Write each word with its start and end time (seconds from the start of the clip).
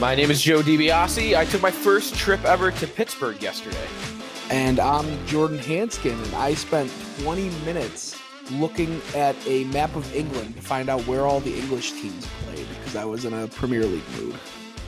My 0.00 0.14
name 0.14 0.30
is 0.30 0.40
Joe 0.40 0.62
DiBiase. 0.62 1.36
I 1.36 1.44
took 1.44 1.60
my 1.60 1.72
first 1.72 2.14
trip 2.14 2.44
ever 2.44 2.70
to 2.70 2.86
Pittsburgh 2.86 3.42
yesterday. 3.42 3.84
And 4.48 4.78
I'm 4.78 5.26
Jordan 5.26 5.58
Hanskin, 5.58 6.12
and 6.24 6.34
I 6.36 6.54
spent 6.54 6.88
20 7.18 7.50
minutes 7.64 8.16
looking 8.52 9.02
at 9.16 9.34
a 9.44 9.64
map 9.64 9.96
of 9.96 10.14
England 10.14 10.54
to 10.54 10.62
find 10.62 10.88
out 10.88 11.00
where 11.08 11.26
all 11.26 11.40
the 11.40 11.52
English 11.52 12.00
teams 12.00 12.24
played 12.44 12.64
because 12.78 12.94
I 12.94 13.04
was 13.04 13.24
in 13.24 13.32
a 13.32 13.48
Premier 13.48 13.84
League 13.84 14.08
mood. 14.16 14.36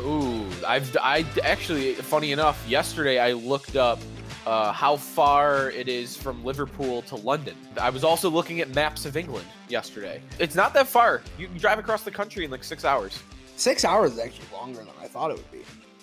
Ooh, 0.03 0.47
I've 0.65 0.97
I 1.03 1.27
actually 1.43 1.95
funny 1.95 2.31
enough, 2.31 2.65
yesterday 2.69 3.19
I 3.19 3.33
looked 3.33 3.75
up 3.75 3.99
uh, 4.47 4.71
how 4.71 4.97
far 4.97 5.71
it 5.71 5.89
is 5.89 6.17
from 6.17 6.45
Liverpool 6.45 7.03
to 7.03 7.17
London. 7.17 7.57
I 7.81 7.91
was 7.91 8.05
also 8.05 8.31
looking 8.31 8.61
at 8.61 8.73
maps 8.77 9.07
of 9.07 9.17
England 9.17 9.47
yesterday. 9.69 10.23
It's 10.39 10.55
not 10.55 10.73
that 10.75 10.87
far. 10.87 11.21
You 11.37 11.49
can 11.49 11.59
drive 11.59 11.81
across 11.81 12.05
the 12.05 12.13
country 12.13 12.45
in 12.45 12.53
like 12.53 12.63
six 12.63 12.85
hours. 12.85 13.19
Six 13.61 13.85
hours 13.85 14.13
is 14.15 14.19
actually 14.19 14.47
longer 14.55 14.79
than 14.79 14.89
I 14.99 15.07
thought 15.07 15.31
it 15.31 15.37
would 15.37 15.51
be. 15.53 15.59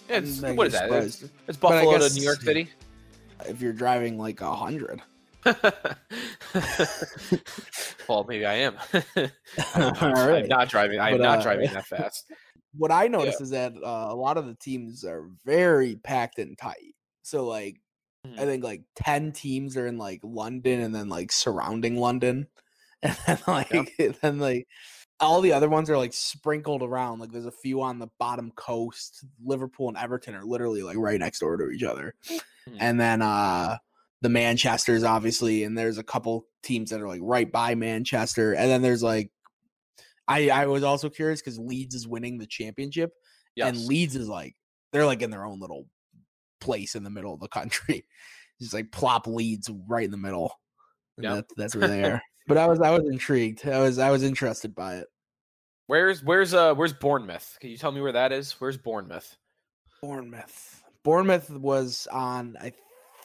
Yeah, 0.07 0.17
it's, 0.17 0.43
I'm 0.43 0.55
what 0.55 0.67
is 0.67 0.73
that? 0.73 0.91
It's, 0.91 1.23
it's 1.47 1.57
Buffalo 1.57 1.97
guess- 1.97 2.13
to 2.13 2.19
New 2.19 2.23
York 2.25 2.41
City. 2.41 2.69
If 3.47 3.61
you're 3.61 3.71
driving 3.73 4.17
like 4.17 4.41
a 4.41 4.51
hundred, 4.55 4.99
well, 8.09 8.25
maybe 8.27 8.45
I 8.47 8.55
am. 8.55 8.75
All 9.75 9.93
I'm 9.95 10.47
not 10.47 10.69
driving. 10.69 10.99
I'm 10.99 11.17
But, 11.17 11.23
not 11.23 11.39
uh, 11.39 11.43
driving 11.43 11.71
that 11.71 11.85
fast. 11.85 12.31
What 12.75 12.91
I 12.91 13.07
noticed 13.07 13.39
is 13.41 13.51
that 13.51 13.73
uh, 13.75 14.07
a 14.09 14.15
lot 14.15 14.37
of 14.37 14.47
the 14.47 14.55
teams 14.55 15.03
are 15.05 15.29
very 15.45 15.97
packed 15.97 16.39
and 16.39 16.57
tight. 16.57 16.95
So 17.21 17.45
like, 17.45 17.79
I 18.25 18.29
Mhm. 18.29 18.37
think 18.45 18.63
like 18.63 18.81
ten 18.95 19.31
teams 19.31 19.77
are 19.77 19.85
in 19.85 19.99
like 19.99 20.21
London 20.23 20.81
and 20.81 20.95
then 20.95 21.09
like 21.09 21.31
surrounding 21.31 21.97
London, 21.97 22.47
and 23.03 23.15
then 23.27 23.37
like 23.45 23.91
then 24.21 24.39
like 24.39 24.67
all 25.19 25.41
the 25.41 25.53
other 25.53 25.69
ones 25.69 25.89
are 25.89 25.97
like 25.97 26.13
sprinkled 26.13 26.83
around. 26.83 27.19
Like 27.19 27.31
there's 27.31 27.45
a 27.45 27.51
few 27.51 27.81
on 27.81 27.99
the 27.99 28.07
bottom 28.19 28.51
coast. 28.55 29.25
Liverpool 29.43 29.87
and 29.89 29.97
Everton 29.97 30.35
are 30.35 30.43
literally 30.45 30.83
like 30.83 30.97
right 30.97 31.19
next 31.19 31.39
door 31.39 31.57
to 31.57 31.69
each 31.69 31.83
other, 31.83 32.13
Mhm. 32.29 32.77
and 32.79 32.99
then 32.99 33.21
uh 33.21 33.77
the 34.21 34.29
Manchester's 34.29 35.03
obviously, 35.03 35.63
and 35.63 35.77
there's 35.77 35.97
a 35.99 36.03
couple 36.03 36.47
teams 36.63 36.89
that 36.89 37.01
are 37.01 37.07
like 37.07 37.21
right 37.23 37.51
by 37.51 37.75
Manchester, 37.75 38.53
and 38.53 38.69
then 38.69 38.81
there's 38.81 39.03
like. 39.03 39.31
I, 40.29 40.49
I 40.49 40.65
was 40.65 40.83
also 40.83 41.09
curious 41.09 41.39
because 41.39 41.57
Leeds 41.57 41.95
is 41.95 42.05
winning 42.05 42.37
the 42.37 42.45
championship, 42.45 43.13
Yes. 43.55 43.69
and 43.69 43.85
Leeds 43.85 44.13
is 44.17 44.27
like 44.27 44.55
they're 44.91 45.05
like 45.05 45.21
in 45.21 45.29
their 45.31 45.45
own 45.45 45.61
little 45.61 45.87
place 46.59 46.95
in 46.95 47.05
the 47.05 47.09
middle 47.09 47.33
of 47.33 47.39
the 47.39 47.47
country. 47.47 48.05
Just 48.61 48.73
like 48.73 48.91
plop 48.91 49.25
Leeds 49.25 49.69
right 49.87 50.03
in 50.03 50.11
the 50.11 50.17
middle. 50.17 50.51
Yep. 51.17 51.33
that's 51.33 51.53
that's 51.55 51.75
where 51.77 51.87
they 51.87 52.03
are. 52.11 52.21
But 52.47 52.57
I 52.57 52.65
was 52.67 52.79
I 52.81 52.91
was 52.91 53.07
intrigued. 53.09 53.67
I 53.67 53.79
was 53.79 53.99
I 53.99 54.09
was 54.09 54.23
interested 54.23 54.73
by 54.73 54.95
it. 54.95 55.07
Where's 55.87 56.23
where's 56.23 56.53
uh 56.53 56.73
where's 56.75 56.93
Bournemouth? 56.93 57.57
Can 57.59 57.69
you 57.69 57.77
tell 57.77 57.91
me 57.91 58.01
where 58.01 58.11
that 58.11 58.31
is? 58.31 58.53
Where's 58.53 58.77
Bournemouth? 58.77 59.37
Bournemouth. 60.01 60.83
Bournemouth 61.03 61.49
was 61.49 62.07
on 62.11 62.57
I 62.59 62.73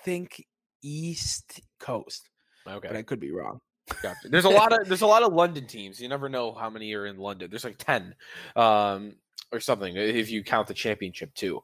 think 0.04 0.44
East 0.82 1.60
Coast, 1.78 2.28
Okay. 2.66 2.88
but 2.88 2.96
I 2.96 3.02
could 3.02 3.20
be 3.20 3.32
wrong. 3.32 3.60
Gotcha. 4.00 4.28
There's 4.28 4.44
a 4.44 4.48
lot 4.48 4.72
of 4.72 4.86
there's 4.88 5.02
a 5.02 5.06
lot 5.06 5.22
of 5.22 5.32
London 5.32 5.66
teams. 5.66 6.00
You 6.00 6.08
never 6.08 6.28
know 6.28 6.52
how 6.52 6.70
many 6.70 6.92
are 6.94 7.06
in 7.06 7.18
London. 7.18 7.50
There's 7.50 7.64
like 7.64 7.78
ten, 7.78 8.14
um, 8.56 9.16
or 9.52 9.60
something 9.60 9.96
if 9.96 10.30
you 10.30 10.42
count 10.44 10.68
the 10.68 10.74
championship 10.74 11.34
too. 11.34 11.60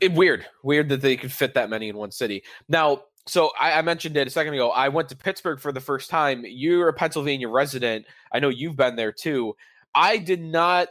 It, 0.00 0.12
weird, 0.12 0.46
weird 0.62 0.88
that 0.90 1.00
they 1.00 1.16
could 1.16 1.32
fit 1.32 1.54
that 1.54 1.68
many 1.68 1.88
in 1.88 1.96
one 1.96 2.12
city. 2.12 2.44
Now, 2.68 3.02
so 3.26 3.50
I, 3.58 3.72
I 3.72 3.82
mentioned 3.82 4.16
it 4.16 4.26
a 4.26 4.30
second 4.30 4.54
ago. 4.54 4.70
I 4.70 4.88
went 4.88 5.08
to 5.10 5.16
Pittsburgh 5.16 5.60
for 5.60 5.72
the 5.72 5.80
first 5.80 6.10
time. 6.10 6.44
You're 6.46 6.88
a 6.88 6.92
Pennsylvania 6.92 7.48
resident. 7.48 8.06
I 8.32 8.40
know 8.40 8.48
you've 8.48 8.76
been 8.76 8.96
there 8.96 9.12
too. 9.12 9.56
I 9.94 10.18
did 10.18 10.42
not 10.42 10.88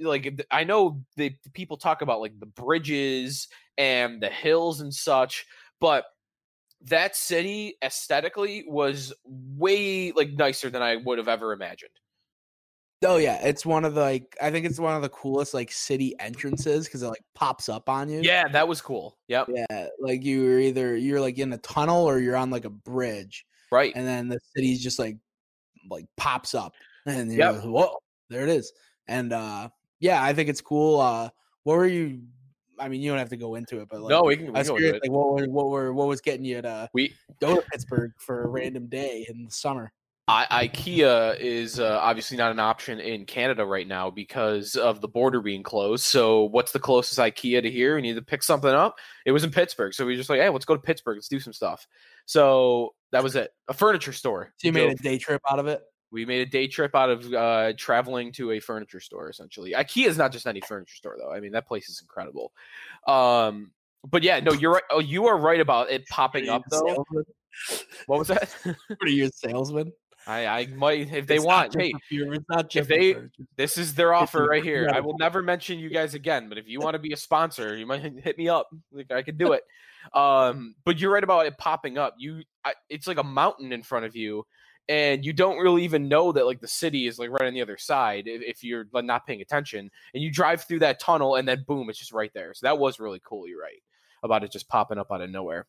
like. 0.00 0.44
I 0.50 0.64
know 0.64 1.02
the 1.16 1.34
the 1.44 1.50
people 1.50 1.76
talk 1.76 2.02
about 2.02 2.20
like 2.20 2.38
the 2.38 2.46
bridges 2.46 3.48
and 3.78 4.20
the 4.20 4.28
hills 4.28 4.80
and 4.80 4.92
such, 4.92 5.46
but 5.80 6.04
that 6.82 7.16
city 7.16 7.76
aesthetically 7.82 8.64
was 8.66 9.12
way 9.24 10.12
like 10.12 10.32
nicer 10.32 10.70
than 10.70 10.82
I 10.82 10.96
would 10.96 11.18
have 11.18 11.28
ever 11.28 11.52
imagined. 11.52 11.90
Oh 13.04 13.16
yeah, 13.16 13.40
it's 13.46 13.64
one 13.66 13.84
of 13.84 13.94
the 13.94 14.00
like 14.00 14.36
I 14.40 14.50
think 14.50 14.66
it's 14.66 14.78
one 14.80 14.94
of 14.96 15.02
the 15.02 15.08
coolest 15.08 15.54
like 15.54 15.70
city 15.70 16.14
entrances 16.18 16.86
because 16.86 17.02
it 17.02 17.08
like 17.08 17.22
pops 17.34 17.68
up 17.68 17.88
on 17.88 18.08
you. 18.08 18.20
Yeah, 18.22 18.48
that 18.48 18.66
was 18.66 18.80
cool. 18.80 19.16
Yep. 19.28 19.48
Yeah, 19.54 19.86
like 20.00 20.24
you're 20.24 20.58
either 20.60 20.96
you're 20.96 21.20
like 21.20 21.38
in 21.38 21.52
a 21.52 21.58
tunnel 21.58 22.04
or 22.04 22.18
you're 22.18 22.36
on 22.36 22.50
like 22.50 22.64
a 22.64 22.70
bridge, 22.70 23.46
Right. 23.70 23.92
and 23.94 24.06
then 24.06 24.28
the 24.28 24.38
city's 24.56 24.82
just 24.82 24.98
like 24.98 25.16
like 25.90 26.06
pops 26.16 26.54
up, 26.54 26.74
and 27.06 27.30
you're 27.32 27.40
Yep. 27.52 27.54
like, 27.56 27.64
whoa, 27.64 27.96
there 28.30 28.42
it 28.42 28.48
is. 28.48 28.72
And 29.06 29.32
uh 29.32 29.68
yeah, 30.00 30.22
I 30.22 30.32
think 30.32 30.48
it's 30.48 30.60
cool. 30.60 31.00
Uh 31.00 31.28
what 31.64 31.76
were 31.76 31.86
you? 31.86 32.22
I 32.78 32.88
mean, 32.88 33.02
you 33.02 33.10
don't 33.10 33.18
have 33.20 33.28
to 33.28 33.36
go 33.36 33.54
into 33.54 33.80
it, 33.80 33.88
but 33.88 34.00
like, 34.00 34.10
no, 34.10 34.22
we 34.22 34.36
can, 34.36 34.46
we 34.46 34.54
I 34.54 34.58
was 34.58 34.68
can 34.68 34.72
go 34.72 34.76
into 34.76 34.82
curious, 34.88 34.96
it. 34.96 35.08
like 35.08 35.12
what 35.16 35.28
were 35.32 35.46
what 35.48 35.68
were 35.68 35.92
what 35.92 36.08
was 36.08 36.20
getting 36.20 36.44
you 36.44 36.60
to 36.62 36.88
We 36.92 37.14
go 37.40 37.54
to 37.56 37.62
Pittsburgh 37.70 38.12
for 38.18 38.44
a 38.44 38.48
random 38.48 38.86
day 38.88 39.26
in 39.28 39.44
the 39.44 39.50
summer? 39.50 39.92
I, 40.26 40.68
IKEA 40.68 41.38
is 41.38 41.78
uh, 41.78 41.98
obviously 42.00 42.38
not 42.38 42.50
an 42.50 42.58
option 42.58 42.98
in 42.98 43.26
Canada 43.26 43.66
right 43.66 43.86
now 43.86 44.08
because 44.10 44.74
of 44.74 45.02
the 45.02 45.08
border 45.08 45.42
being 45.42 45.62
closed. 45.62 46.04
So, 46.04 46.44
what's 46.44 46.72
the 46.72 46.78
closest 46.78 47.18
IKEA 47.18 47.60
to 47.62 47.70
here? 47.70 47.96
We 47.96 48.02
need 48.02 48.14
to 48.14 48.22
pick 48.22 48.42
something 48.42 48.70
up. 48.70 48.96
It 49.26 49.32
was 49.32 49.44
in 49.44 49.50
Pittsburgh, 49.50 49.92
so 49.92 50.06
we 50.06 50.16
just 50.16 50.30
like, 50.30 50.40
hey, 50.40 50.48
let's 50.48 50.64
go 50.64 50.74
to 50.74 50.80
Pittsburgh. 50.80 51.18
Let's 51.18 51.28
do 51.28 51.40
some 51.40 51.52
stuff. 51.52 51.86
So 52.24 52.94
that 53.12 53.22
was 53.22 53.36
it. 53.36 53.50
A 53.68 53.74
furniture 53.74 54.14
store. 54.14 54.54
So 54.56 54.68
you 54.68 54.72
made 54.72 54.90
a 54.90 54.94
day 54.94 55.18
trip 55.18 55.42
out 55.50 55.58
of 55.58 55.66
it. 55.66 55.82
We 56.10 56.24
made 56.24 56.40
a 56.46 56.50
day 56.50 56.68
trip 56.68 56.94
out 56.94 57.10
of 57.10 57.32
uh, 57.34 57.72
traveling 57.76 58.32
to 58.32 58.52
a 58.52 58.60
furniture 58.60 59.00
store. 59.00 59.28
Essentially, 59.28 59.72
IKEA 59.72 60.06
is 60.06 60.16
not 60.16 60.32
just 60.32 60.46
any 60.46 60.62
furniture 60.62 60.94
store, 60.94 61.16
though. 61.18 61.32
I 61.32 61.40
mean, 61.40 61.52
that 61.52 61.68
place 61.68 61.90
is 61.90 62.00
incredible. 62.00 62.52
Um, 63.06 63.72
but 64.08 64.22
yeah, 64.22 64.40
no, 64.40 64.52
you're 64.52 64.72
right. 64.72 64.82
Oh, 64.90 65.00
you 65.00 65.26
are 65.26 65.36
right 65.36 65.60
about 65.60 65.90
it 65.90 66.06
popping 66.08 66.48
up 66.48 66.62
though. 66.70 66.86
Salesman? 66.86 67.24
What 68.06 68.18
was 68.18 68.28
that? 68.28 68.54
What 68.64 68.98
are 69.02 69.08
you 69.08 69.26
a 69.26 69.30
salesman? 69.30 69.92
I, 70.26 70.46
I 70.46 70.66
might 70.66 71.12
if 71.12 71.26
they 71.26 71.36
It's 71.36 71.44
want. 71.44 71.74
Hey, 71.78 71.92
for 71.92 71.98
few- 72.08 72.32
it's 72.32 72.44
not 72.48 72.70
just 72.70 72.88
they- 72.88 73.16
this 73.56 73.76
is 73.76 73.94
their 73.94 74.14
offer 74.14 74.46
right 74.46 74.62
here. 74.62 74.90
I 74.92 75.00
will 75.00 75.16
never 75.18 75.42
mention 75.42 75.78
you 75.78 75.90
guys 75.90 76.14
again, 76.14 76.48
but 76.48 76.58
if 76.58 76.66
you 76.68 76.80
want 76.80 76.94
to 76.94 76.98
be 76.98 77.12
a 77.12 77.16
sponsor, 77.16 77.76
you 77.76 77.86
might 77.86 78.00
hit 78.24 78.38
me 78.38 78.48
up. 78.48 78.68
Like 78.92 79.10
I 79.10 79.22
could 79.22 79.38
do 79.38 79.52
it. 79.52 79.62
Um, 80.12 80.74
but 80.84 80.98
you're 80.98 81.12
right 81.12 81.24
about 81.24 81.46
it 81.46 81.56
popping 81.58 81.98
up. 81.98 82.14
You, 82.18 82.42
I, 82.64 82.74
it's 82.88 83.06
like 83.06 83.18
a 83.18 83.24
mountain 83.24 83.72
in 83.72 83.82
front 83.82 84.04
of 84.04 84.14
you, 84.14 84.46
and 84.88 85.24
you 85.24 85.32
don't 85.32 85.58
really 85.58 85.84
even 85.84 86.08
know 86.08 86.30
that 86.32 86.44
like 86.46 86.60
the 86.60 86.68
city 86.68 87.06
is 87.06 87.18
like 87.18 87.30
right 87.30 87.46
on 87.46 87.54
the 87.54 87.62
other 87.62 87.78
side 87.78 88.24
if, 88.26 88.42
if 88.42 88.64
you're 88.64 88.86
not 88.92 89.26
paying 89.26 89.40
attention. 89.40 89.90
And 90.12 90.22
you 90.22 90.30
drive 90.30 90.64
through 90.64 90.80
that 90.80 91.00
tunnel, 91.00 91.36
and 91.36 91.48
then 91.48 91.64
boom, 91.66 91.88
it's 91.88 91.98
just 91.98 92.12
right 92.12 92.30
there. 92.34 92.52
So 92.54 92.66
that 92.66 92.78
was 92.78 93.00
really 93.00 93.20
cool. 93.24 93.48
You're 93.48 93.60
right 93.62 93.82
about 94.24 94.42
it 94.42 94.50
just 94.50 94.68
popping 94.68 94.98
up 94.98 95.12
out 95.12 95.20
of 95.20 95.30
nowhere. 95.30 95.66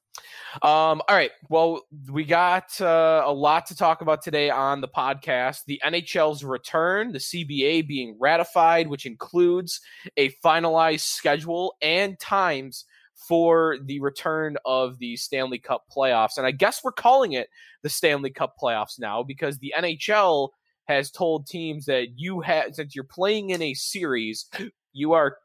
Um, 0.64 1.02
all 1.08 1.16
right. 1.16 1.32
Well, 1.50 1.82
we 2.10 2.24
got 2.24 2.80
uh, 2.82 3.24
a 3.26 3.34
lot 3.34 3.68
to 3.68 3.76
talk 3.76 4.02
about 4.02 4.24
today 4.24 4.50
on 4.50 4.82
the 4.82 4.88
podcast. 4.88 5.66
The 5.68 5.82
NHL's 5.86 6.44
return, 6.44 7.12
the 7.12 7.20
CBA 7.20 7.88
being 7.88 8.18
ratified, 8.20 8.88
which 8.88 9.06
includes 9.06 9.82
a 10.18 10.32
finalized 10.44 11.02
schedule 11.02 11.76
and 11.82 12.18
times 12.20 12.86
for 13.16 13.78
the 13.86 14.00
return 14.00 14.58
of 14.66 15.00
the 15.00 15.16
Stanley 15.16 15.60
Cup 15.60 15.84
playoffs. 15.96 16.38
And 16.38 16.46
I 16.46 16.52
guess 16.52 16.84
we're 16.84 16.92
calling 16.92 17.34
it 17.34 17.50
the 17.84 17.90
Stanley 17.90 18.30
Cup 18.30 18.56
playoffs 18.62 19.00
now 19.00 19.24
because 19.24 19.58
the 19.58 19.74
NHL 19.78 20.50
has 20.88 21.12
told 21.12 21.48
teams 21.48 21.86
that 21.86 22.08
you 22.16 22.42
have, 22.42 22.76
since 22.76 22.96
you're 22.96 23.04
playing 23.04 23.50
in 23.50 23.62
a 23.62 23.74
series, 23.74 24.48
you 24.94 25.14
are 25.14 25.38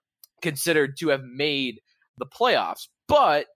considered 0.42 0.96
to 0.98 1.08
have 1.08 1.22
made 1.24 1.80
the 2.18 2.26
playoffs. 2.26 2.88
But 3.10 3.46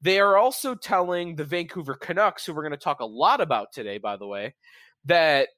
they 0.00 0.20
are 0.20 0.36
also 0.36 0.74
telling 0.74 1.36
the 1.36 1.44
Vancouver 1.44 1.94
Canucks, 1.94 2.46
who 2.46 2.54
we're 2.54 2.62
going 2.62 2.70
to 2.70 2.78
talk 2.78 3.00
a 3.00 3.06
lot 3.06 3.40
about 3.40 3.72
today, 3.72 3.98
by 3.98 4.16
the 4.16 4.26
way, 4.26 4.54
that 5.04 5.48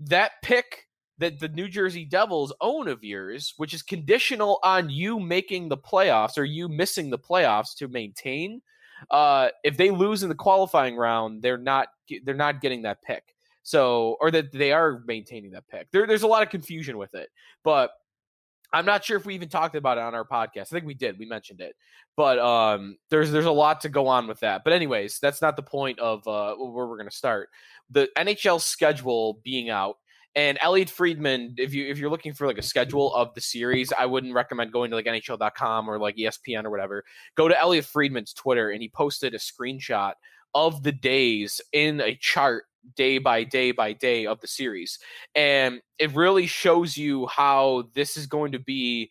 that 0.00 0.32
pick 0.42 0.86
that 1.18 1.38
the 1.40 1.48
New 1.48 1.68
Jersey 1.68 2.04
Devils 2.04 2.52
own 2.60 2.88
of 2.88 3.02
yours, 3.02 3.54
which 3.56 3.72
is 3.72 3.82
conditional 3.82 4.58
on 4.62 4.90
you 4.90 5.18
making 5.18 5.68
the 5.68 5.78
playoffs 5.78 6.36
or 6.36 6.44
you 6.44 6.68
missing 6.68 7.08
the 7.08 7.18
playoffs 7.18 7.74
to 7.76 7.88
maintain. 7.88 8.60
Uh, 9.10 9.48
if 9.64 9.76
they 9.76 9.90
lose 9.90 10.22
in 10.22 10.28
the 10.28 10.34
qualifying 10.34 10.96
round, 10.96 11.42
they're 11.42 11.56
not 11.56 11.88
they're 12.24 12.34
not 12.34 12.60
getting 12.60 12.82
that 12.82 13.02
pick. 13.02 13.22
So, 13.62 14.16
or 14.20 14.30
that 14.30 14.52
they 14.52 14.72
are 14.72 15.02
maintaining 15.06 15.50
that 15.52 15.66
pick. 15.68 15.88
There, 15.90 16.06
there's 16.06 16.22
a 16.22 16.28
lot 16.28 16.42
of 16.42 16.50
confusion 16.50 16.98
with 16.98 17.14
it, 17.14 17.28
but 17.64 17.90
I'm 18.72 18.84
not 18.84 19.04
sure 19.04 19.16
if 19.16 19.26
we 19.26 19.34
even 19.34 19.48
talked 19.48 19.74
about 19.74 19.98
it 19.98 20.02
on 20.02 20.14
our 20.14 20.26
podcast. 20.26 20.62
I 20.62 20.64
think 20.64 20.86
we 20.86 20.94
did. 20.94 21.18
We 21.18 21.26
mentioned 21.26 21.60
it, 21.60 21.76
but 22.16 22.38
um, 22.38 22.96
there's 23.10 23.30
there's 23.30 23.46
a 23.46 23.52
lot 23.52 23.80
to 23.82 23.88
go 23.88 24.06
on 24.06 24.26
with 24.26 24.40
that. 24.40 24.62
But 24.64 24.72
anyways, 24.72 25.18
that's 25.20 25.42
not 25.42 25.56
the 25.56 25.62
point 25.62 25.98
of 25.98 26.26
uh, 26.26 26.54
where 26.56 26.86
we're 26.86 26.96
going 26.96 27.08
to 27.08 27.16
start. 27.16 27.48
The 27.90 28.08
NHL 28.16 28.60
schedule 28.60 29.40
being 29.44 29.70
out, 29.70 29.96
and 30.34 30.58
Elliotte 30.62 30.90
Friedman. 30.90 31.54
If 31.58 31.74
you 31.74 31.86
if 31.86 31.98
you're 31.98 32.10
looking 32.10 32.34
for 32.34 32.46
like 32.46 32.58
a 32.58 32.62
schedule 32.62 33.14
of 33.14 33.34
the 33.34 33.40
series, 33.40 33.92
I 33.98 34.06
wouldn't 34.06 34.34
recommend 34.34 34.72
going 34.72 34.90
to 34.90 34.96
like 34.96 35.06
NHL.com 35.06 35.88
or 35.88 35.98
like 35.98 36.16
ESPN 36.16 36.64
or 36.64 36.70
whatever. 36.70 37.04
Go 37.36 37.48
to 37.48 37.58
Elliotte 37.58 37.86
Friedman's 37.86 38.32
Twitter, 38.32 38.70
and 38.70 38.82
he 38.82 38.88
posted 38.88 39.34
a 39.34 39.38
screenshot 39.38 40.12
of 40.54 40.82
the 40.82 40.92
days 40.92 41.60
in 41.72 42.00
a 42.00 42.16
chart 42.16 42.64
day 42.94 43.18
by 43.18 43.44
day 43.44 43.72
by 43.72 43.92
day 43.92 44.26
of 44.26 44.40
the 44.40 44.46
series. 44.46 44.98
And 45.34 45.80
it 45.98 46.14
really 46.14 46.46
shows 46.46 46.96
you 46.96 47.26
how 47.26 47.84
this 47.94 48.16
is 48.16 48.26
going 48.26 48.52
to 48.52 48.58
be 48.58 49.10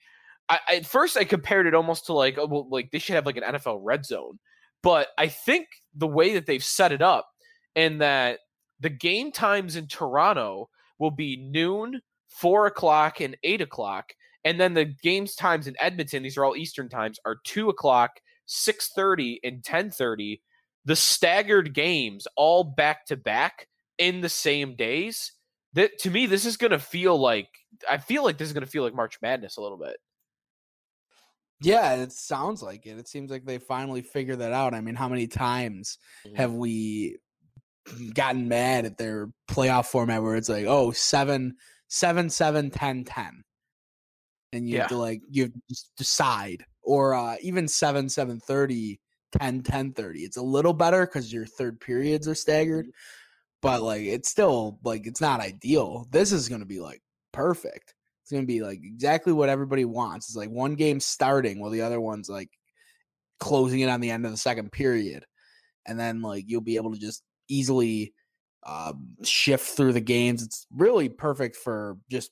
I, 0.50 0.60
at 0.75 0.86
first 0.86 1.18
I 1.18 1.24
compared 1.24 1.68
it 1.68 1.74
almost 1.74 2.06
to 2.06 2.13
like 2.13 2.38
oh, 2.38 2.45
well, 2.45 2.68
like 2.69 2.92
they 2.92 3.00
should 3.00 3.16
have 3.16 3.25
like 3.25 3.38
an 3.38 3.44
NFL 3.44 3.80
red 3.83 4.06
zone, 4.06 4.39
but 4.83 5.07
I 5.18 5.27
think 5.27 5.68
the 5.95 6.07
way 6.07 6.33
that 6.33 6.45
they've 6.45 6.63
set 6.63 6.92
it 6.92 7.01
up 7.01 7.27
and 7.75 8.01
that 8.01 8.39
the 8.80 8.89
game 8.89 9.31
times 9.31 9.75
in 9.75 9.88
Toronto 9.88 10.69
will 11.00 11.12
be 11.12 11.38
noon, 11.38 12.01
four 12.27 12.68
o'clock, 12.68 13.22
and 13.22 13.36
eight 13.44 13.62
o'clock, 13.62 14.13
and 14.44 14.60
then 14.60 14.74
the 14.74 14.86
games 14.86 15.36
times 15.36 15.68
in 15.68 15.75
Edmonton, 15.80 16.24
these 16.24 16.38
are 16.38 16.45
all 16.45 16.56
Eastern 16.56 16.89
times, 16.89 17.19
are 17.25 17.38
two 17.44 17.69
o'clock, 17.69 18.12
six 18.45 18.92
thirty, 18.95 19.39
and 19.44 19.63
ten 19.63 19.89
thirty. 19.89 20.42
The 20.85 20.95
staggered 20.95 21.73
games 21.73 22.27
all 22.35 22.63
back 22.63 23.05
to 23.07 23.17
back 23.17 23.67
in 23.97 24.21
the 24.21 24.29
same 24.29 24.75
days. 24.75 25.31
That 25.73 25.97
to 25.99 26.11
me, 26.11 26.25
this 26.25 26.45
is 26.45 26.57
gonna 26.57 26.79
feel 26.79 27.17
like 27.17 27.49
I 27.89 27.97
feel 27.97 28.23
like 28.23 28.37
this 28.37 28.47
is 28.47 28.53
gonna 28.53 28.65
feel 28.65 28.83
like 28.83 28.95
March 28.95 29.17
Madness 29.21 29.57
a 29.57 29.61
little 29.61 29.77
bit. 29.77 29.97
Yeah, 31.61 31.95
it 31.95 32.11
sounds 32.11 32.61
like 32.61 32.85
it. 32.85 32.97
It 32.97 33.07
seems 33.07 33.31
like 33.31 33.45
they 33.45 33.57
finally 33.57 34.01
figured 34.01 34.39
that 34.39 34.51
out. 34.51 34.73
I 34.73 34.81
mean, 34.81 34.95
how 34.95 35.07
many 35.07 35.27
times 35.27 35.97
mm-hmm. 36.25 36.35
have 36.35 36.53
we 36.53 37.17
gotten 38.13 38.47
mad 38.47 38.85
at 38.85 38.97
their 38.97 39.29
playoff 39.49 39.85
format 39.85 40.21
where 40.21 40.35
it's 40.35 40.49
like, 40.49 40.65
oh, 40.65 40.91
seven, 40.91 41.55
seven, 41.88 42.29
seven, 42.29 42.71
ten, 42.71 43.03
ten, 43.03 43.43
and 44.51 44.67
you 44.67 44.75
yeah. 44.75 44.81
have 44.81 44.89
to 44.89 44.97
like 44.97 45.21
you 45.29 45.51
just 45.69 45.91
decide, 45.97 46.65
or 46.83 47.13
uh, 47.13 47.35
even 47.41 47.67
seven, 47.67 48.09
seven 48.09 48.39
thirty, 48.39 48.99
10, 49.39 49.63
10 49.63 49.94
30. 49.94 50.19
It's 50.19 50.38
a 50.38 50.42
little 50.42 50.74
better 50.74 51.06
because 51.06 51.31
your 51.31 51.45
third 51.45 51.80
periods 51.80 52.27
are 52.27 52.36
staggered, 52.36 52.86
mm-hmm. 52.86 52.92
but 53.62 53.81
like 53.81 54.04
it's 54.04 54.30
still 54.30 54.80
like 54.83 55.07
it's 55.07 55.22
not 55.22 55.42
ideal. 55.42 56.07
This 56.12 56.31
is 56.31 56.50
gonna 56.50 56.66
be 56.66 56.80
like 56.80 57.01
perfect. 57.33 57.94
It's 58.24 58.31
gonna 58.31 58.45
be 58.45 58.62
like 58.62 58.80
exactly 58.83 59.33
what 59.33 59.50
everybody 59.50 59.86
wants. 59.86 60.30
It's 60.30 60.38
like 60.38 60.50
one 60.50 60.75
game 60.75 61.00
starting 61.00 61.60
while 61.60 61.72
the 61.72 61.81
other 61.81 62.01
one's 62.01 62.30
like 62.30 62.50
closing 63.39 63.81
it 63.81 63.89
on 63.89 64.01
the 64.01 64.12
end 64.12 64.25
of 64.25 64.31
the 64.31 64.38
second 64.38 64.72
period, 64.72 65.25
and 65.86 66.00
then 66.00 66.22
like 66.22 66.45
you'll 66.48 66.62
be 66.62 66.77
able 66.77 66.94
to 66.94 67.00
just 67.00 67.24
easily 67.48 68.13
um, 68.66 69.16
shift 69.24 69.66
through 69.66 69.94
the 69.94 70.01
games. 70.01 70.44
It's 70.44 70.66
really 70.72 71.10
perfect 71.10 71.56
for 71.56 71.98
just 72.10 72.31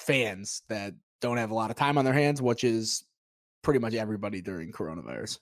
fans 0.00 0.62
that 0.68 0.94
don't 1.20 1.36
have 1.36 1.50
a 1.50 1.54
lot 1.54 1.70
of 1.70 1.76
time 1.76 1.98
on 1.98 2.04
their 2.04 2.14
hands, 2.14 2.42
which 2.42 2.64
is 2.64 3.04
pretty 3.62 3.80
much 3.80 3.94
everybody 3.94 4.40
during 4.40 4.72
coronavirus. 4.72 5.38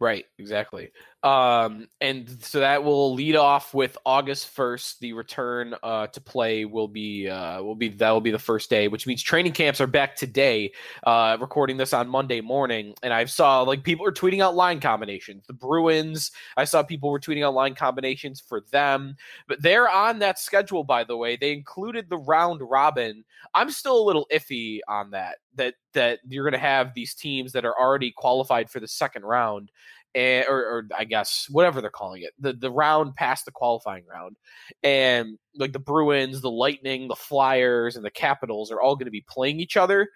Right, 0.00 0.26
exactly. 0.38 0.90
Um, 1.24 1.88
and 2.00 2.28
so 2.44 2.60
that 2.60 2.84
will 2.84 3.12
lead 3.12 3.34
off 3.34 3.74
with 3.74 3.98
August 4.06 4.50
first. 4.50 5.00
The 5.00 5.14
return 5.14 5.74
uh, 5.82 6.06
to 6.08 6.20
play 6.20 6.64
will 6.64 6.86
be 6.86 7.28
uh, 7.28 7.60
will 7.60 7.74
be 7.74 7.88
that 7.88 8.10
will 8.10 8.20
be 8.20 8.30
the 8.30 8.38
first 8.38 8.70
day, 8.70 8.86
which 8.86 9.04
means 9.04 9.20
training 9.20 9.52
camps 9.52 9.80
are 9.80 9.88
back 9.88 10.14
today. 10.14 10.72
Uh, 11.02 11.36
recording 11.40 11.76
this 11.76 11.92
on 11.92 12.08
Monday 12.08 12.40
morning, 12.40 12.94
and 13.02 13.12
I 13.12 13.24
saw 13.24 13.62
like 13.62 13.82
people 13.82 14.06
are 14.06 14.12
tweeting 14.12 14.40
out 14.40 14.54
line 14.54 14.78
combinations. 14.78 15.44
The 15.48 15.54
Bruins, 15.54 16.30
I 16.56 16.64
saw 16.64 16.84
people 16.84 17.10
were 17.10 17.18
tweeting 17.18 17.44
out 17.44 17.54
line 17.54 17.74
combinations 17.74 18.40
for 18.40 18.60
them, 18.70 19.16
but 19.48 19.60
they're 19.60 19.90
on 19.90 20.20
that 20.20 20.38
schedule. 20.38 20.84
By 20.84 21.02
the 21.02 21.16
way, 21.16 21.34
they 21.34 21.52
included 21.52 22.08
the 22.08 22.18
round 22.18 22.60
robin. 22.62 23.24
I'm 23.54 23.72
still 23.72 24.00
a 24.00 24.06
little 24.06 24.28
iffy 24.32 24.78
on 24.86 25.10
that. 25.10 25.38
That 25.56 25.74
that 25.94 26.20
you're 26.28 26.44
going 26.44 26.52
to 26.52 26.58
have 26.58 26.94
these 26.94 27.14
teams 27.14 27.50
that 27.52 27.64
are 27.64 27.74
already 27.76 28.12
qualified 28.12 28.70
for 28.70 28.78
the 28.78 28.86
second 28.86 29.24
round 29.24 29.72
and, 30.14 30.46
or, 30.48 30.58
or, 30.58 30.88
I 30.96 31.04
guess 31.04 31.46
whatever 31.50 31.80
they're 31.80 31.90
calling 31.90 32.22
it, 32.22 32.32
the 32.38 32.52
the 32.52 32.70
round 32.70 33.14
past 33.14 33.44
the 33.44 33.50
qualifying 33.50 34.04
round, 34.06 34.36
and 34.82 35.38
like 35.54 35.72
the 35.72 35.78
Bruins, 35.78 36.40
the 36.40 36.50
Lightning, 36.50 37.08
the 37.08 37.14
Flyers, 37.16 37.96
and 37.96 38.04
the 38.04 38.10
Capitals 38.10 38.70
are 38.70 38.80
all 38.80 38.96
going 38.96 39.06
to 39.06 39.12
be 39.12 39.24
playing 39.28 39.60
each 39.60 39.76
other, 39.76 40.08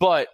but 0.00 0.28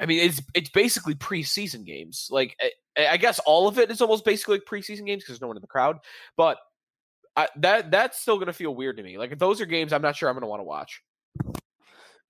I 0.00 0.06
mean 0.06 0.20
it's 0.20 0.40
it's 0.54 0.70
basically 0.70 1.14
preseason 1.14 1.84
games. 1.84 2.28
Like 2.30 2.56
I, 2.96 3.06
I 3.08 3.16
guess 3.16 3.38
all 3.40 3.68
of 3.68 3.78
it 3.78 3.90
is 3.90 4.00
almost 4.00 4.24
basically 4.24 4.56
like 4.56 4.66
preseason 4.66 5.06
games 5.06 5.22
because 5.22 5.34
there's 5.34 5.40
no 5.40 5.48
one 5.48 5.56
in 5.56 5.62
the 5.62 5.66
crowd, 5.66 5.98
but 6.36 6.58
I, 7.36 7.48
that 7.56 7.90
that's 7.90 8.20
still 8.20 8.36
going 8.36 8.46
to 8.46 8.52
feel 8.52 8.74
weird 8.74 8.96
to 8.96 9.02
me. 9.02 9.18
Like 9.18 9.32
if 9.32 9.38
those 9.38 9.60
are 9.60 9.66
games, 9.66 9.92
I'm 9.92 10.02
not 10.02 10.16
sure 10.16 10.28
I'm 10.28 10.34
going 10.34 10.42
to 10.42 10.48
want 10.48 10.60
to 10.60 10.64
watch. 10.64 11.02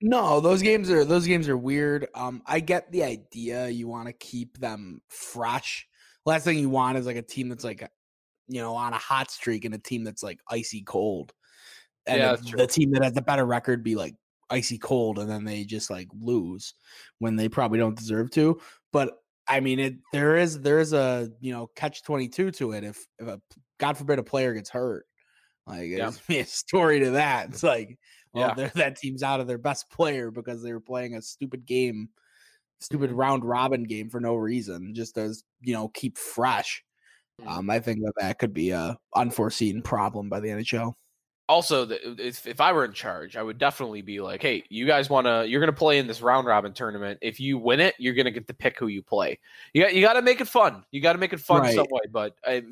No, 0.01 0.39
those 0.39 0.61
games 0.61 0.89
are 0.91 1.05
those 1.05 1.25
games 1.25 1.47
are 1.47 1.57
weird. 1.57 2.07
Um, 2.15 2.41
I 2.45 2.59
get 2.59 2.91
the 2.91 3.03
idea. 3.03 3.69
You 3.69 3.87
want 3.87 4.07
to 4.07 4.13
keep 4.13 4.57
them 4.59 5.01
fresh. 5.09 5.87
Last 6.25 6.43
thing 6.43 6.59
you 6.59 6.69
want 6.69 6.97
is 6.97 7.05
like 7.05 7.15
a 7.15 7.21
team 7.21 7.49
that's 7.49 7.63
like, 7.63 7.87
you 8.47 8.61
know, 8.61 8.75
on 8.75 8.93
a 8.93 8.97
hot 8.97 9.31
streak 9.31 9.63
and 9.63 9.73
a 9.73 9.79
team 9.79 10.03
that's 10.03 10.23
like 10.23 10.39
icy 10.49 10.81
cold. 10.81 11.33
And 12.07 12.19
yeah, 12.19 12.35
the 12.55 12.67
team 12.67 12.91
that 12.91 13.03
has 13.03 13.13
the 13.13 13.21
better 13.21 13.45
record 13.45 13.83
be 13.83 13.95
like 13.95 14.15
icy 14.49 14.77
cold, 14.77 15.17
and 15.17 15.29
then 15.29 15.43
they 15.43 15.63
just 15.63 15.89
like 15.89 16.07
lose 16.19 16.73
when 17.19 17.35
they 17.35 17.49
probably 17.49 17.79
don't 17.79 17.97
deserve 17.97 18.31
to. 18.31 18.59
But 18.91 19.17
I 19.47 19.59
mean, 19.59 19.79
it 19.79 19.95
there 20.11 20.35
is 20.35 20.59
there 20.59 20.79
is 20.79 20.93
a 20.93 21.29
you 21.39 21.53
know 21.53 21.69
catch 21.75 22.03
twenty 22.03 22.27
two 22.27 22.51
to 22.51 22.73
it. 22.73 22.83
If 22.83 23.05
if 23.19 23.27
a 23.27 23.41
God 23.79 23.97
forbid 23.97 24.19
a 24.19 24.23
player 24.23 24.53
gets 24.53 24.69
hurt, 24.69 25.05
like 25.67 25.89
yeah. 25.89 26.11
there's 26.11 26.21
a 26.29 26.43
story 26.43 26.99
to 27.01 27.11
that. 27.11 27.49
It's 27.49 27.63
like 27.63 27.97
well, 28.35 28.53
yeah. 28.57 28.69
that 28.75 28.97
team's 28.97 29.23
out 29.23 29.39
of 29.39 29.47
their 29.47 29.57
best 29.57 29.89
player 29.89 30.31
because 30.31 30.61
they 30.61 30.73
were 30.73 30.79
playing 30.79 31.15
a 31.15 31.21
stupid 31.21 31.65
game, 31.65 32.09
stupid 32.79 33.09
mm-hmm. 33.09 33.19
round 33.19 33.45
robin 33.45 33.83
game 33.83 34.09
for 34.09 34.19
no 34.19 34.35
reason, 34.35 34.93
just 34.93 35.17
as 35.17 35.43
you 35.61 35.73
know 35.73 35.87
keep 35.89 36.17
fresh. 36.17 36.83
Mm-hmm. 37.41 37.49
Um, 37.49 37.69
I 37.69 37.79
think 37.79 37.99
that 38.01 38.13
that 38.19 38.39
could 38.39 38.53
be 38.53 38.71
a 38.71 38.97
unforeseen 39.15 39.81
problem 39.81 40.29
by 40.29 40.39
the 40.39 40.49
NHL 40.49 40.93
also 41.47 41.87
if, 41.89 42.47
if 42.47 42.59
i 42.59 42.71
were 42.71 42.85
in 42.85 42.93
charge 42.93 43.37
i 43.37 43.43
would 43.43 43.57
definitely 43.57 44.01
be 44.01 44.19
like 44.19 44.41
hey 44.41 44.63
you 44.69 44.85
guys 44.85 45.09
want 45.09 45.27
to 45.27 45.45
you're 45.47 45.59
going 45.59 45.71
to 45.71 45.77
play 45.77 45.99
in 45.99 46.07
this 46.07 46.21
round 46.21 46.47
robin 46.47 46.73
tournament. 46.73 47.19
If 47.21 47.39
you 47.39 47.57
win 47.57 47.79
it 47.79 47.95
you're 47.99 48.13
going 48.13 48.25
to 48.25 48.31
get 48.31 48.47
to 48.47 48.53
pick 48.53 48.79
who 48.79 48.87
you 48.87 49.01
play. 49.01 49.39
You 49.73 49.83
got 49.83 49.93
you 49.93 50.01
got 50.01 50.13
to 50.13 50.21
make 50.21 50.41
it 50.41 50.47
fun. 50.47 50.83
You 50.91 51.01
got 51.01 51.13
to 51.13 51.19
make 51.19 51.33
it 51.33 51.39
fun 51.39 51.61
right. 51.61 51.75
some 51.75 51.87
way 51.89 52.01
but 52.11 52.35
I, 52.45 52.63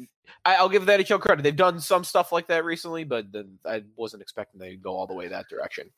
I 0.45 0.61
will 0.61 0.69
give 0.69 0.85
that 0.85 0.99
NHL 0.99 1.19
credit. 1.19 1.43
They've 1.43 1.55
done 1.55 1.79
some 1.79 2.03
stuff 2.03 2.31
like 2.31 2.47
that 2.47 2.65
recently 2.65 3.03
but 3.03 3.31
then 3.31 3.59
i 3.65 3.83
wasn't 3.95 4.21
expecting 4.21 4.59
they'd 4.59 4.81
go 4.81 4.95
all 4.95 5.07
the 5.07 5.13
way 5.13 5.27
that 5.27 5.49
direction. 5.49 5.89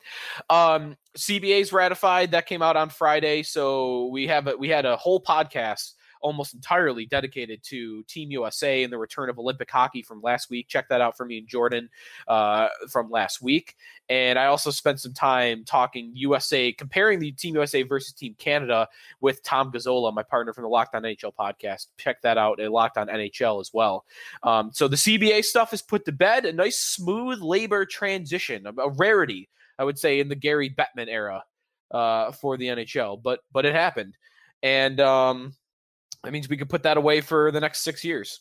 Um 0.50 0.96
cba's 1.16 1.72
ratified. 1.72 2.32
That 2.32 2.46
came 2.46 2.62
out 2.62 2.76
on 2.76 2.90
friday 2.90 3.42
so 3.42 4.06
we 4.06 4.26
have 4.26 4.48
a, 4.48 4.56
we 4.56 4.68
had 4.68 4.84
a 4.84 4.96
whole 4.96 5.20
podcast 5.20 5.92
almost 6.20 6.54
entirely 6.54 7.06
dedicated 7.06 7.62
to 7.64 8.02
Team 8.04 8.30
USA 8.30 8.82
and 8.82 8.92
the 8.92 8.98
return 8.98 9.28
of 9.28 9.38
Olympic 9.38 9.70
hockey 9.70 10.02
from 10.02 10.20
last 10.22 10.50
week. 10.50 10.68
Check 10.68 10.88
that 10.88 11.00
out 11.00 11.16
for 11.16 11.24
me 11.24 11.38
and 11.38 11.48
Jordan 11.48 11.88
uh, 12.28 12.68
from 12.90 13.10
last 13.10 13.42
week. 13.42 13.76
And 14.08 14.38
I 14.38 14.46
also 14.46 14.70
spent 14.70 15.00
some 15.00 15.12
time 15.12 15.64
talking 15.64 16.12
USA, 16.14 16.72
comparing 16.72 17.18
the 17.18 17.32
Team 17.32 17.54
USA 17.54 17.82
versus 17.82 18.12
Team 18.12 18.34
Canada 18.38 18.88
with 19.20 19.42
Tom 19.42 19.72
Gazzola, 19.72 20.14
my 20.14 20.22
partner 20.22 20.52
from 20.52 20.62
the 20.62 20.68
Locked 20.68 20.94
On 20.94 21.02
NHL 21.02 21.34
podcast. 21.34 21.86
Check 21.98 22.22
that 22.22 22.38
out 22.38 22.60
at 22.60 22.70
Locked 22.70 22.98
On 22.98 23.08
NHL 23.08 23.60
as 23.60 23.70
well. 23.72 24.04
Um, 24.42 24.70
so 24.72 24.88
the 24.88 24.96
CBA 24.96 25.44
stuff 25.44 25.72
is 25.72 25.82
put 25.82 26.04
to 26.04 26.12
bed. 26.12 26.44
A 26.44 26.52
nice 26.52 26.78
smooth 26.78 27.40
labor 27.40 27.84
transition, 27.84 28.66
a, 28.66 28.82
a 28.82 28.90
rarity, 28.90 29.48
I 29.78 29.84
would 29.84 29.98
say, 29.98 30.20
in 30.20 30.28
the 30.28 30.36
Gary 30.36 30.70
Bettman 30.70 31.08
era 31.08 31.44
uh, 31.90 32.32
for 32.32 32.56
the 32.56 32.66
NHL. 32.66 33.22
But 33.22 33.40
but 33.52 33.66
it 33.66 33.74
happened. 33.74 34.16
And 34.62 35.00
um, 35.00 35.54
that 36.26 36.32
means 36.32 36.48
we 36.48 36.56
could 36.56 36.68
put 36.68 36.82
that 36.82 36.96
away 36.96 37.20
for 37.20 37.52
the 37.52 37.60
next 37.60 37.84
six 37.84 38.02
years. 38.02 38.40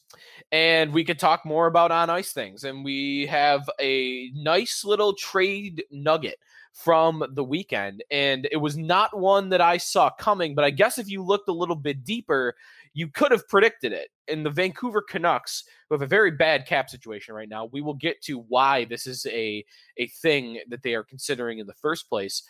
And 0.51 0.91
we 0.91 1.03
could 1.03 1.19
talk 1.19 1.45
more 1.45 1.67
about 1.67 1.91
on 1.91 2.09
ice 2.09 2.33
things. 2.33 2.63
And 2.63 2.83
we 2.83 3.27
have 3.27 3.69
a 3.79 4.31
nice 4.33 4.83
little 4.83 5.13
trade 5.13 5.83
nugget 5.91 6.39
from 6.73 7.23
the 7.33 7.43
weekend. 7.43 8.03
And 8.09 8.47
it 8.51 8.57
was 8.57 8.75
not 8.75 9.15
one 9.15 9.49
that 9.49 9.61
I 9.61 9.77
saw 9.77 10.09
coming, 10.09 10.55
but 10.55 10.65
I 10.65 10.71
guess 10.71 10.97
if 10.97 11.07
you 11.07 11.21
looked 11.21 11.47
a 11.47 11.53
little 11.53 11.75
bit 11.75 12.03
deeper, 12.03 12.55
you 12.95 13.07
could 13.07 13.31
have 13.31 13.47
predicted 13.47 13.93
it. 13.93 14.09
In 14.29 14.41
the 14.41 14.49
Vancouver 14.49 15.03
Canucks, 15.07 15.65
who 15.87 15.93
have 15.93 16.01
a 16.01 16.07
very 16.07 16.31
bad 16.31 16.65
cap 16.65 16.89
situation 16.89 17.35
right 17.35 17.47
now, 17.47 17.69
we 17.71 17.81
will 17.81 17.93
get 17.93 18.19
to 18.23 18.39
why 18.47 18.85
this 18.85 19.05
is 19.05 19.27
a, 19.27 19.63
a 19.97 20.07
thing 20.07 20.59
that 20.69 20.81
they 20.81 20.95
are 20.95 21.03
considering 21.03 21.59
in 21.59 21.67
the 21.67 21.73
first 21.75 22.09
place. 22.09 22.41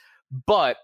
But 0.48 0.77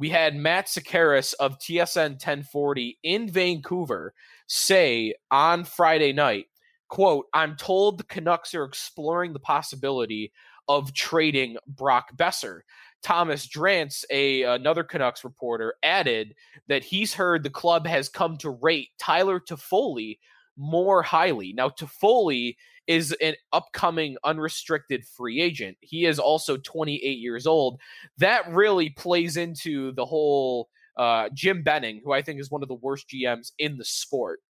we 0.00 0.08
had 0.08 0.34
Matt 0.34 0.66
Sekeres 0.66 1.34
of 1.34 1.58
TSN 1.58 2.12
1040 2.12 2.98
in 3.02 3.28
Vancouver 3.28 4.14
say 4.46 5.14
on 5.30 5.64
Friday 5.64 6.14
night, 6.14 6.46
quote, 6.88 7.26
I'm 7.34 7.54
told 7.54 7.98
the 7.98 8.04
Canucks 8.04 8.54
are 8.54 8.64
exploring 8.64 9.34
the 9.34 9.40
possibility 9.40 10.32
of 10.68 10.94
trading 10.94 11.58
Brock 11.66 12.16
Boeser. 12.16 12.60
Thomas 13.02 13.46
Drance, 13.46 14.04
a 14.10 14.42
another 14.44 14.84
Canucks 14.84 15.22
reporter, 15.22 15.74
added 15.82 16.34
that 16.68 16.82
he's 16.82 17.12
heard 17.12 17.42
the 17.42 17.50
club 17.50 17.86
has 17.86 18.08
come 18.08 18.38
to 18.38 18.50
rate 18.50 18.88
Tyler 18.98 19.38
Toffoli 19.38 20.18
more 20.56 21.02
highly. 21.02 21.52
Now, 21.52 21.68
Toffoli 21.68 22.56
is 22.86 23.14
an 23.20 23.34
upcoming 23.52 24.16
unrestricted 24.24 25.04
free 25.06 25.40
agent. 25.40 25.76
He 25.80 26.06
is 26.06 26.18
also 26.18 26.56
28 26.56 27.18
years 27.18 27.46
old. 27.46 27.80
That 28.18 28.48
really 28.50 28.90
plays 28.90 29.36
into 29.36 29.92
the 29.92 30.04
whole 30.04 30.68
uh, 30.96 31.28
Jim 31.32 31.62
Benning, 31.62 32.00
who 32.04 32.12
I 32.12 32.22
think 32.22 32.40
is 32.40 32.50
one 32.50 32.62
of 32.62 32.68
the 32.68 32.74
worst 32.74 33.08
GMs 33.08 33.52
in 33.58 33.76
the 33.76 33.84
sport. 33.84 34.40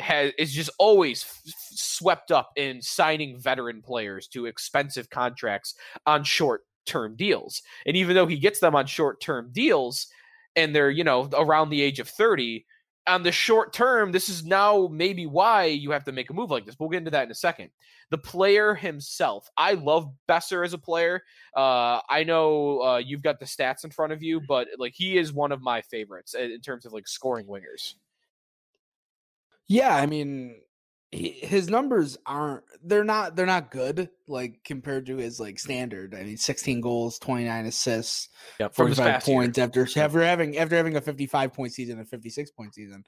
Has 0.00 0.32
is 0.38 0.52
just 0.52 0.70
always 0.78 1.22
f- 1.22 1.40
swept 1.70 2.32
up 2.32 2.50
in 2.56 2.82
signing 2.82 3.38
veteran 3.38 3.80
players 3.80 4.26
to 4.28 4.46
expensive 4.46 5.08
contracts 5.08 5.74
on 6.04 6.24
short 6.24 6.62
term 6.84 7.14
deals. 7.14 7.62
And 7.86 7.96
even 7.96 8.16
though 8.16 8.26
he 8.26 8.36
gets 8.36 8.58
them 8.58 8.74
on 8.74 8.86
short 8.86 9.20
term 9.20 9.50
deals, 9.52 10.08
and 10.56 10.74
they're, 10.74 10.90
you 10.90 11.04
know, 11.04 11.28
around 11.32 11.70
the 11.70 11.82
age 11.82 12.00
of 12.00 12.08
30, 12.08 12.64
on 13.06 13.22
the 13.22 13.32
short 13.32 13.72
term, 13.72 14.12
this 14.12 14.28
is 14.28 14.44
now 14.44 14.88
maybe 14.90 15.26
why 15.26 15.66
you 15.66 15.90
have 15.90 16.04
to 16.04 16.12
make 16.12 16.30
a 16.30 16.32
move 16.32 16.50
like 16.50 16.64
this. 16.64 16.76
We'll 16.78 16.88
get 16.88 16.98
into 16.98 17.10
that 17.10 17.24
in 17.24 17.30
a 17.30 17.34
second. 17.34 17.70
The 18.10 18.18
player 18.18 18.74
himself, 18.74 19.48
I 19.56 19.74
love 19.74 20.10
Boeser 20.28 20.64
as 20.64 20.72
a 20.72 20.78
player. 20.78 21.22
Uh, 21.56 22.00
I 22.08 22.24
know 22.24 22.80
uh, 22.82 22.96
you've 22.98 23.22
got 23.22 23.40
the 23.40 23.46
stats 23.46 23.84
in 23.84 23.90
front 23.90 24.12
of 24.12 24.22
you, 24.22 24.40
but 24.40 24.68
like 24.78 24.94
he 24.94 25.18
is 25.18 25.32
one 25.32 25.52
of 25.52 25.60
my 25.60 25.82
favorites 25.82 26.34
in 26.34 26.60
terms 26.60 26.86
of 26.86 26.92
like 26.92 27.06
scoring 27.06 27.46
wingers. 27.46 27.94
Yeah, 29.66 29.94
I 29.94 30.06
mean, 30.06 30.56
his 31.14 31.68
numbers 31.68 32.16
aren't 32.26 32.64
they're 32.82 33.04
not 33.04 33.36
they're 33.36 33.46
not 33.46 33.70
good 33.70 34.08
like 34.26 34.62
compared 34.64 35.06
to 35.06 35.16
his 35.16 35.38
like 35.38 35.58
standard. 35.58 36.14
I 36.14 36.24
mean, 36.24 36.36
16 36.36 36.80
goals, 36.80 37.18
29 37.18 37.66
assists, 37.66 38.28
yep, 38.58 38.74
45 38.74 39.22
points 39.22 39.58
year. 39.58 39.64
after 39.64 39.88
after 39.96 40.20
having 40.20 40.58
after 40.58 40.76
having 40.76 40.96
a 40.96 41.00
55 41.00 41.52
point 41.52 41.72
season 41.72 41.98
and 41.98 42.08
56 42.08 42.50
point 42.50 42.74
season. 42.74 43.04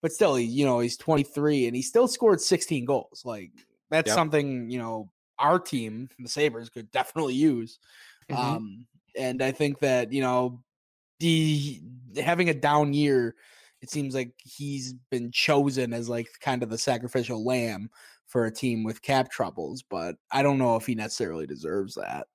But 0.00 0.12
still, 0.12 0.36
he, 0.36 0.44
you 0.44 0.64
know, 0.64 0.78
he's 0.78 0.96
23 0.96 1.66
and 1.66 1.74
he 1.74 1.82
still 1.82 2.06
scored 2.06 2.40
16 2.40 2.84
goals. 2.84 3.22
Like 3.24 3.50
that's 3.90 4.08
yep. 4.08 4.14
something, 4.14 4.70
you 4.70 4.78
know, 4.78 5.10
our 5.38 5.58
team, 5.58 6.08
the 6.18 6.28
Sabres 6.28 6.70
could 6.70 6.90
definitely 6.90 7.34
use. 7.34 7.78
Mm-hmm. 8.30 8.40
Um 8.40 8.86
and 9.16 9.42
I 9.42 9.52
think 9.52 9.80
that, 9.80 10.12
you 10.12 10.22
know, 10.22 10.62
the 11.20 11.80
having 12.16 12.48
a 12.48 12.54
down 12.54 12.94
year 12.94 13.34
it 13.80 13.90
seems 13.90 14.14
like 14.14 14.32
he's 14.38 14.94
been 15.10 15.30
chosen 15.30 15.92
as 15.92 16.08
like 16.08 16.28
kind 16.40 16.62
of 16.62 16.70
the 16.70 16.78
sacrificial 16.78 17.44
lamb 17.44 17.90
for 18.26 18.44
a 18.44 18.50
team 18.50 18.84
with 18.84 19.02
cap 19.02 19.30
troubles, 19.30 19.82
but 19.82 20.16
I 20.30 20.42
don't 20.42 20.58
know 20.58 20.76
if 20.76 20.86
he 20.86 20.94
necessarily 20.94 21.46
deserves 21.46 21.94
that. 21.94 22.26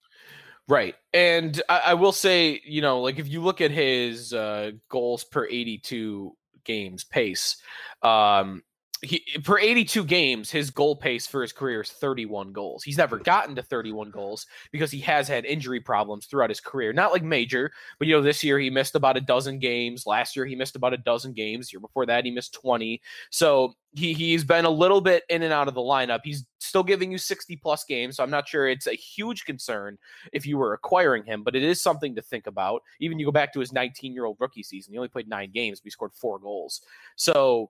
Right. 0.68 0.96
And 1.14 1.62
I, 1.68 1.82
I 1.88 1.94
will 1.96 2.14
say, 2.14 2.62
you 2.66 2.82
know, 2.82 3.02
like 3.02 3.20
if 3.20 3.28
you 3.28 3.42
look 3.42 3.62
at 3.62 3.72
his 3.72 4.34
uh, 4.34 4.72
goals 4.90 5.24
per 5.24 5.46
82 5.46 6.36
games 6.64 7.04
pace, 7.04 7.58
um, 8.02 8.64
he 9.04 9.26
per 9.44 9.60
82 9.60 10.06
games, 10.06 10.50
his 10.50 10.70
goal 10.70 10.96
pace 10.96 11.28
for 11.28 11.42
his 11.42 11.52
career 11.52 11.82
is 11.82 11.92
31 11.92 12.54
goals. 12.54 12.84
He's 12.84 12.98
never 12.98 13.18
gotten 13.20 13.56
to 13.56 13.62
31 13.62 14.12
goals 14.12 14.48
because 14.72 14.92
he 14.92 15.00
has 15.02 15.28
had 15.28 15.46
injury 15.46 15.82
problems 15.82 16.26
throughout 16.26 16.50
his 16.50 16.62
career. 16.62 16.94
Not 16.94 17.12
like 17.12 17.24
major, 17.24 17.72
but 18.00 18.08
you 18.08 18.16
know, 18.16 18.22
this 18.22 18.44
year 18.44 18.58
he 18.60 18.70
missed 18.70 18.96
about 18.96 19.18
a 19.18 19.22
dozen 19.22 19.60
games. 19.60 20.08
Last 20.08 20.36
year 20.36 20.46
he 20.46 20.56
missed 20.56 20.78
about 20.78 20.94
a 20.94 20.98
dozen 20.98 21.34
games. 21.34 21.74
year 21.74 21.82
before 21.82 22.06
that 22.06 22.24
he 22.24 22.32
missed 22.32 22.54
20. 22.54 23.02
So 23.30 23.74
he 23.94 24.14
he's 24.14 24.46
been 24.46 24.66
a 24.66 24.70
little 24.70 25.02
bit 25.02 25.24
in 25.30 25.44
and 25.44 25.54
out 25.54 25.68
of 25.68 25.74
the 25.74 25.82
lineup. 25.82 26.22
He's 26.24 26.46
still 26.60 26.84
giving 26.84 27.12
you 27.12 27.18
60 27.18 27.58
plus 27.58 27.84
games, 27.84 28.16
so 28.16 28.24
I'm 28.24 28.32
not 28.32 28.48
sure 28.48 28.68
it's 28.68 28.88
a 28.88 28.94
huge 28.94 29.44
concern 29.44 29.98
if 30.32 30.46
you 30.46 30.58
were 30.58 30.74
acquiring 30.74 31.26
him, 31.26 31.44
but 31.44 31.56
it 31.56 31.64
is 31.64 31.82
something 31.82 32.16
to 32.16 32.22
think 32.22 32.48
about. 32.48 32.82
Even 33.02 33.20
you 33.20 33.26
go 33.26 33.32
back 33.32 33.52
to 33.54 33.60
his 33.60 33.74
19 33.74 34.14
year 34.14 34.26
old 34.26 34.38
rookie 34.40 34.64
season, 34.64 34.94
he 34.94 34.98
only 34.98 35.10
played 35.10 35.28
nine 35.28 35.52
games, 35.52 35.82
but 35.82 35.86
he 35.86 35.92
scored 35.92 36.14
four 36.14 36.40
goals. 36.40 36.82
So 37.18 37.70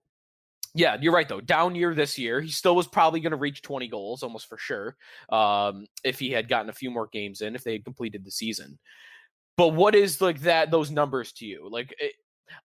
yeah, 0.75 0.97
you're 0.99 1.13
right 1.13 1.27
though. 1.29 1.41
Down 1.41 1.75
year 1.75 1.93
this 1.93 2.17
year, 2.17 2.41
he 2.41 2.49
still 2.49 2.75
was 2.75 2.87
probably 2.87 3.19
going 3.19 3.31
to 3.31 3.37
reach 3.37 3.61
20 3.61 3.87
goals 3.87 4.23
almost 4.23 4.47
for 4.47 4.57
sure. 4.57 4.95
Um, 5.29 5.85
if 6.03 6.19
he 6.19 6.31
had 6.31 6.49
gotten 6.49 6.69
a 6.69 6.73
few 6.73 6.89
more 6.89 7.07
games 7.11 7.41
in, 7.41 7.55
if 7.55 7.63
they 7.63 7.73
had 7.73 7.85
completed 7.85 8.25
the 8.25 8.31
season. 8.31 8.79
But 9.55 9.69
what 9.69 9.93
is 9.93 10.19
like 10.19 10.41
that 10.41 10.71
those 10.71 10.89
numbers 10.89 11.31
to 11.33 11.45
you? 11.45 11.69
Like 11.69 11.91
it, 11.99 12.05
eh, 12.05 12.09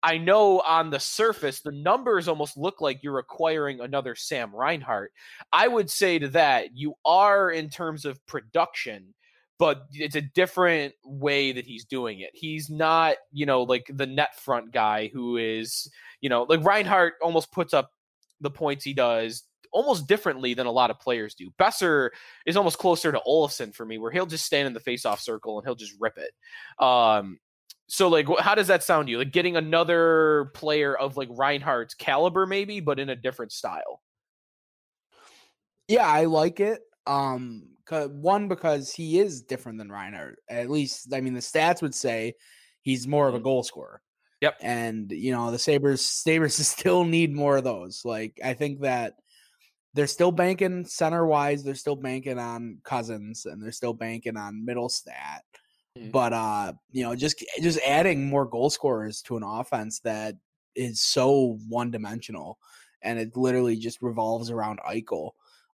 I 0.03 0.19
know 0.19 0.61
on 0.61 0.91
the 0.91 1.01
surface 1.01 1.61
the 1.61 1.73
numbers 1.73 2.29
almost 2.29 2.57
look 2.57 2.81
like 2.81 3.03
you're 3.03 3.19
acquiring 3.19 3.81
another 3.81 4.15
Sam 4.15 4.55
Reinhart. 4.55 5.13
I 5.53 5.69
would 5.69 5.91
say 5.91 6.19
to 6.19 6.29
that 6.29 6.77
you 6.77 6.95
are 7.05 7.51
in 7.51 7.71
terms 7.71 8.05
of 8.05 8.25
production, 8.27 9.15
but 9.59 9.87
it's 9.93 10.17
a 10.17 10.21
different 10.21 10.95
way 11.05 11.53
that 11.53 11.67
he's 11.67 11.85
doing 11.85 12.21
it. 12.21 12.31
He's 12.35 12.71
not, 12.71 13.17
you 13.33 13.47
know, 13.47 13.63
like 13.63 13.91
the 13.93 14.07
net 14.07 14.39
front 14.39 14.73
guy 14.73 15.11
who 15.13 15.37
is, 15.37 15.91
you 16.21 16.29
know, 16.29 16.43
like 16.43 16.65
Reinhart 16.65 17.15
almost 17.23 17.53
puts 17.53 17.75
up 17.75 17.91
the 18.41 18.51
points 18.51 18.85
he 18.85 18.95
does 18.95 19.45
almost 19.73 20.07
differently 20.07 20.55
than 20.55 20.67
a 20.67 20.73
lot 20.73 20.91
of 20.91 21.01
players 21.01 21.35
do. 21.35 21.51
Boeser 21.59 22.11
is 22.47 22.57
almost 22.57 22.79
closer 22.79 23.13
to 23.13 23.21
Olofsson 23.27 23.75
for 23.75 23.85
me, 23.85 23.99
where 23.99 24.11
he'll 24.11 24.27
just 24.27 24.47
stand 24.47 24.67
in 24.67 24.73
the 24.73 24.81
faceoff 24.81 25.21
circle 25.21 25.59
and 25.59 25.67
he'll 25.67 25.75
just 25.75 25.95
rip 26.01 26.19
it. 26.19 26.33
Um, 26.83 27.39
so 27.87 28.09
like, 28.09 28.27
how 28.39 28.55
does 28.55 28.69
that 28.69 28.83
sound 28.83 29.07
to 29.07 29.13
you? 29.13 29.19
Like 29.19 29.33
getting 29.33 29.57
another 29.57 30.51
player 30.55 30.95
of 30.95 31.17
like 31.17 31.29
Reinhart's 31.31 31.95
caliber, 31.95 32.47
maybe, 32.47 32.81
but 32.81 32.99
in 32.99 33.09
a 33.09 33.17
different 33.17 33.53
style. 33.53 34.03
Yeah, 35.89 36.07
I 36.07 36.27
like 36.27 36.61
it. 36.61 36.81
Um, 37.07 37.69
one 37.91 38.49
because 38.49 38.93
he 38.93 39.19
is 39.19 39.43
different 39.43 39.79
than 39.79 39.91
Reinhart. 39.91 40.39
At 40.51 40.69
least, 40.69 41.15
I 41.15 41.23
mean, 41.23 41.33
the 41.33 41.41
stats 41.41 41.81
would 41.81 41.95
say 41.95 42.35
he's 42.83 43.09
more 43.09 43.27
of 43.27 43.35
a 43.35 43.39
mm-hmm. 43.39 43.45
goal 43.45 43.63
scorer. 43.63 44.03
Yep. 44.41 44.59
And 44.61 45.11
you 45.11 45.33
know, 45.33 45.51
the 45.51 45.59
Sabres 45.59 46.05
Sabres 46.05 46.55
still 46.67 47.05
need 47.05 47.35
more 47.35 47.57
of 47.57 47.65
those. 47.65 48.03
Like 48.05 48.41
I 48.45 48.55
think 48.55 48.81
that 48.81 49.17
they're 49.95 50.07
still 50.07 50.33
banking 50.33 50.85
center 50.85 51.27
wise, 51.27 51.65
they're 51.65 51.75
still 51.75 51.97
banking 51.97 52.39
on 52.39 52.79
Cozens 52.85 53.47
and 53.47 53.63
they're 53.63 53.73
still 53.73 53.95
banking 53.95 54.37
on 54.37 54.65
Mittelstadt. 54.67 55.41
Mm-hmm. 55.99 56.11
But 56.11 56.33
uh, 56.33 56.73
you 56.91 57.03
know, 57.03 57.17
just 57.17 57.45
just 57.61 57.81
adding 57.85 58.29
more 58.29 58.47
goal 58.47 58.71
scorers 58.71 59.23
to 59.23 59.37
an 59.37 59.43
offense 59.43 60.01
that 60.01 60.37
is 60.77 61.01
so 61.01 61.59
one 61.69 61.91
dimensional 61.91 62.59
and 63.03 63.19
it 63.19 63.37
literally 63.37 63.77
just 63.77 64.03
revolves 64.03 64.51
around 64.51 64.79
Eichel. 64.89 65.31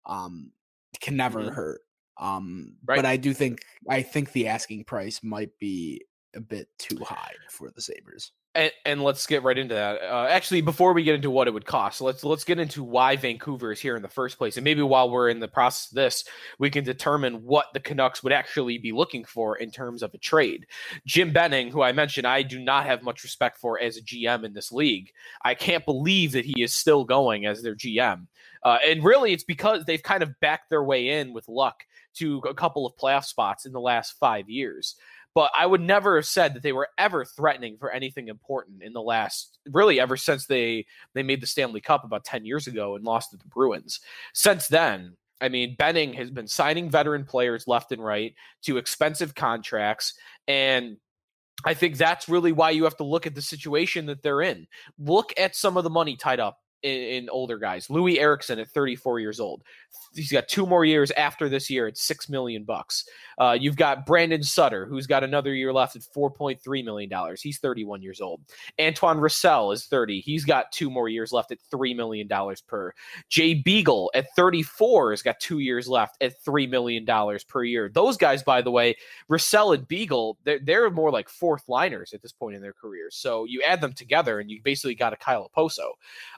Um 0.06 0.52
can 1.00 1.16
never 1.16 1.40
mm-hmm. 1.40 1.54
hurt. 1.54 1.80
Um 2.16 2.76
right. 2.86 2.96
but 2.96 3.04
I 3.04 3.16
do 3.16 3.34
think 3.34 3.62
I 3.88 4.00
think 4.02 4.32
the 4.32 4.48
asking 4.48 4.84
price 4.84 5.22
might 5.22 5.50
be 5.58 6.02
a 6.34 6.40
bit 6.40 6.68
too 6.78 6.98
high 7.04 7.32
for 7.50 7.70
the 7.70 7.82
Sabres. 7.82 8.32
And, 8.56 8.70
and, 8.86 9.02
let's 9.02 9.26
get 9.26 9.42
right 9.42 9.58
into 9.58 9.74
that. 9.74 10.00
Uh, 10.00 10.28
actually, 10.30 10.60
before 10.60 10.92
we 10.92 11.02
get 11.02 11.16
into 11.16 11.30
what 11.30 11.48
it 11.48 11.50
would 11.54 11.66
cost, 11.66 12.00
let's 12.00 12.22
let's 12.22 12.44
get 12.44 12.60
into 12.60 12.84
why 12.84 13.16
Vancouver 13.16 13.72
is 13.72 13.80
here 13.80 13.96
in 13.96 14.02
the 14.02 14.08
first 14.08 14.38
place, 14.38 14.56
and 14.56 14.62
maybe 14.62 14.80
while 14.80 15.10
we're 15.10 15.28
in 15.28 15.40
the 15.40 15.48
process 15.48 15.90
of 15.90 15.96
this, 15.96 16.24
we 16.60 16.70
can 16.70 16.84
determine 16.84 17.42
what 17.42 17.66
the 17.74 17.80
Canucks 17.80 18.22
would 18.22 18.32
actually 18.32 18.78
be 18.78 18.92
looking 18.92 19.24
for 19.24 19.56
in 19.56 19.72
terms 19.72 20.04
of 20.04 20.14
a 20.14 20.18
trade. 20.18 20.66
Jim 21.04 21.32
Benning, 21.32 21.72
who 21.72 21.82
I 21.82 21.90
mentioned, 21.90 22.28
I 22.28 22.42
do 22.42 22.60
not 22.60 22.86
have 22.86 23.02
much 23.02 23.24
respect 23.24 23.58
for 23.58 23.80
as 23.80 23.96
a 23.96 24.02
GM 24.02 24.44
in 24.44 24.52
this 24.52 24.70
league. 24.70 25.10
I 25.44 25.54
can't 25.54 25.84
believe 25.84 26.30
that 26.32 26.44
he 26.44 26.62
is 26.62 26.72
still 26.72 27.04
going 27.04 27.46
as 27.46 27.60
their 27.60 27.74
GM, 27.74 28.28
uh, 28.62 28.78
and 28.86 29.02
really, 29.02 29.32
it's 29.32 29.44
because 29.44 29.84
they've 29.84 30.02
kind 30.02 30.22
of 30.22 30.38
backed 30.38 30.70
their 30.70 30.84
way 30.84 31.20
in 31.20 31.32
with 31.32 31.48
luck 31.48 31.84
to 32.14 32.38
a 32.48 32.54
couple 32.54 32.86
of 32.86 32.96
playoff 32.96 33.24
spots 33.24 33.66
in 33.66 33.72
the 33.72 33.80
last 33.80 34.12
five 34.20 34.48
years 34.48 34.94
but 35.34 35.50
I 35.56 35.66
would 35.66 35.80
never 35.80 36.16
have 36.16 36.26
said 36.26 36.54
that 36.54 36.62
they 36.62 36.72
were 36.72 36.88
ever 36.96 37.24
threatening 37.24 37.76
for 37.78 37.90
anything 37.90 38.28
important 38.28 38.82
in 38.82 38.92
the 38.92 39.02
last 39.02 39.58
really 39.70 40.00
ever 40.00 40.16
since 40.16 40.46
they 40.46 40.86
they 41.14 41.22
made 41.22 41.40
the 41.40 41.46
Stanley 41.46 41.80
Cup 41.80 42.04
about 42.04 42.24
10 42.24 42.44
years 42.44 42.66
ago 42.66 42.96
and 42.96 43.04
lost 43.04 43.30
to 43.30 43.36
the 43.36 43.48
Bruins. 43.48 44.00
Since 44.32 44.68
then, 44.68 45.16
I 45.40 45.48
mean, 45.48 45.74
Benning 45.76 46.14
has 46.14 46.30
been 46.30 46.46
signing 46.46 46.88
veteran 46.88 47.24
players 47.24 47.66
left 47.66 47.92
and 47.92 48.02
right 48.02 48.34
to 48.62 48.78
expensive 48.78 49.34
contracts 49.34 50.14
and 50.46 50.96
I 51.64 51.74
think 51.74 51.96
that's 51.96 52.28
really 52.28 52.52
why 52.52 52.70
you 52.70 52.84
have 52.84 52.96
to 52.96 53.04
look 53.04 53.26
at 53.26 53.34
the 53.34 53.42
situation 53.42 54.06
that 54.06 54.22
they're 54.22 54.42
in. 54.42 54.66
Look 54.98 55.32
at 55.38 55.56
some 55.56 55.76
of 55.76 55.84
the 55.84 55.90
money 55.90 56.16
tied 56.16 56.40
up 56.40 56.58
in, 56.84 57.24
in, 57.24 57.30
older 57.30 57.58
guys. 57.58 57.88
Loui 57.88 58.18
Eriksson 58.18 58.58
at 58.58 58.68
34 58.68 59.18
years 59.18 59.40
old. 59.40 59.62
He's 60.14 60.30
got 60.30 60.48
two 60.48 60.66
more 60.66 60.84
years 60.84 61.10
after 61.12 61.48
this 61.48 61.70
year 61.70 61.86
at 61.86 61.96
six 61.96 62.28
million 62.28 62.64
bucks. 62.64 63.04
Uh, 63.38 63.56
you've 63.58 63.76
got 63.76 64.06
Brandon 64.06 64.42
Sutter, 64.42 64.86
who's 64.86 65.06
got 65.06 65.24
another 65.24 65.54
year 65.54 65.72
left 65.72 65.96
at 65.96 66.02
4.3 66.02 66.84
million 66.84 67.10
dollars. 67.10 67.40
He's 67.40 67.58
31 67.58 68.02
years 68.02 68.20
old. 68.20 68.42
Antoine 68.80 69.18
Roussel 69.18 69.72
is 69.72 69.86
30. 69.86 70.20
He's 70.20 70.44
got 70.44 70.70
two 70.72 70.90
more 70.90 71.08
years 71.08 71.32
left 71.32 71.50
at 71.50 71.58
three 71.70 71.94
million 71.94 72.28
dollars 72.28 72.60
per. 72.60 72.92
Jay 73.28 73.54
Beagle 73.54 74.10
at 74.14 74.26
34 74.36 75.12
has 75.12 75.22
got 75.22 75.40
two 75.40 75.60
years 75.60 75.88
left 75.88 76.16
at 76.22 76.40
three 76.44 76.66
million 76.66 77.04
dollars 77.04 77.44
per 77.44 77.64
year. 77.64 77.90
Those 77.92 78.16
guys, 78.16 78.42
by 78.42 78.60
the 78.60 78.70
way, 78.70 78.94
Roussel 79.28 79.72
and 79.72 79.88
Beagle, 79.88 80.38
they're, 80.44 80.60
they're 80.60 80.90
more 80.90 81.10
like 81.10 81.28
fourth 81.28 81.64
liners 81.68 82.12
at 82.12 82.22
this 82.22 82.32
point 82.32 82.56
in 82.56 82.62
their 82.62 82.72
careers. 82.72 83.16
So 83.16 83.44
you 83.44 83.62
add 83.62 83.80
them 83.80 83.94
together, 83.94 84.40
and 84.40 84.50
you 84.50 84.60
basically 84.62 84.94
got 84.94 85.12
a 85.12 85.16
Kyle 85.16 85.50
Okposo. 85.56 85.92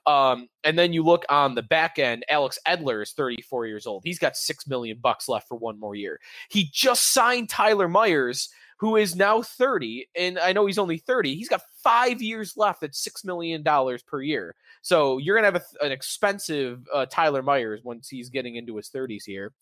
Um, 0.06 0.35
and 0.64 0.78
then 0.78 0.92
you 0.92 1.02
look 1.02 1.24
on 1.28 1.54
the 1.54 1.62
back 1.62 1.98
end, 1.98 2.24
Alex 2.28 2.58
Edler 2.66 3.02
is 3.02 3.12
34 3.12 3.66
years 3.66 3.86
old. 3.86 4.02
He's 4.04 4.18
got 4.18 4.36
six 4.36 4.66
million 4.66 4.98
bucks 5.00 5.28
left 5.28 5.48
for 5.48 5.56
one 5.56 5.78
more 5.78 5.94
year. 5.94 6.20
He 6.48 6.68
just 6.72 7.12
signed 7.12 7.48
Tyler 7.48 7.88
Myers, 7.88 8.48
who 8.78 8.96
is 8.96 9.16
now 9.16 9.42
30, 9.42 10.08
and 10.16 10.38
I 10.38 10.52
know 10.52 10.66
he's 10.66 10.78
only 10.78 10.98
30. 10.98 11.34
He's 11.34 11.48
got 11.48 11.62
five 11.82 12.20
years 12.20 12.56
left 12.56 12.82
at 12.82 12.94
six 12.94 13.24
million 13.24 13.62
dollars 13.62 14.02
per 14.02 14.20
year. 14.20 14.54
So 14.82 15.18
you're 15.18 15.36
gonna 15.36 15.46
have 15.46 15.56
a, 15.56 15.84
an 15.84 15.92
expensive 15.92 16.86
uh, 16.92 17.06
Tyler 17.06 17.42
Myers 17.42 17.80
once 17.84 18.08
he's 18.08 18.28
getting 18.28 18.56
into 18.56 18.76
his 18.76 18.90
30s 18.90 19.24
here, 19.24 19.52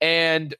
and 0.00 0.54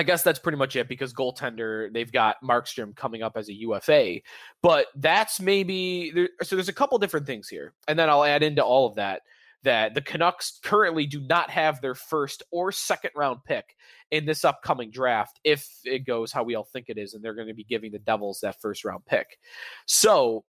I 0.00 0.02
guess 0.02 0.22
that's 0.22 0.38
pretty 0.38 0.56
much 0.56 0.76
it 0.76 0.88
because 0.88 1.12
goaltender 1.12 1.92
they've 1.92 2.10
got 2.10 2.36
Markstrom 2.42 2.96
coming 2.96 3.22
up 3.22 3.36
as 3.36 3.50
a 3.50 3.54
UFA, 3.54 4.20
but 4.62 4.86
that's 4.96 5.42
maybe 5.42 6.10
there, 6.14 6.30
so. 6.42 6.56
There's 6.56 6.70
a 6.70 6.72
couple 6.72 6.96
different 6.96 7.26
things 7.26 7.50
here, 7.50 7.74
and 7.86 7.98
then 7.98 8.08
I'll 8.08 8.24
add 8.24 8.42
into 8.42 8.64
all 8.64 8.86
of 8.86 8.94
that 8.94 9.20
that 9.62 9.92
the 9.92 10.00
Canucks 10.00 10.58
currently 10.62 11.04
do 11.04 11.20
not 11.20 11.50
have 11.50 11.82
their 11.82 11.94
first 11.94 12.42
or 12.50 12.72
second 12.72 13.10
round 13.14 13.40
pick 13.44 13.76
in 14.10 14.24
this 14.24 14.42
upcoming 14.42 14.90
draft 14.90 15.38
if 15.44 15.68
it 15.84 16.06
goes 16.06 16.32
how 16.32 16.44
we 16.44 16.54
all 16.54 16.64
think 16.64 16.86
it 16.88 16.96
is, 16.96 17.12
and 17.12 17.22
they're 17.22 17.34
going 17.34 17.48
to 17.48 17.52
be 17.52 17.64
giving 17.64 17.92
the 17.92 17.98
Devils 17.98 18.40
that 18.40 18.58
first 18.58 18.86
round 18.86 19.04
pick. 19.04 19.38
So, 19.84 20.46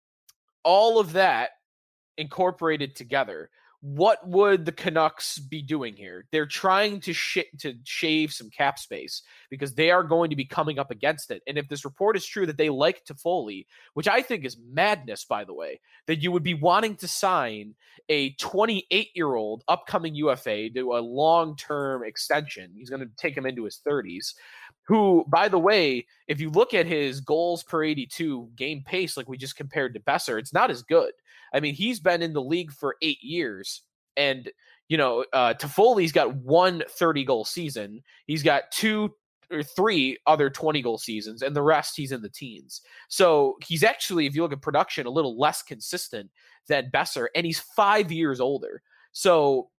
all 0.64 1.00
of 1.00 1.14
that 1.14 1.50
incorporated 2.20 2.96
together 2.96 3.50
what 3.82 4.28
would 4.28 4.66
the 4.66 4.74
Canucks 4.74 5.40
be 5.40 5.62
doing 5.62 5.96
here? 5.96 6.26
They're 6.32 6.46
trying 6.46 7.00
to 7.02 7.14
sh- 7.14 7.38
to 7.60 7.76
shave 7.86 8.34
some 8.34 8.50
cap 8.50 8.78
space 8.78 9.22
because 9.50 9.74
they 9.74 9.90
are 9.90 10.04
going 10.04 10.32
to 10.32 10.36
be 10.36 10.44
coming 10.44 10.80
up 10.80 10.92
against 10.92 11.32
it. 11.32 11.42
And 11.48 11.58
if 11.58 11.70
this 11.70 11.86
report 11.86 12.18
is 12.18 12.26
true 12.26 12.46
that 12.46 12.58
they 12.58 12.70
like 12.70 13.06
Toffoli, 13.06 13.66
which 13.94 14.08
I 14.08 14.22
think 14.22 14.44
is 14.44 14.58
madness, 14.72 15.24
by 15.24 15.46
the 15.46 15.54
way, 15.54 15.80
that 16.08 16.22
you 16.22 16.32
would 16.32 16.44
be 16.44 16.54
wanting 16.54 16.96
to 16.98 17.08
sign 17.08 17.76
a 18.10 18.32
28 18.34 19.10
year 19.16 19.34
old 19.34 19.64
upcoming 19.70 20.14
UFA 20.16 20.70
to 20.72 20.94
a 20.94 21.00
long 21.00 21.56
term 21.56 22.04
extension. 22.04 22.74
He's 22.78 22.90
going 22.90 23.02
to 23.02 23.16
take 23.16 23.38
him 23.38 23.46
into 23.46 23.64
his 23.64 23.80
30s. 23.88 24.34
Who, 24.90 25.24
by 25.28 25.50
the 25.50 25.60
way, 25.60 26.08
if 26.28 26.42
you 26.42 26.50
look 26.50 26.74
at 26.74 26.88
his 26.88 27.22
goals 27.22 27.62
per 27.62 27.84
82 27.84 28.50
game 28.56 28.82
pace, 28.84 29.18
like 29.18 29.30
we 29.30 29.38
just 29.38 29.56
compared 29.56 29.94
to 29.94 30.00
Boeser, 30.00 30.40
it's 30.40 30.52
not 30.52 30.72
as 30.72 30.82
good. 30.82 31.12
I 31.54 31.60
mean, 31.60 31.76
he's 31.76 32.00
been 32.00 32.24
in 32.24 32.34
the 32.34 32.42
league 32.42 32.72
for 32.72 32.96
eight 33.04 33.22
years, 33.22 33.84
and 34.18 34.50
you 34.88 34.98
know, 34.98 35.26
uh, 35.32 35.54
Toffoli's 35.54 36.12
got 36.12 36.36
one 36.38 36.82
30 36.90 37.24
goal 37.24 37.46
season. 37.46 38.02
He's 38.26 38.42
got 38.42 38.72
two 38.72 39.14
or 39.52 39.62
three 39.62 40.18
other 40.26 40.50
20 40.50 40.82
goal 40.82 40.98
seasons, 40.98 41.44
and 41.44 41.56
the 41.56 41.62
rest 41.62 41.96
he's 41.96 42.12
in 42.12 42.24
the 42.24 42.28
teens. 42.28 42.82
So 43.10 43.58
he's 43.64 43.84
actually, 43.84 44.26
if 44.26 44.36
you 44.36 44.42
look 44.42 44.54
at 44.54 44.62
production, 44.64 45.06
a 45.06 45.12
little 45.12 45.38
less 45.38 45.62
consistent 45.62 46.32
than 46.66 46.90
Boeser, 46.92 47.28
and 47.36 47.46
he's 47.46 47.60
five 47.60 48.12
years 48.12 48.40
older. 48.40 48.82
So 49.12 49.70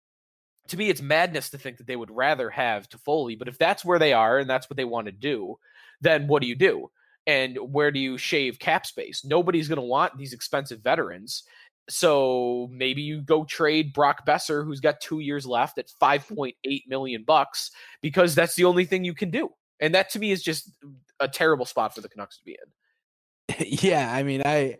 to 0.71 0.77
me, 0.77 0.89
it's 0.89 1.01
madness 1.01 1.49
to 1.51 1.57
think 1.57 1.77
that 1.77 1.87
they 1.87 1.95
would 1.95 2.11
rather 2.11 2.49
have 2.49 2.89
Toffoli. 2.89 3.37
But 3.37 3.47
if 3.47 3.57
that's 3.57 3.85
where 3.85 3.99
they 3.99 4.13
are 4.13 4.39
and 4.39 4.49
that's 4.49 4.69
what 4.69 4.77
they 4.77 4.85
want 4.85 5.05
to 5.05 5.11
do, 5.11 5.57
then 6.01 6.27
what 6.27 6.41
do 6.41 6.47
you 6.47 6.55
do? 6.55 6.89
And 7.27 7.57
where 7.57 7.91
do 7.91 7.99
you 7.99 8.17
shave 8.17 8.57
cap 8.57 8.85
space? 8.85 9.23
Nobody's 9.23 9.67
going 9.67 9.77
to 9.77 9.83
want 9.83 10.17
these 10.17 10.33
expensive 10.33 10.81
veterans. 10.81 11.43
So 11.89 12.67
maybe 12.71 13.01
you 13.01 13.21
go 13.21 13.43
trade 13.43 13.93
Brock 13.93 14.25
Boeser, 14.25 14.65
who's 14.65 14.79
got 14.79 15.01
two 15.01 15.19
years 15.19 15.45
left 15.45 15.77
at 15.77 15.91
5.8 16.01 16.53
million 16.87 17.23
bucks, 17.25 17.71
because 18.01 18.33
that's 18.33 18.55
the 18.55 18.65
only 18.65 18.85
thing 18.85 19.03
you 19.03 19.13
can 19.13 19.29
do. 19.29 19.49
And 19.79 19.93
that 19.95 20.09
to 20.11 20.19
me 20.19 20.31
is 20.31 20.41
just 20.41 20.71
a 21.19 21.27
terrible 21.27 21.65
spot 21.65 21.93
for 21.93 22.01
the 22.01 22.09
Canucks 22.09 22.37
to 22.37 22.43
be 22.45 22.57
in. 22.57 23.65
yeah, 23.81 24.11
I 24.11 24.23
mean, 24.23 24.41
I 24.45 24.77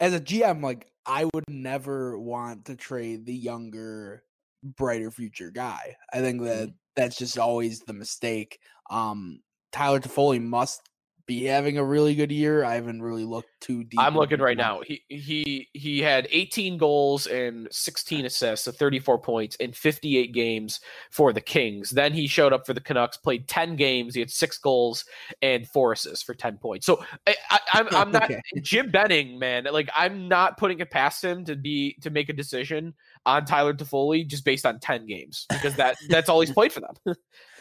as 0.00 0.14
a 0.14 0.20
GM, 0.20 0.62
like 0.62 0.90
I 1.06 1.28
would 1.32 1.44
never 1.48 2.18
want 2.18 2.66
to 2.66 2.76
trade 2.76 3.26
the 3.26 3.34
younger, 3.34 4.24
brighter 4.62 5.10
future 5.10 5.50
guy. 5.50 5.96
I 6.12 6.20
think 6.20 6.42
that 6.42 6.68
mm-hmm. 6.68 6.72
that's 6.96 7.16
just 7.16 7.38
always 7.38 7.80
the 7.80 7.92
mistake. 7.92 8.58
Um, 8.90 9.40
Tyler 9.72 10.00
Toffoli 10.00 10.40
must 10.40 10.88
be 11.26 11.44
having 11.44 11.78
a 11.78 11.84
really 11.84 12.14
good 12.14 12.32
year. 12.32 12.64
I 12.64 12.74
haven't 12.74 13.00
really 13.00 13.24
looked 13.24 13.48
too 13.60 13.84
deep. 13.84 14.00
I'm 14.00 14.14
looking 14.14 14.40
right 14.40 14.56
now. 14.56 14.80
He 14.84 15.02
he 15.08 15.68
he 15.72 16.00
had 16.00 16.26
18 16.30 16.78
goals 16.78 17.26
and 17.26 17.68
16 17.70 18.26
assists, 18.26 18.64
so 18.64 18.72
34 18.72 19.18
points 19.18 19.56
in 19.56 19.72
58 19.72 20.32
games 20.32 20.80
for 21.10 21.32
the 21.32 21.40
Kings. 21.40 21.90
Then 21.90 22.12
he 22.12 22.26
showed 22.26 22.52
up 22.52 22.66
for 22.66 22.74
the 22.74 22.80
Canucks, 22.80 23.16
played 23.16 23.48
10 23.48 23.76
games. 23.76 24.14
He 24.14 24.20
had 24.20 24.30
six 24.30 24.58
goals 24.58 25.04
and 25.42 25.66
four 25.68 25.92
assists 25.92 26.22
for 26.22 26.34
10 26.34 26.58
points. 26.58 26.86
So 26.86 27.04
I, 27.26 27.34
am 27.50 27.86
I'm, 27.90 27.94
I'm 27.94 28.12
not 28.12 28.24
okay. 28.24 28.40
Jim 28.60 28.90
Benning, 28.90 29.38
man. 29.38 29.66
Like 29.70 29.90
I'm 29.94 30.28
not 30.28 30.58
putting 30.58 30.80
it 30.80 30.90
past 30.90 31.22
him 31.22 31.44
to 31.44 31.56
be 31.56 31.96
to 32.02 32.10
make 32.10 32.28
a 32.28 32.34
decision 32.34 32.94
on 33.24 33.44
Tyler 33.44 33.74
Toffoli 33.74 34.26
just 34.26 34.44
based 34.44 34.66
on 34.66 34.80
10 34.80 35.06
games 35.06 35.46
because 35.50 35.76
that 35.76 35.96
that's 36.08 36.28
all 36.28 36.40
he's 36.40 36.52
played 36.52 36.72
for 36.72 36.80
them. 36.80 37.16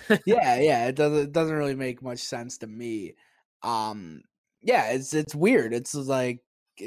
yeah, 0.25 0.59
yeah, 0.59 0.87
it 0.87 0.95
doesn't 0.95 1.19
it 1.25 1.31
doesn't 1.31 1.55
really 1.55 1.75
make 1.75 2.01
much 2.01 2.19
sense 2.19 2.57
to 2.59 2.67
me. 2.67 3.15
Um 3.63 4.21
yeah 4.61 4.91
it's 4.91 5.13
it's 5.13 5.35
weird. 5.35 5.73
It's 5.73 5.93
like 5.93 6.39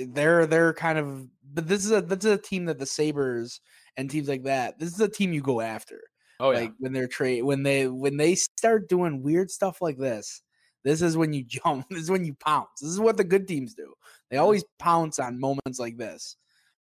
they're 0.09 0.47
they're 0.47 0.75
kind 0.75 0.99
of 0.99 1.27
but 1.53 1.69
this 1.69 1.85
is 1.85 1.93
a 1.93 2.01
this 2.01 2.25
is 2.25 2.33
a 2.33 2.39
team 2.39 2.65
that 2.67 2.79
the 2.79 2.87
sabres 2.87 3.61
and 3.97 4.11
teams 4.11 4.29
like 4.29 4.43
that 4.45 4.79
this 4.79 4.93
is 4.93 5.01
a 5.01 5.09
team 5.09 5.33
you 5.33 5.41
go 5.41 5.61
after. 5.61 6.01
Oh 6.41 6.51
yeah. 6.51 6.61
like 6.61 6.73
when 6.79 6.93
they're 6.93 7.07
trade 7.07 7.43
when 7.43 7.63
they 7.63 7.87
when 7.87 8.17
they 8.17 8.35
start 8.35 8.89
doing 8.89 9.23
weird 9.23 9.51
stuff 9.51 9.81
like 9.81 9.99
this 9.99 10.43
this 10.83 11.01
is 11.01 11.17
when 11.17 11.33
you 11.33 11.45
jump 11.47 11.87
this 11.91 12.03
is 12.03 12.11
when 12.11 12.25
you 12.25 12.35
pounce. 12.35 12.81
This 12.81 12.91
is 12.91 13.01
what 13.01 13.17
the 13.17 13.25
good 13.25 13.47
teams 13.47 13.75
do. 13.75 13.95
They 14.31 14.39
always 14.39 14.65
pounce 14.81 15.21
on 15.21 15.39
moments 15.39 15.79
like 15.79 15.97
this 15.97 16.37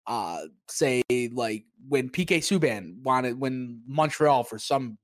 uh 0.07 0.43
say 0.69 1.03
like 1.33 1.65
when 1.89 2.09
PK 2.09 2.39
Subban 2.39 3.03
wanted 3.03 3.39
when 3.39 3.83
Montreal 3.87 4.45
for 4.45 4.59
some 4.59 4.99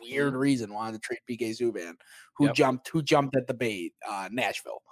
weird 0.00 0.32
mm-hmm. 0.32 0.40
reason 0.40 0.72
wanted 0.72 0.94
to 0.94 0.98
trade 1.00 1.20
PK 1.28 1.50
Subban, 1.60 1.94
who 2.36 2.46
yep. 2.46 2.54
jumped 2.54 2.88
who 2.88 3.02
jumped 3.02 3.36
at 3.36 3.46
the 3.46 3.54
bait, 3.54 3.92
uh, 4.08 4.28
Nashville, 4.30 4.82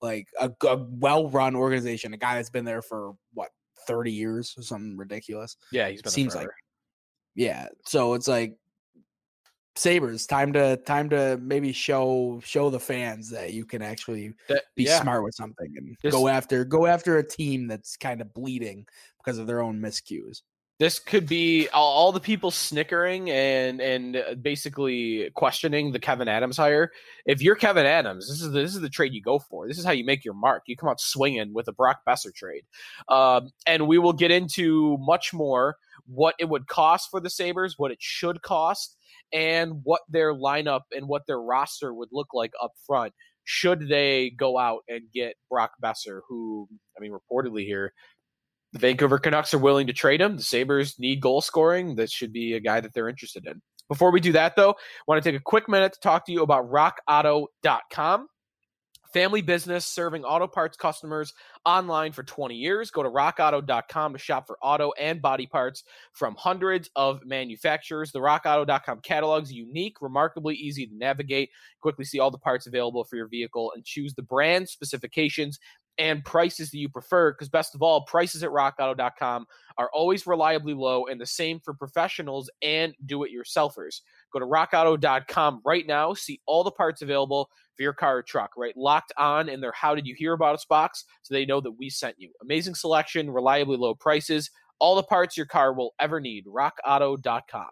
like 0.00 0.28
a, 0.40 0.50
a 0.66 0.76
well 0.88 1.28
run 1.28 1.54
organization, 1.54 2.14
a 2.14 2.16
guy 2.16 2.36
that's 2.36 2.50
been 2.50 2.64
there 2.64 2.82
for 2.82 3.12
what 3.32 3.50
thirty 3.86 4.12
years 4.12 4.54
or 4.56 4.62
something 4.62 4.96
ridiculous. 4.96 5.56
Yeah, 5.72 5.88
he's 5.88 6.02
been 6.02 6.12
seems 6.12 6.34
like 6.34 6.48
yeah. 7.34 7.68
So 7.84 8.14
it's 8.14 8.28
like 8.28 8.56
Sabres 9.76 10.26
time 10.26 10.52
to 10.52 10.76
time 10.78 11.08
to 11.10 11.38
maybe 11.42 11.72
show 11.72 12.40
show 12.44 12.70
the 12.70 12.78
fans 12.78 13.28
that 13.30 13.52
you 13.52 13.64
can 13.64 13.82
actually 13.82 14.32
that, 14.48 14.64
be 14.76 14.84
yeah. 14.84 15.02
smart 15.02 15.24
with 15.24 15.34
something 15.34 15.72
and 15.76 15.96
this, 16.02 16.12
go 16.12 16.28
after 16.28 16.64
go 16.64 16.86
after 16.86 17.18
a 17.18 17.26
team 17.26 17.66
that's 17.66 17.96
kind 17.96 18.20
of 18.20 18.32
bleeding 18.32 18.86
because 19.18 19.38
of 19.38 19.46
their 19.46 19.60
own 19.60 19.80
miscues 19.80 20.42
this 20.80 20.98
could 20.98 21.28
be 21.28 21.68
all, 21.68 21.92
all, 21.92 22.12
the 22.12 22.20
people 22.20 22.50
snickering 22.50 23.30
and 23.30 23.80
and 23.80 24.16
uh, 24.16 24.34
basically 24.34 25.30
questioning 25.34 25.92
the 25.92 26.00
Kevin 26.00 26.26
Adams 26.26 26.56
hire. 26.56 26.90
If 27.26 27.40
you're 27.40 27.54
Kevin 27.54 27.86
Adams, 27.86 28.28
this 28.28 28.40
is 28.40 28.50
the, 28.50 28.60
this 28.60 28.74
is 28.74 28.80
the 28.80 28.88
trade 28.88 29.14
you 29.14 29.22
go 29.22 29.38
for. 29.38 29.68
This 29.68 29.78
is 29.78 29.84
how 29.84 29.92
you 29.92 30.04
make 30.04 30.24
your 30.24 30.34
mark. 30.34 30.64
You 30.66 30.76
come 30.76 30.88
out 30.88 31.00
swinging 31.00 31.54
with 31.54 31.68
a 31.68 31.72
Brock 31.72 32.00
Boeser 32.06 32.34
trade, 32.34 32.64
um, 33.08 33.50
and 33.66 33.86
we 33.86 33.98
will 33.98 34.12
get 34.12 34.32
into 34.32 34.98
much 34.98 35.32
more 35.32 35.76
what 36.06 36.34
it 36.38 36.48
would 36.48 36.66
cost 36.66 37.08
for 37.10 37.20
the 37.20 37.30
Sabres, 37.30 37.78
what 37.78 37.92
it 37.92 37.98
should 38.00 38.42
cost, 38.42 38.96
and 39.34 39.80
what 39.82 40.00
their 40.08 40.32
lineup 40.32 40.82
and 40.92 41.08
what 41.08 41.26
their 41.26 41.40
roster 41.40 41.92
would 41.92 42.08
look 42.12 42.28
like 42.32 42.52
up 42.62 42.72
front 42.86 43.12
should 43.44 43.88
they 43.88 44.30
go 44.30 44.56
out 44.58 44.80
and 44.88 45.02
get 45.12 45.34
Brock 45.50 45.72
Boeser, 45.82 46.20
who 46.28 46.66
I 46.96 47.00
mean 47.00 47.12
reportedly 47.12 47.66
here 47.66 47.92
the 48.74 48.80
Vancouver 48.80 49.18
Canucks 49.20 49.54
are 49.54 49.58
willing 49.58 49.86
to 49.86 49.92
trade 49.92 50.20
him. 50.20 50.36
The 50.36 50.42
Sabres 50.42 50.98
need 50.98 51.20
goal 51.20 51.40
scoring. 51.40 51.94
This 51.94 52.10
should 52.10 52.32
be 52.32 52.54
a 52.54 52.60
guy 52.60 52.80
that 52.80 52.92
they're 52.92 53.08
interested 53.08 53.46
in. 53.46 53.62
Before 53.88 54.10
we 54.10 54.18
do 54.18 54.32
that, 54.32 54.56
though, 54.56 54.70
I 54.70 55.02
want 55.06 55.22
to 55.22 55.30
take 55.30 55.38
a 55.38 55.42
quick 55.42 55.68
minute 55.68 55.92
to 55.92 56.00
talk 56.00 56.26
to 56.26 56.32
you 56.32 56.42
about 56.42 56.68
rockauto.com. 56.68 58.26
Family 59.14 59.42
business 59.42 59.86
serving 59.86 60.24
auto 60.24 60.48
parts 60.48 60.76
customers 60.76 61.34
online 61.64 62.10
for 62.10 62.24
20 62.24 62.56
years. 62.56 62.90
Go 62.90 63.04
to 63.04 63.08
rockauto.com 63.08 64.12
to 64.12 64.18
shop 64.18 64.44
for 64.44 64.58
auto 64.60 64.90
and 64.98 65.22
body 65.22 65.46
parts 65.46 65.84
from 66.14 66.34
hundreds 66.34 66.90
of 66.96 67.24
manufacturers. 67.24 68.10
The 68.10 68.18
rockauto.com 68.18 69.02
catalog 69.02 69.44
is 69.44 69.52
unique, 69.52 70.02
remarkably 70.02 70.56
easy 70.56 70.88
to 70.88 70.96
navigate. 70.96 71.50
Quickly 71.80 72.04
see 72.04 72.18
all 72.18 72.32
the 72.32 72.38
parts 72.38 72.66
available 72.66 73.04
for 73.04 73.14
your 73.14 73.28
vehicle 73.28 73.70
and 73.76 73.84
choose 73.84 74.14
the 74.14 74.22
brand, 74.22 74.68
specifications, 74.68 75.60
and 75.98 76.24
prices 76.24 76.70
that 76.70 76.78
you 76.78 76.88
prefer. 76.88 77.30
Because 77.32 77.48
best 77.48 77.76
of 77.76 77.82
all, 77.82 78.02
prices 78.02 78.42
at 78.42 78.50
rockauto.com 78.50 79.46
are 79.78 79.90
always 79.92 80.26
reliably 80.26 80.74
low 80.74 81.06
and 81.06 81.20
the 81.20 81.26
same 81.26 81.60
for 81.60 81.72
professionals 81.72 82.50
and 82.62 82.94
do 83.06 83.22
it 83.22 83.30
yourselfers. 83.32 84.00
Go 84.34 84.40
to 84.40 84.46
rockauto.com 84.46 85.62
right 85.64 85.86
now, 85.86 86.12
see 86.12 86.40
all 86.44 86.64
the 86.64 86.70
parts 86.72 87.02
available 87.02 87.48
for 87.76 87.82
your 87.82 87.92
car 87.92 88.18
or 88.18 88.22
truck, 88.22 88.50
right? 88.56 88.76
Locked 88.76 89.12
on 89.16 89.48
in 89.48 89.60
their 89.60 89.72
How 89.72 89.94
Did 89.94 90.06
You 90.06 90.14
Hear 90.16 90.32
About 90.32 90.56
Us 90.56 90.64
box 90.64 91.04
so 91.22 91.32
they 91.32 91.46
know 91.46 91.60
that 91.60 91.70
we 91.70 91.88
sent 91.88 92.16
you. 92.18 92.32
Amazing 92.42 92.74
selection, 92.74 93.30
reliably 93.30 93.76
low 93.76 93.94
prices, 93.94 94.50
all 94.80 94.96
the 94.96 95.04
parts 95.04 95.36
your 95.36 95.46
car 95.46 95.72
will 95.72 95.94
ever 96.00 96.20
need. 96.20 96.46
rockauto.com. 96.46 97.68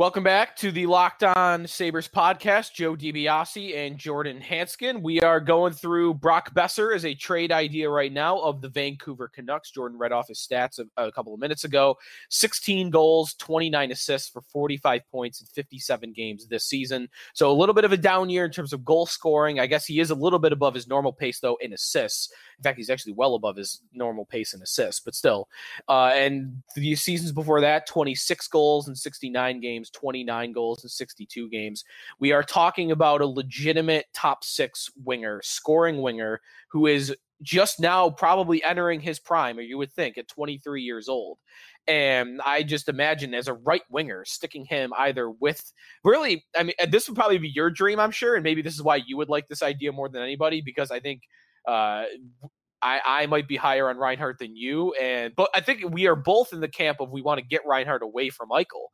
Welcome 0.00 0.24
back 0.24 0.56
to 0.56 0.72
the 0.72 0.86
Locked 0.86 1.24
On 1.24 1.66
Sabres 1.66 2.08
podcast. 2.08 2.72
Joe 2.72 2.96
DiBiase 2.96 3.76
and 3.76 3.98
Jordan 3.98 4.40
Hanskin. 4.40 5.02
We 5.02 5.20
are 5.20 5.40
going 5.40 5.74
through 5.74 6.14
Brock 6.14 6.54
Boeser 6.54 6.94
as 6.94 7.04
a 7.04 7.14
trade 7.14 7.52
idea 7.52 7.90
right 7.90 8.10
now 8.10 8.38
of 8.38 8.62
the 8.62 8.70
Vancouver 8.70 9.28
Canucks. 9.28 9.70
Jordan 9.70 9.98
read 9.98 10.10
off 10.10 10.28
his 10.28 10.38
stats 10.38 10.78
a, 10.78 10.86
a 10.96 11.12
couple 11.12 11.34
of 11.34 11.38
minutes 11.38 11.64
ago 11.64 11.98
16 12.30 12.88
goals, 12.88 13.34
29 13.34 13.92
assists 13.92 14.30
for 14.30 14.40
45 14.40 15.02
points 15.12 15.42
in 15.42 15.46
57 15.48 16.14
games 16.14 16.48
this 16.48 16.64
season. 16.64 17.06
So 17.34 17.50
a 17.50 17.52
little 17.52 17.74
bit 17.74 17.84
of 17.84 17.92
a 17.92 17.98
down 17.98 18.30
year 18.30 18.46
in 18.46 18.50
terms 18.50 18.72
of 18.72 18.86
goal 18.86 19.04
scoring. 19.04 19.60
I 19.60 19.66
guess 19.66 19.84
he 19.84 20.00
is 20.00 20.10
a 20.10 20.14
little 20.14 20.38
bit 20.38 20.54
above 20.54 20.72
his 20.72 20.88
normal 20.88 21.12
pace, 21.12 21.40
though, 21.40 21.58
in 21.60 21.74
assists. 21.74 22.32
In 22.58 22.62
fact, 22.62 22.78
he's 22.78 22.88
actually 22.88 23.12
well 23.12 23.34
above 23.34 23.56
his 23.56 23.82
normal 23.92 24.24
pace 24.24 24.54
in 24.54 24.62
assists, 24.62 25.00
but 25.00 25.14
still. 25.14 25.48
Uh, 25.88 26.12
and 26.14 26.62
the 26.74 26.94
seasons 26.94 27.32
before 27.32 27.60
that, 27.60 27.86
26 27.86 28.48
goals 28.48 28.88
in 28.88 28.94
69 28.94 29.60
games, 29.60 29.89
29 29.92 30.52
goals 30.52 30.82
in 30.82 30.88
62 30.88 31.48
games. 31.48 31.84
We 32.18 32.32
are 32.32 32.42
talking 32.42 32.90
about 32.90 33.20
a 33.20 33.26
legitimate 33.26 34.06
top 34.14 34.44
six 34.44 34.90
winger, 35.04 35.40
scoring 35.42 36.02
winger, 36.02 36.40
who 36.70 36.86
is 36.86 37.14
just 37.42 37.80
now 37.80 38.10
probably 38.10 38.62
entering 38.62 39.00
his 39.00 39.18
prime, 39.18 39.58
or 39.58 39.62
you 39.62 39.78
would 39.78 39.92
think 39.92 40.18
at 40.18 40.28
23 40.28 40.82
years 40.82 41.08
old. 41.08 41.38
And 41.88 42.40
I 42.44 42.62
just 42.62 42.88
imagine 42.88 43.34
as 43.34 43.48
a 43.48 43.54
right 43.54 43.82
winger, 43.90 44.24
sticking 44.26 44.64
him 44.64 44.92
either 44.98 45.30
with 45.30 45.72
really, 46.04 46.44
I 46.56 46.62
mean, 46.62 46.74
this 46.90 47.08
would 47.08 47.16
probably 47.16 47.38
be 47.38 47.48
your 47.48 47.70
dream, 47.70 47.98
I'm 47.98 48.10
sure. 48.10 48.34
And 48.34 48.44
maybe 48.44 48.62
this 48.62 48.74
is 48.74 48.82
why 48.82 48.96
you 48.96 49.16
would 49.16 49.28
like 49.30 49.48
this 49.48 49.62
idea 49.62 49.90
more 49.90 50.08
than 50.08 50.22
anybody, 50.22 50.60
because 50.60 50.90
I 50.90 51.00
think 51.00 51.22
uh, 51.66 52.04
I, 52.82 53.00
I 53.04 53.26
might 53.26 53.48
be 53.48 53.56
higher 53.56 53.88
on 53.88 53.96
Reinhart 53.96 54.38
than 54.38 54.56
you. 54.56 54.92
And 54.94 55.34
but 55.34 55.50
I 55.54 55.60
think 55.60 55.82
we 55.90 56.06
are 56.06 56.16
both 56.16 56.52
in 56.52 56.60
the 56.60 56.68
camp 56.68 57.00
of 57.00 57.10
we 57.10 57.22
want 57.22 57.40
to 57.40 57.46
get 57.46 57.66
Reinhart 57.66 58.02
away 58.02 58.30
from 58.30 58.50
Eichel. 58.50 58.88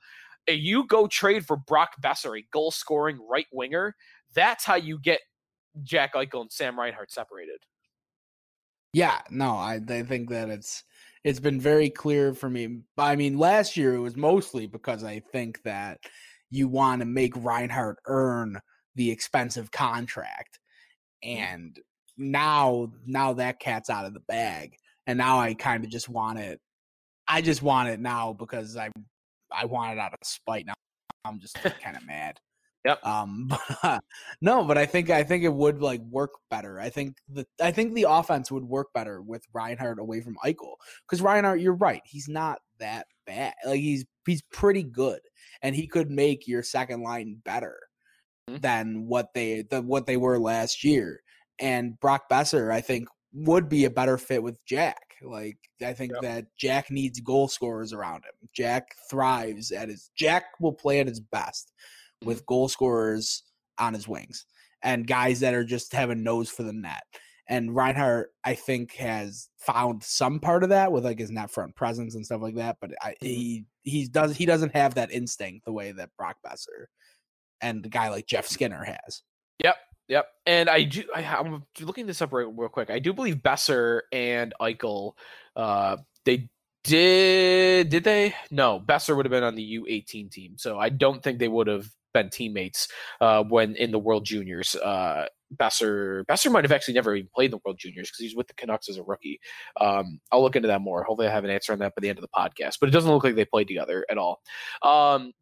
You 0.49 0.87
go 0.87 1.07
trade 1.07 1.47
for 1.47 1.57
Brock 1.57 1.93
Boeser, 2.03 2.39
a 2.39 2.45
goal 2.53 2.71
scoring 2.71 3.19
right 3.29 3.47
winger, 3.53 3.95
that's 4.35 4.65
how 4.65 4.77
you 4.77 4.99
get 4.99 5.21
Jack 5.83 6.15
Eichel 6.15 6.43
and 6.43 6.53
Sam 6.53 6.79
Reinhart 6.79 7.11
separated. 7.11 7.59
Yeah, 8.93 9.21
no, 9.31 9.51
I, 9.51 9.81
I 9.89 10.03
think 10.05 10.31
that 10.31 10.49
it's 10.49 10.85
it's 11.25 11.41
been 11.41 11.61
very 11.61 11.91
clear 11.91 12.33
for 12.33 12.49
me. 12.49 12.83
I 12.97 13.17
mean, 13.17 13.37
last 13.37 13.77
year 13.77 13.95
it 13.95 14.01
was 14.01 14.17
mostly 14.17 14.67
because 14.67 15.03
I 15.05 15.21
think 15.33 15.63
that 15.65 15.99
you 16.51 16.69
want 16.69 17.01
to 17.01 17.07
make 17.07 17.35
Reinhart 17.37 17.99
earn 18.07 18.61
the 18.95 19.11
expensive 19.11 19.71
contract. 19.71 20.61
Mm. 21.25 21.37
And 21.37 21.81
now 22.17 22.93
now 23.05 23.35
that 23.35 23.61
cat's 23.61 23.91
out 23.91 24.07
of 24.07 24.15
the 24.15 24.21
bag. 24.21 24.77
And 25.07 25.19
now 25.19 25.39
I 25.39 25.55
kind 25.55 25.85
of 25.85 25.91
just 25.91 26.09
want 26.09 26.39
it 26.39 26.61
I 27.29 27.41
just 27.41 27.63
want 27.63 27.89
it 27.89 28.01
now 28.01 28.33
because 28.33 28.77
I 28.77 28.91
I 29.53 29.67
want 29.67 29.93
it 29.93 29.99
out 29.99 30.13
of 30.13 30.19
spite 30.23 30.67
now. 30.67 30.75
I'm 31.25 31.41
just 31.41 31.57
kind 31.83 31.97
of 31.97 32.07
mad. 32.07 32.39
Yep. 32.87 33.05
Um, 33.05 33.47
but, 33.49 33.61
uh, 33.83 33.99
no, 34.41 34.63
but 34.63 34.79
I 34.79 34.87
think 34.87 35.11
I 35.11 35.25
think 35.25 35.43
it 35.43 35.53
would 35.53 35.83
like 35.83 36.01
work 36.03 36.31
better. 36.51 36.79
I 36.79 36.89
think 36.89 37.17
the 37.29 37.45
I 37.61 37.73
think 37.73 37.95
the 37.95 38.07
offense 38.09 38.53
would 38.53 38.63
work 38.63 38.93
better 38.95 39.21
with 39.21 39.43
Reinhart 39.53 39.99
away 39.99 40.21
from 40.21 40.37
Eichel 40.45 40.75
because 41.05 41.21
Reinhart, 41.21 41.59
you're 41.59 41.75
right, 41.75 42.03
he's 42.05 42.29
not 42.29 42.61
that 42.79 43.07
bad. 43.27 43.55
Like 43.67 43.81
he's 43.81 44.05
he's 44.25 44.43
pretty 44.53 44.85
good, 44.85 45.19
and 45.63 45.75
he 45.75 45.89
could 45.89 46.13
make 46.13 46.47
your 46.47 46.63
second 46.63 47.03
line 47.03 47.43
better 47.45 47.77
mm-hmm. 48.49 48.61
than 48.61 49.07
what 49.07 49.35
they 49.35 49.65
the 49.69 49.83
what 49.83 50.07
they 50.07 50.17
were 50.17 50.39
last 50.39 50.85
year. 50.85 51.23
And 51.59 51.99
Brock 51.99 52.31
Boeser, 52.31 52.71
I 52.73 52.83
think, 52.83 53.09
would 53.33 53.69
be 53.69 53.85
a 53.85 53.91
better 53.91 54.17
fit 54.17 54.45
with 54.45 54.65
Jack. 54.65 55.06
Like 55.23 55.59
I 55.85 55.93
think 55.93 56.13
yep. 56.13 56.23
that 56.23 56.47
Jack 56.59 56.91
needs 56.91 57.21
goal 57.21 57.49
scorers 57.49 57.93
around 57.93 58.25
him. 58.25 58.49
Jack 58.55 58.95
thrives 59.11 59.73
at 59.73 59.89
his 59.89 60.11
Jack 60.17 60.45
will 60.61 60.73
play 60.73 61.01
at 61.01 61.09
his 61.09 61.21
best 61.21 61.73
with 62.25 62.47
goal 62.47 62.69
scorers 62.69 63.43
on 63.79 63.95
his 63.95 64.09
wings 64.09 64.47
and 64.83 65.07
guys 65.07 65.41
that 65.41 65.55
are 65.55 65.65
just 65.65 65.93
having 65.93 66.23
nose 66.23 66.49
for 66.49 66.63
the 66.63 66.73
net. 66.73 67.03
And 67.49 67.77
Reinhart, 67.77 68.33
I 68.45 68.55
think, 68.55 68.95
has 68.95 69.49
found 69.59 70.03
some 70.03 70.41
part 70.41 70.65
of 70.65 70.71
that 70.71 70.91
with 70.91 71.05
like 71.05 71.19
his 71.19 71.31
net 71.31 71.51
front 71.51 71.77
presence 71.77 72.15
and 72.17 72.25
stuff 72.25 72.43
like 72.43 72.57
that. 72.57 72.79
But 72.81 72.93
I, 73.01 73.11
mm-hmm. 73.11 73.27
he 73.27 73.65
he 73.83 74.09
does 74.09 74.37
he 74.37 74.47
doesn't 74.47 74.75
have 74.75 74.95
that 74.95 75.13
instinct 75.13 75.65
the 75.65 75.73
way 75.73 75.93
that 75.93 76.11
Brock 76.19 76.37
Boeser 76.45 76.87
and 77.61 77.83
the 77.83 77.89
guy 77.89 78.09
like 78.09 78.27
Jeff 78.27 78.47
Skinner 78.47 78.85
has. 78.85 79.23
Yep. 80.09 80.27
And 80.47 80.71
I 80.71 80.85
do. 80.85 81.05
I, 81.15 81.23
am 81.23 81.65
looking 81.81 82.07
this 82.07 82.23
up 82.23 82.33
real, 82.33 82.53
real 82.53 82.69
quick. 82.69 82.91
I 82.91 82.99
do 82.99 83.13
believe 83.13 83.37
Boeser 83.37 84.03
and 84.13 84.55
Eichel, 84.61 85.13
uh, 85.57 85.97
they 86.25 86.49
did 86.85 87.89
did 87.89 88.05
they? 88.05 88.35
No, 88.51 88.79
Boeser 88.81 89.17
would 89.17 89.27
have 89.27 89.31
been 89.31 89.43
on 89.43 89.57
the 89.57 89.81
U18 89.81 90.31
team, 90.31 90.55
so 90.57 90.79
I 90.79 90.89
don't 90.89 91.23
think 91.23 91.39
they 91.39 91.49
would 91.49 91.67
have 91.67 91.89
been 92.15 92.31
teammates 92.31 92.89
uh, 93.21 93.43
when 93.43 93.75
in 93.77 93.91
the 93.91 93.99
World 93.99 94.25
Juniors. 94.25 94.77
Uh, 94.77 95.27
Boeser 95.57 96.25
Boeser 96.27 96.53
might 96.53 96.65
have 96.65 96.73
actually 96.73 96.95
never 96.95 97.17
even 97.17 97.29
played 97.35 97.51
the 97.51 97.59
World 97.65 97.79
Juniors 97.79 98.09
because 98.09 98.21
he's 98.21 98.37
with 98.37 98.47
the 98.47 98.55
Canucks 98.55 98.89
as 98.89 98.99
a 98.99 99.03
rookie. 99.03 99.41
Um, 99.81 100.21
I'll 100.31 100.43
look 100.43 100.55
into 100.55 100.69
that 100.69 100.81
more. 100.81 101.03
Hopefully, 101.03 101.29
I 101.29 101.33
have 101.33 101.45
an 101.45 101.51
answer 101.51 101.73
on 101.73 101.81
that 101.81 101.95
by 101.97 102.01
the 102.01 102.09
end 102.09 102.19
of 102.19 102.23
the 102.23 102.29
podcast. 102.29 102.77
But 102.81 102.89
it 102.89 102.93
doesn't 102.93 103.11
look 103.11 103.25
like 103.25 103.35
they 103.35 103.45
played 103.45 103.69
together 103.69 104.07
at 104.09 104.19
all. 104.19 104.41
Um, 104.83 105.33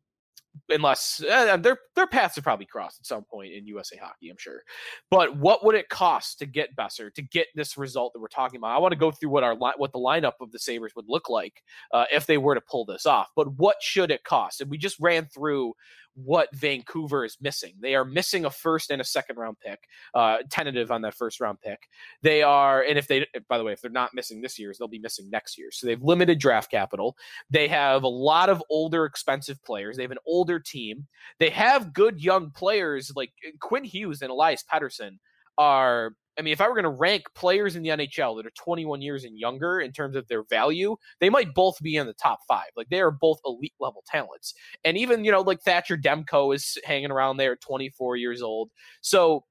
unless 0.69 1.23
uh, 1.23 1.57
their 1.57 1.79
their 1.97 2.07
paths 2.07 2.37
have 2.37 2.45
probably 2.45 2.67
crossed 2.67 3.01
at 3.01 3.07
some 3.07 3.25
point 3.25 3.53
in 3.53 3.67
USA 3.67 3.97
hockey, 3.97 4.31
I'm 4.31 4.37
sure. 4.39 4.63
But 5.11 5.37
what 5.37 5.65
would 5.65 5.75
it 5.75 5.89
cost 5.89 6.39
to 6.39 6.47
get 6.47 6.77
Boeser 6.77 7.13
to 7.15 7.23
get 7.23 7.49
this 7.55 7.77
result 7.77 8.13
that 8.13 8.21
we're 8.21 8.29
talking 8.29 8.59
about? 8.59 8.77
I 8.77 8.79
want 8.79 8.93
to 8.93 8.99
go 8.99 9.11
through 9.11 9.31
what 9.31 9.45
our 9.45 9.55
what 9.55 9.93
the 9.93 9.99
lineup 9.99 10.35
of 10.41 10.53
the 10.53 10.59
Sabres 10.59 10.95
would 10.97 11.09
look 11.09 11.29
like 11.29 11.63
uh, 11.93 12.05
if 12.13 12.27
they 12.27 12.39
were 12.39 12.55
to 12.55 12.61
pull 12.61 12.85
this 12.85 13.07
off. 13.07 13.29
But 13.37 13.53
what 13.57 13.77
should 13.81 14.11
it 14.11 14.25
cost? 14.25 14.61
And 14.61 14.71
we 14.71 14.79
just 14.79 14.99
ran 15.01 15.27
through 15.27 15.75
what 16.15 16.55
Vancouver 16.55 17.25
is 17.25 17.37
missing. 17.41 17.75
They 17.81 17.95
are 17.95 18.05
missing 18.05 18.45
a 18.45 18.51
first 18.51 18.91
and 18.91 19.01
a 19.01 19.05
second 19.05 19.37
round 19.37 19.59
pick, 19.61 19.81
uh, 20.15 20.39
tentative 20.51 20.91
on 20.91 21.03
that 21.03 21.15
first 21.15 21.41
round 21.41 21.61
pick. 21.61 21.89
They 22.23 22.43
are, 22.43 22.83
and 22.83 22.99
if 22.99 23.07
they, 23.09 23.27
by 23.49 23.59
the 23.59 23.65
way, 23.65 23.73
if 23.73 23.81
they're 23.81 23.91
not 23.91 24.15
missing 24.15 24.41
this 24.41 24.59
year's, 24.59 24.79
they'll 24.79 24.89
be 24.89 24.99
missing 24.99 25.29
next 25.31 25.59
year. 25.59 25.71
So 25.71 25.87
they've 25.87 26.03
limited 26.03 26.39
draft 26.39 26.71
capital. 26.71 27.17
They 27.51 27.69
have 27.69 28.05
a 28.05 28.09
lot 28.09 28.49
of 28.49 28.63
older, 28.71 29.05
expensive 29.05 29.63
players. 29.65 29.97
They 29.97 30.03
have 30.03 30.13
an 30.13 30.19
older 30.27 30.61
team. 30.61 31.07
They 31.39 31.51
have 31.51 31.93
good 31.93 32.21
young 32.21 32.51
players 32.51 33.13
like 33.17 33.33
Quinn 33.61 33.85
Hughes 33.85 34.23
and 34.23 34.31
Elias 34.31 34.65
Pettersson 34.73 35.19
are 35.59 36.15
I 36.39 36.43
mean, 36.43 36.53
if 36.53 36.61
I 36.61 36.69
were 36.69 36.75
going 36.75 36.85
to 36.85 36.91
rank 36.91 37.25
players 37.35 37.77
in 37.77 37.83
the 37.83 37.91
NHL 37.91 38.37
that 38.37 38.47
are 38.47 38.53
21 38.57 39.03
years 39.03 39.25
and 39.25 39.39
younger 39.39 39.81
in 39.81 39.93
terms 39.93 40.17
of 40.17 40.27
their 40.27 40.43
value, 40.45 40.97
they 41.21 41.31
might 41.31 41.55
both 41.55 41.81
be 41.81 41.97
in 41.97 42.07
the 42.07 42.15
top 42.15 42.41
five. 42.49 42.69
Like 42.77 42.89
they 42.89 43.01
are 43.01 43.11
both 43.11 43.41
elite 43.45 43.75
level 43.79 44.03
talents. 44.07 44.55
And 44.85 44.97
even, 44.97 45.25
you 45.25 45.31
know, 45.31 45.43
like 45.43 45.63
Thatcher 45.63 45.97
Demko 45.97 46.55
is 46.55 46.77
hanging 46.85 47.11
around 47.11 47.37
there 47.37 47.53
at 47.53 47.61
24 47.61 48.17
years 48.17 48.43
old. 48.43 48.71
So 49.01 49.45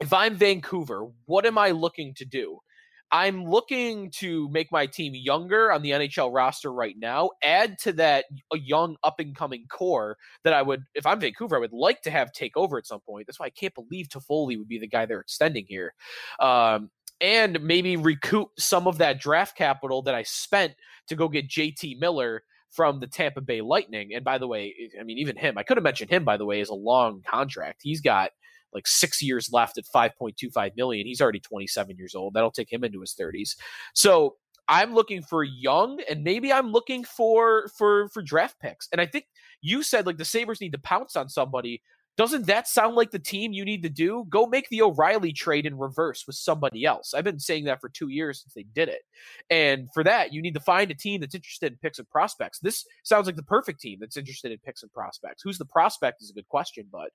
if 0.00 0.12
I'm 0.12 0.36
Vancouver, 0.36 1.06
what 1.26 1.46
am 1.46 1.58
I 1.58 1.70
looking 1.70 2.14
to 2.14 2.24
do? 2.24 2.58
I'm 3.12 3.44
looking 3.44 4.10
to 4.16 4.48
make 4.50 4.70
my 4.70 4.86
team 4.86 5.14
younger 5.14 5.72
on 5.72 5.82
the 5.82 5.90
NHL 5.90 6.32
roster 6.32 6.72
right 6.72 6.94
now, 6.98 7.30
add 7.42 7.78
to 7.80 7.92
that 7.94 8.26
a 8.52 8.58
young 8.58 8.96
up 9.02 9.18
and 9.18 9.34
coming 9.34 9.66
core 9.68 10.16
that 10.44 10.52
I 10.52 10.62
would, 10.62 10.84
if 10.94 11.06
I'm 11.06 11.20
Vancouver, 11.20 11.56
I 11.56 11.60
would 11.60 11.72
like 11.72 12.02
to 12.02 12.10
have 12.10 12.32
take 12.32 12.56
over 12.56 12.78
at 12.78 12.86
some 12.86 13.00
point. 13.00 13.26
That's 13.26 13.40
why 13.40 13.46
I 13.46 13.50
can't 13.50 13.74
believe 13.74 14.08
Toffoli 14.08 14.56
would 14.58 14.68
be 14.68 14.78
the 14.78 14.86
guy 14.86 15.06
they're 15.06 15.20
extending 15.20 15.64
here. 15.68 15.94
Um, 16.38 16.90
and 17.20 17.62
maybe 17.62 17.96
recoup 17.96 18.48
some 18.58 18.86
of 18.86 18.98
that 18.98 19.20
draft 19.20 19.56
capital 19.56 20.02
that 20.02 20.14
I 20.14 20.22
spent 20.22 20.74
to 21.08 21.16
go 21.16 21.28
get 21.28 21.48
JT 21.48 21.98
Miller 21.98 22.42
from 22.70 23.00
the 23.00 23.06
Tampa 23.06 23.40
Bay 23.40 23.60
Lightning. 23.60 24.14
And 24.14 24.24
by 24.24 24.38
the 24.38 24.46
way, 24.46 24.74
I 24.98 25.02
mean, 25.02 25.18
even 25.18 25.36
him, 25.36 25.58
I 25.58 25.62
could 25.62 25.76
have 25.76 25.84
mentioned 25.84 26.10
him, 26.10 26.24
by 26.24 26.36
the 26.36 26.46
way, 26.46 26.60
is 26.60 26.68
a 26.68 26.74
long 26.74 27.22
contract. 27.26 27.80
He's 27.82 28.00
got 28.00 28.30
like 28.72 28.86
six 28.86 29.22
years 29.22 29.50
left 29.52 29.78
at 29.78 29.84
5.25 29.94 30.76
million. 30.76 31.06
He's 31.06 31.20
already 31.20 31.40
27 31.40 31.96
years 31.96 32.14
old. 32.14 32.34
That'll 32.34 32.50
take 32.50 32.72
him 32.72 32.84
into 32.84 33.00
his 33.00 33.14
30s. 33.14 33.56
So 33.94 34.36
I'm 34.70 34.94
looking 34.94 35.20
for 35.20 35.42
young, 35.42 36.00
and 36.08 36.22
maybe 36.22 36.52
I'm 36.52 36.70
looking 36.70 37.02
for 37.02 37.68
for 37.76 38.08
for 38.10 38.22
draft 38.22 38.60
picks. 38.60 38.88
And 38.92 39.00
I 39.00 39.06
think 39.06 39.26
you 39.60 39.82
said 39.82 40.06
like 40.06 40.16
the 40.16 40.24
Sabres 40.24 40.60
need 40.60 40.72
to 40.72 40.78
pounce 40.78 41.16
on 41.16 41.28
somebody. 41.28 41.82
Doesn't 42.16 42.46
that 42.46 42.68
sound 42.68 42.96
like 42.96 43.10
the 43.10 43.18
team 43.18 43.52
you 43.52 43.64
need 43.64 43.82
to 43.82 43.88
do? 43.88 44.26
Go 44.28 44.46
make 44.46 44.68
the 44.68 44.82
O'Reilly 44.82 45.32
trade 45.32 45.64
in 45.64 45.78
reverse 45.78 46.24
with 46.26 46.36
somebody 46.36 46.84
else. 46.84 47.14
I've 47.14 47.24
been 47.24 47.38
saying 47.38 47.64
that 47.64 47.80
for 47.80 47.88
two 47.88 48.08
years 48.08 48.42
since 48.42 48.52
they 48.52 48.64
did 48.74 48.88
it. 48.90 49.02
And 49.48 49.88
for 49.94 50.04
that, 50.04 50.32
you 50.32 50.42
need 50.42 50.54
to 50.54 50.60
find 50.60 50.90
a 50.90 50.94
team 50.94 51.20
that's 51.20 51.34
interested 51.34 51.72
in 51.72 51.78
picks 51.78 51.98
and 51.98 52.08
prospects. 52.10 52.58
This 52.58 52.84
sounds 53.04 53.26
like 53.26 53.36
the 53.36 53.42
perfect 53.42 53.80
team 53.80 53.98
that's 54.00 54.18
interested 54.18 54.52
in 54.52 54.58
picks 54.58 54.82
and 54.82 54.92
prospects. 54.92 55.42
Who's 55.42 55.56
the 55.56 55.64
prospect 55.64 56.20
is 56.20 56.30
a 56.30 56.34
good 56.34 56.48
question, 56.48 56.86
but 56.92 57.10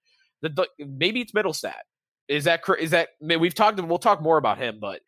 the, 0.49 0.67
the 0.77 0.86
maybe 0.86 1.21
it's 1.21 1.31
Mittelstadt. 1.31 1.84
Is 2.27 2.45
that 2.45 2.62
is 2.79 2.91
that 2.91 3.10
we've 3.21 3.53
talked? 3.53 3.79
We'll 3.79 3.97
talk 3.97 4.21
more 4.21 4.38
about 4.38 4.58
him, 4.58 4.79
but 4.79 5.01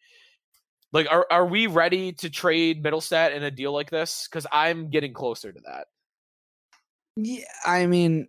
like, 0.94 1.08
are 1.10 1.26
are 1.32 1.46
we 1.46 1.68
ready 1.68 2.14
to 2.14 2.30
trade 2.30 2.84
Mittelstadt 2.84 3.36
in 3.36 3.44
a 3.44 3.52
deal 3.52 3.74
like 3.74 3.90
this? 3.90 4.28
Because 4.30 4.46
I'm 4.52 4.90
getting 4.90 5.14
closer 5.14 5.52
to 5.52 5.60
that. 5.66 5.88
Yeah, 7.16 7.46
I 7.66 7.86
mean, 7.88 8.28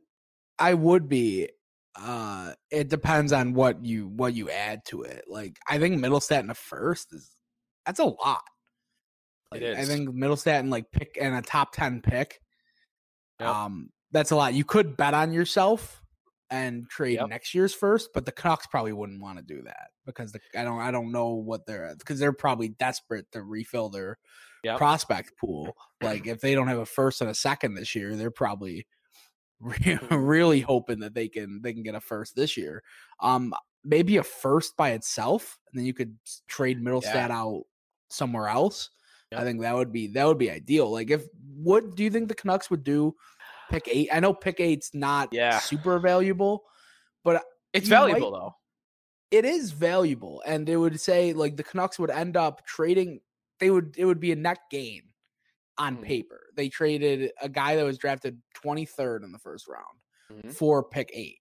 I 0.59 0.75
would 0.75 1.09
be. 1.09 1.51
Uh 1.95 2.53
It 2.71 2.89
depends 2.89 3.33
on 3.33 3.55
what 3.55 3.85
you 3.85 4.09
what 4.09 4.35
you 4.35 4.51
add 4.51 4.85
to 4.87 5.03
it. 5.03 5.25
Like, 5.29 5.59
I 5.69 5.79
think 5.79 6.01
Mittelstadt 6.03 6.41
in 6.41 6.51
a 6.51 6.55
first 6.55 7.13
is 7.13 7.31
that's 7.85 8.01
a 8.01 8.05
lot. 8.05 8.43
Like, 9.51 9.63
I 9.63 9.85
think 9.85 10.11
Mittelstadt 10.11 10.61
in 10.61 10.71
like 10.71 10.91
pick 10.93 11.19
and 11.21 11.35
a 11.35 11.43
top 11.43 11.73
ten 11.73 12.01
pick. 12.01 12.41
Yep. 13.41 13.49
Um, 13.49 13.91
that's 14.13 14.31
a 14.31 14.37
lot. 14.37 14.55
You 14.55 14.65
could 14.65 14.97
bet 14.97 15.15
on 15.15 15.33
yourself 15.33 16.03
and 16.51 16.89
trade 16.89 17.19
yep. 17.21 17.29
next 17.29 17.55
year's 17.55 17.75
first, 17.75 18.11
but 18.15 18.25
the 18.25 18.33
Canucks 18.33 18.67
probably 18.67 18.93
wouldn't 18.93 19.21
want 19.21 19.39
to 19.39 19.45
do 19.45 19.63
that 19.63 19.89
because 20.07 20.33
the, 20.33 20.41
I 20.57 20.65
don't 20.65 20.81
I 20.81 20.91
don't 20.91 21.13
know 21.13 21.29
what 21.29 21.67
they're 21.67 21.95
because 21.99 22.19
they're 22.19 22.33
probably 22.33 22.71
desperate 22.71 23.27
to 23.33 23.43
refill 23.43 23.89
their 23.89 24.19
yep. 24.65 24.79
prospect 24.79 25.37
pool. 25.39 25.77
Like 26.03 26.27
if 26.27 26.41
they 26.41 26.55
don't 26.55 26.69
have 26.69 26.79
a 26.79 26.87
first 26.87 27.21
and 27.21 27.31
a 27.31 27.35
second 27.35 27.75
this 27.75 27.95
year, 27.95 28.17
they're 28.17 28.31
probably 28.31 28.87
really 30.11 30.61
hoping 30.61 31.01
that 31.01 31.15
they 31.15 31.29
can 31.29 31.61
they 31.63 31.73
can 31.73 31.83
get 31.83 31.95
a 31.95 32.01
first 32.01 32.35
this 32.35 32.57
year. 32.57 32.83
Um, 33.21 33.53
maybe 33.85 34.17
a 34.17 34.23
first 34.23 34.77
by 34.77 34.91
itself, 34.91 35.59
and 35.71 35.79
then 35.79 35.87
you 35.87 35.95
could 35.95 36.17
trade 36.47 36.83
Mittelstadt 36.83 37.29
yeah. 37.29 37.39
out 37.39 37.65
somewhere 38.09 38.49
else. 38.49 38.91
Yep. 39.33 39.41
I 39.41 39.45
think 39.45 39.61
that 39.61 39.75
would 39.75 39.93
be 39.93 40.07
that 40.09 40.27
would 40.27 40.39
be 40.39 40.51
ideal. 40.51 40.91
Like 40.91 41.11
if 41.11 41.27
what 41.55 41.95
do 41.95 42.05
you 42.05 42.11
think 42.11 42.29
the 42.29 42.35
Canucks 42.35 42.71
would 42.71 42.85
do 42.85 43.15
pick 43.69 43.89
eight. 43.89 44.09
I 44.13 44.21
know 44.21 44.33
pick 44.35 44.61
eight's 44.61 44.95
not 44.95 45.29
yeah. 45.33 45.59
super 45.59 45.99
valuable, 45.99 46.65
but 47.25 47.43
it's 47.73 47.89
valuable 47.89 48.31
might, 48.33 48.39
though. 48.39 48.55
It 49.31 49.45
is 49.45 49.73
valuable, 49.73 50.43
and 50.47 50.69
it 50.69 50.77
would 50.77 50.99
say 51.01 51.33
like 51.33 51.57
the 51.57 51.63
Canucks 51.65 51.99
would 51.99 52.11
end 52.11 52.37
up 52.37 52.65
trading. 52.67 53.21
They 53.61 53.71
would 53.71 53.95
it 53.99 54.05
would 54.05 54.21
be 54.21 54.33
a 54.33 54.37
net 54.37 54.59
gain 54.71 55.03
on 55.77 55.99
Mhm. 55.99 56.03
paper. 56.05 56.47
They 56.57 56.69
traded 56.69 57.33
a 57.41 57.49
guy 57.49 57.77
that 57.77 57.85
was 57.85 57.99
drafted 57.99 58.41
23rd 58.55 59.23
in 59.25 59.33
the 59.33 59.39
first 59.39 59.69
round 59.69 60.45
Mhm. 60.45 60.53
for 60.55 60.83
pick 60.83 61.11
eight. 61.13 61.39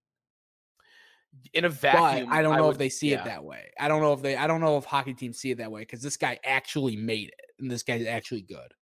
In 1.53 1.65
a 1.65 1.69
But 1.69 1.79
vacuum, 1.79 2.31
I 2.31 2.41
don't 2.41 2.55
know 2.55 2.65
would- 2.65 2.71
if 2.73 2.77
they 2.77 2.89
see 2.89 3.11
yeah. 3.11 3.21
it 3.21 3.25
that 3.25 3.43
way. 3.43 3.71
I 3.79 3.87
don't 3.87 4.01
know 4.01 4.13
if 4.13 4.21
they. 4.21 4.35
I 4.35 4.47
don't 4.47 4.61
know 4.61 4.77
if 4.77 4.85
hockey 4.85 5.13
teams 5.13 5.37
see 5.39 5.51
it 5.51 5.57
that 5.59 5.71
way 5.71 5.81
because 5.81 6.01
this 6.01 6.17
guy 6.17 6.39
actually 6.43 6.95
made 6.95 7.29
it, 7.29 7.51
and 7.59 7.69
this 7.69 7.83
guy's 7.83 8.05
actually 8.07 8.41
good. 8.41 8.73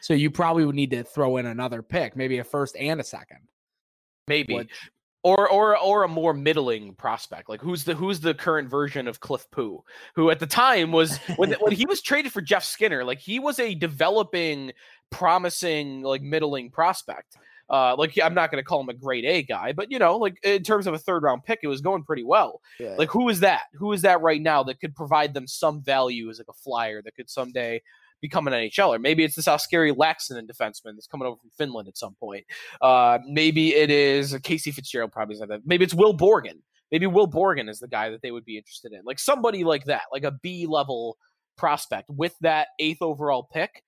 So 0.00 0.14
you 0.14 0.30
probably 0.30 0.64
would 0.64 0.74
need 0.74 0.90
to 0.90 1.02
throw 1.04 1.36
in 1.36 1.46
another 1.46 1.82
pick, 1.82 2.16
maybe 2.16 2.38
a 2.38 2.44
first 2.44 2.76
and 2.76 3.00
a 3.00 3.04
second. 3.04 3.40
Maybe. 4.26 4.54
which- 4.54 4.90
or 5.24 5.48
or 5.48 5.76
or 5.76 6.04
a 6.04 6.08
more 6.08 6.32
middling 6.32 6.94
prospect. 6.94 7.48
Like 7.48 7.60
who's 7.60 7.84
the 7.84 7.94
who's 7.94 8.20
the 8.20 8.34
current 8.34 8.70
version 8.70 9.08
of 9.08 9.20
Cliff 9.20 9.50
Pu, 9.50 9.82
who 10.14 10.30
at 10.30 10.38
the 10.38 10.46
time 10.46 10.92
was 10.92 11.18
when 11.36 11.52
when 11.60 11.72
he 11.72 11.86
was 11.86 12.00
traded 12.00 12.32
for 12.32 12.40
Jeff 12.40 12.64
Skinner, 12.64 13.04
like 13.04 13.18
he 13.18 13.38
was 13.38 13.58
a 13.58 13.74
developing, 13.74 14.72
promising 15.10 16.02
like 16.02 16.22
middling 16.22 16.70
prospect. 16.70 17.36
Uh, 17.70 17.94
like 17.98 18.18
I'm 18.22 18.32
not 18.32 18.50
going 18.50 18.62
to 18.62 18.66
call 18.66 18.80
him 18.80 18.88
a 18.88 18.94
grade 18.94 19.26
A 19.26 19.42
guy, 19.42 19.72
but 19.72 19.90
you 19.90 19.98
know, 19.98 20.16
like 20.16 20.38
in 20.42 20.62
terms 20.62 20.86
of 20.86 20.94
a 20.94 20.98
third 20.98 21.22
round 21.22 21.44
pick, 21.44 21.58
it 21.62 21.68
was 21.68 21.82
going 21.82 22.02
pretty 22.04 22.24
well. 22.24 22.62
Like 22.96 23.10
who 23.10 23.28
is 23.28 23.40
that? 23.40 23.64
Who 23.74 23.92
is 23.92 24.02
that 24.02 24.22
right 24.22 24.40
now 24.40 24.62
that 24.62 24.80
could 24.80 24.94
provide 24.94 25.34
them 25.34 25.46
some 25.46 25.82
value 25.82 26.30
as 26.30 26.38
like 26.38 26.48
a 26.48 26.54
flyer 26.54 27.02
that 27.02 27.14
could 27.14 27.28
someday 27.28 27.82
become 28.20 28.46
an 28.46 28.52
NHLer? 28.52 29.00
Maybe 29.00 29.24
it's 29.24 29.36
this 29.36 29.46
Oskari 29.46 29.94
Laaksonen 29.94 30.48
defenseman 30.48 30.94
that's 30.94 31.06
coming 31.06 31.26
over 31.26 31.36
from 31.40 31.50
Finland 31.56 31.88
at 31.88 31.96
some 31.96 32.14
point. 32.18 32.44
Uh, 32.80 33.18
maybe 33.26 33.74
it 33.74 33.90
is 33.90 34.36
Casey 34.42 34.70
Fitzgerald, 34.70 35.12
probably 35.12 35.34
is 35.34 35.40
that. 35.40 35.60
Maybe 35.64 35.84
it's 35.84 35.94
Will 35.94 36.16
Borgen. 36.16 36.60
Maybe 36.90 37.06
Will 37.06 37.28
Borgen 37.28 37.68
is 37.68 37.80
the 37.80 37.88
guy 37.88 38.10
that 38.10 38.22
they 38.22 38.30
would 38.30 38.44
be 38.44 38.56
interested 38.56 38.92
in, 38.92 39.00
like 39.04 39.18
somebody 39.18 39.64
like 39.64 39.84
that, 39.84 40.02
like 40.12 40.24
a 40.24 40.32
B 40.42 40.66
level 40.66 41.16
prospect 41.56 42.08
with 42.08 42.34
that 42.40 42.68
eighth 42.78 43.02
overall 43.02 43.48
pick. 43.52 43.82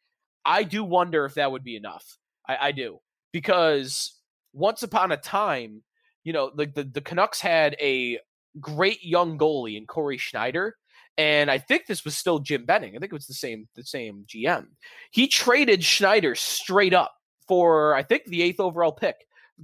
I 0.45 0.63
do 0.63 0.85
wonder 0.85 1.25
if 1.25 1.35
that 1.35 1.51
would 1.51 1.65
be 1.65 1.77
enough. 1.77 2.19
I, 2.49 2.57
I 2.61 2.73
do 2.73 2.99
because 3.33 4.21
once 4.53 4.83
upon 4.83 5.13
a 5.13 5.17
time, 5.17 5.83
you 6.25 6.33
know, 6.33 6.51
like 6.55 6.75
the, 6.75 6.85
the 6.85 7.01
Canucks 7.01 7.41
had 7.41 7.77
a 7.81 8.19
great 8.59 9.05
young 9.05 9.39
goalie 9.39 9.77
in 9.77 9.87
Cory 9.87 10.19
Schneider. 10.19 10.77
And 11.21 11.51
I 11.51 11.59
think 11.59 11.85
this 11.85 12.03
was 12.03 12.17
still 12.17 12.39
Jim 12.39 12.65
Benning. 12.65 12.97
I 12.97 12.99
think 12.99 13.13
it 13.13 13.15
was 13.15 13.27
the 13.27 13.35
same 13.35 13.69
the 13.75 13.85
same 13.85 14.25
GM. 14.27 14.69
He 15.11 15.29
traded 15.29 15.85
Schneider 15.85 16.35
straight 16.35 16.95
up 16.95 17.13
for 17.47 17.95
I 17.95 18.03
think 18.03 18.25
the 18.25 18.41
eighth 18.41 18.59
overall 18.59 18.91
pick 18.91 19.17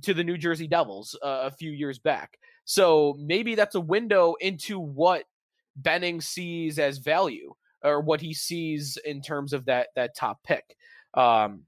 to 0.03 0.13
the 0.13 0.23
New 0.23 0.37
Jersey 0.37 0.67
Devils 0.67 1.17
uh, 1.25 1.45
a 1.45 1.51
few 1.51 1.71
years 1.71 1.99
back. 1.99 2.37
So 2.67 3.17
maybe 3.19 3.55
that's 3.55 3.75
a 3.75 3.81
window 3.81 4.35
into 4.39 4.79
what 4.79 5.25
Benning 5.77 6.21
sees 6.21 6.79
as 6.79 6.99
value 6.99 7.55
or 7.83 8.01
what 8.01 8.21
he 8.21 8.35
sees 8.35 8.99
in 9.07 9.23
terms 9.23 9.55
of 9.55 9.65
that 9.65 9.89
that 9.97 10.15
top 10.15 10.43
pick, 10.45 10.77
um, 11.15 11.63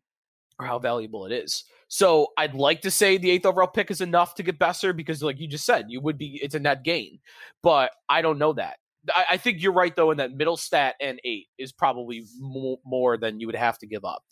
or 0.59 0.67
how 0.67 0.79
valuable 0.79 1.25
it 1.25 1.33
is. 1.33 1.65
So 1.89 2.29
I'd 2.37 2.53
like 2.53 2.83
to 2.83 2.91
say 2.91 3.17
the 3.17 3.31
eighth 3.31 3.47
overall 3.47 3.69
pick 3.69 3.91
is 3.91 4.03
enough 4.03 4.35
to 4.35 4.43
get 4.43 4.59
Boeser 4.59 4.95
because, 4.95 5.23
like 5.23 5.41
you 5.41 5.49
just 5.49 5.65
said, 5.65 5.87
you 5.89 6.03
would 6.03 6.19
be 6.19 6.39
it's 6.43 6.55
a 6.55 6.61
net 6.61 6.85
gain, 6.85 7.21
but 7.63 7.93
I 8.11 8.21
don't 8.21 8.39
know 8.39 8.53
that. 8.53 8.77
I, 9.15 9.25
I 9.33 9.37
think 9.37 9.63
you're 9.63 9.73
right 9.73 9.95
though 9.95 10.11
in 10.11 10.19
that 10.19 10.37
Mittelstadt 10.37 10.93
and 11.01 11.21
eight 11.25 11.47
is 11.59 11.73
probably 11.73 12.25
more, 12.39 12.79
more 12.85 13.17
than 13.17 13.41
you 13.41 13.47
would 13.47 13.57
have 13.57 13.79
to 13.79 13.87
give 13.87 14.05
up. 14.05 14.23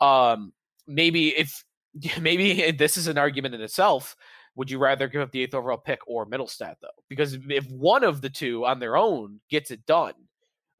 Um, 0.00 0.52
maybe 0.86 1.28
if 1.36 1.64
maybe 2.20 2.70
this 2.72 2.96
is 2.96 3.06
an 3.06 3.18
argument 3.18 3.54
in 3.54 3.60
itself. 3.60 4.16
Would 4.56 4.70
you 4.70 4.78
rather 4.78 5.06
give 5.06 5.20
up 5.20 5.32
the 5.32 5.42
eighth 5.42 5.52
overall 5.52 5.76
pick 5.76 6.00
or 6.06 6.24
Mittelstadt 6.24 6.76
though? 6.80 6.88
Because 7.10 7.36
if 7.50 7.70
one 7.70 8.04
of 8.04 8.22
the 8.22 8.30
two 8.30 8.64
on 8.64 8.80
their 8.80 8.96
own 8.96 9.40
gets 9.50 9.70
it 9.70 9.84
done, 9.84 10.14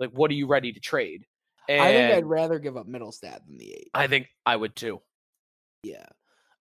like 0.00 0.10
what 0.12 0.30
are 0.30 0.34
you 0.34 0.46
ready 0.46 0.72
to 0.72 0.80
trade? 0.80 1.26
And 1.68 1.82
I 1.82 1.92
think 1.92 2.14
I'd 2.14 2.24
rather 2.24 2.58
give 2.58 2.76
up 2.76 2.86
Mittelstadt 2.86 3.44
than 3.46 3.58
the 3.58 3.74
eight. 3.74 3.90
I 3.92 4.06
think 4.06 4.28
I 4.46 4.56
would 4.56 4.76
too. 4.76 5.02
Yeah. 5.82 6.06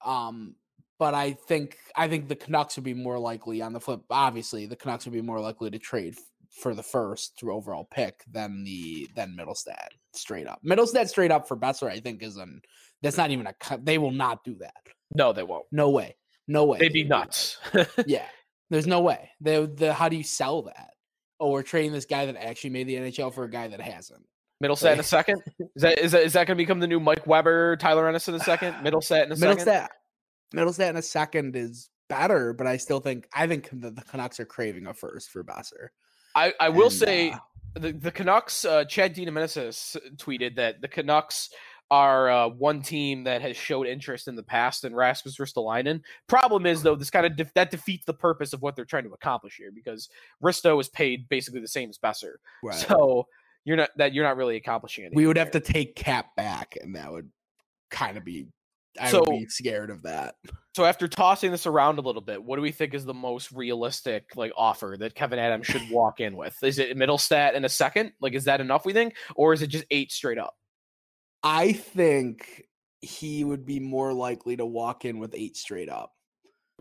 Um, 0.03 0.55
but 0.97 1.13
I 1.13 1.33
think 1.33 1.77
I 1.95 2.07
think 2.07 2.27
the 2.27 2.35
Canucks 2.35 2.75
would 2.75 2.85
be 2.85 2.93
more 2.93 3.19
likely 3.19 3.61
on 3.61 3.73
the 3.73 3.79
flip. 3.79 4.01
Obviously, 4.09 4.65
the 4.65 4.75
Canucks 4.75 5.05
would 5.05 5.13
be 5.13 5.21
more 5.21 5.39
likely 5.39 5.69
to 5.69 5.79
trade 5.79 6.17
for 6.55 6.73
the 6.73 6.83
first 6.83 7.41
overall 7.43 7.87
pick 7.91 8.23
than 8.31 8.63
the 8.63 9.07
than 9.15 9.35
Mittelstadt 9.37 9.89
straight 10.13 10.47
up. 10.47 10.61
Mittelstadt 10.65 11.09
straight 11.09 11.31
up 11.31 11.47
for 11.47 11.57
Boeser, 11.57 11.89
I 11.89 11.99
think, 11.99 12.23
is 12.23 12.37
an 12.37 12.61
that's 13.01 13.17
not 13.17 13.31
even 13.31 13.47
a 13.47 13.53
cut. 13.53 13.85
They 13.85 13.97
will 13.97 14.11
not 14.11 14.43
do 14.43 14.55
that. 14.55 14.73
No, 15.13 15.33
they 15.33 15.43
won't. 15.43 15.65
No 15.71 15.89
way. 15.89 16.15
No 16.47 16.65
way. 16.65 16.79
They'd 16.79 16.93
be 16.93 17.03
nuts. 17.03 17.57
Yeah. 18.05 18.25
There's 18.69 18.87
no 18.87 19.01
way. 19.01 19.29
They 19.41 19.63
the 19.65 19.93
how 19.93 20.09
do 20.09 20.15
you 20.15 20.23
sell 20.23 20.63
that? 20.63 20.91
Oh, 21.39 21.51
we're 21.51 21.63
trading 21.63 21.91
this 21.91 22.05
guy 22.05 22.25
that 22.25 22.35
actually 22.37 22.71
made 22.71 22.87
the 22.87 22.95
NHL 22.95 23.33
for 23.33 23.43
a 23.43 23.49
guy 23.49 23.67
that 23.67 23.81
hasn't. 23.81 24.25
Mittelstadt 24.63 24.93
in 24.93 24.99
a 24.99 25.03
second. 25.03 25.41
Is 25.75 25.81
that 25.81 25.99
is 25.99 26.11
that 26.13 26.23
is 26.23 26.33
that 26.33 26.47
going 26.47 26.57
to 26.57 26.61
become 26.61 26.79
the 26.79 26.87
new 26.87 26.99
Mike 26.99 27.27
Weber, 27.27 27.75
Tyler 27.77 28.07
Ennis 28.07 28.27
in 28.27 28.35
a 28.35 28.39
second? 28.39 28.73
Mittelstadt 28.83 29.25
in 29.25 29.33
a 29.33 29.35
second. 29.35 29.67
Mittelstadt, 29.67 29.87
Mittelstadt 30.55 30.89
in 30.89 30.95
a 30.95 31.01
second 31.01 31.55
is 31.55 31.89
better, 32.09 32.53
but 32.53 32.65
I 32.65 32.77
still 32.77 32.99
think 32.99 33.27
I 33.33 33.47
think 33.47 33.69
the, 33.71 33.91
the 33.91 34.01
Canucks 34.01 34.39
are 34.39 34.45
craving 34.45 34.87
a 34.87 34.93
first 34.93 35.29
for 35.29 35.43
Boeser. 35.43 35.89
I, 36.35 36.53
I 36.59 36.69
will 36.69 36.85
And, 36.85 36.93
say 36.93 37.31
uh, 37.31 37.39
the 37.75 37.91
the 37.93 38.11
Canucks. 38.11 38.65
Uh, 38.65 38.85
Chad 38.85 39.15
Dinaminis 39.15 39.97
tweeted 40.17 40.55
that 40.57 40.81
the 40.81 40.87
Canucks 40.87 41.49
are 41.91 42.29
uh, 42.29 42.47
one 42.49 42.81
team 42.81 43.23
that 43.25 43.41
has 43.41 43.55
showed 43.55 43.85
interest 43.85 44.27
in 44.27 44.35
the 44.35 44.43
past 44.43 44.83
in 44.83 44.95
Rasmus 44.95 45.37
Ristolainen. 45.37 46.01
Problem 46.27 46.65
is 46.65 46.81
though, 46.81 46.95
this 46.95 47.09
kind 47.11 47.25
of 47.39 47.51
that 47.53 47.71
defeats 47.71 48.05
the 48.05 48.13
purpose 48.13 48.53
of 48.53 48.61
what 48.61 48.75
they're 48.75 48.85
trying 48.85 49.03
to 49.03 49.13
accomplish 49.13 49.57
here 49.57 49.71
because 49.73 50.09
Risto 50.43 50.79
is 50.81 50.89
paid 50.89 51.29
basically 51.29 51.61
the 51.61 51.67
same 51.67 51.89
as 51.89 51.97
Boeser. 51.97 52.35
right. 52.63 52.75
So 52.75 53.27
you're 53.65 53.77
not 53.77 53.89
that 53.97 54.13
you're 54.13 54.25
not 54.25 54.37
really 54.37 54.55
accomplishing 54.55 55.05
anything. 55.05 55.17
we 55.17 55.27
would 55.27 55.37
have 55.37 55.51
to 55.51 55.59
take 55.59 55.95
Cap 55.95 56.35
back, 56.35 56.77
and 56.81 56.95
that 56.95 57.11
would 57.11 57.29
kind 57.89 58.17
of 58.17 58.23
be. 58.25 58.47
I 58.99 59.11
So- 59.11 59.19
would 59.21 59.29
be 59.29 59.45
scared 59.47 59.89
of 59.89 60.01
that. 60.03 60.35
So 60.75 60.83
after 60.85 61.07
tossing 61.07 61.51
this 61.51 61.65
around 61.65 61.99
a 61.99 62.01
little 62.01 62.21
bit, 62.21 62.43
what 62.43 62.57
do 62.57 62.61
we 62.61 62.71
think 62.71 62.93
is 62.93 63.05
the 63.05 63.13
most 63.13 63.51
realistic 63.51 64.35
like 64.35 64.51
offer 64.57 64.95
that 64.99 65.15
Kevin 65.15 65.39
Adams 65.39 65.67
should 65.67 65.89
walk 65.89 66.19
in 66.19 66.35
with? 66.35 66.61
Is 66.63 66.79
it 66.79 66.97
Mittelstadt 66.97 67.53
in 67.53 67.63
a 67.65 67.69
second? 67.69 68.11
Like 68.19 68.33
is 68.33 68.43
that 68.45 68.59
enough 68.61 68.85
we 68.85 68.91
think? 68.93 69.15
Or 69.35 69.53
is 69.53 69.61
it 69.61 69.67
just 69.67 69.85
eight 69.91 70.11
straight 70.11 70.37
up? 70.37 70.55
I 71.43 71.73
think 71.73 72.63
he 73.01 73.43
would 73.43 73.65
be 73.65 73.79
more 73.79 74.11
likely 74.13 74.57
to 74.57 74.65
walk 74.65 75.05
in 75.05 75.19
with 75.19 75.33
eight 75.35 75.55
straight 75.55 75.89
up. 75.89 76.11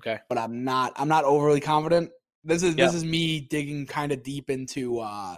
Okay. 0.01 0.19
but 0.29 0.39
I'm 0.39 0.65
not. 0.65 0.93
I'm 0.97 1.07
not 1.09 1.25
overly 1.25 1.61
confident. 1.61 2.11
This 2.43 2.63
is 2.65 2.75
Yeah. 2.75 2.87
this 2.87 2.95
is 2.97 3.05
me 3.05 3.41
digging 3.41 3.87
kind 3.87 4.11
of 4.11 4.23
deep 4.25 4.51
into 4.51 4.99
uh 4.99 5.37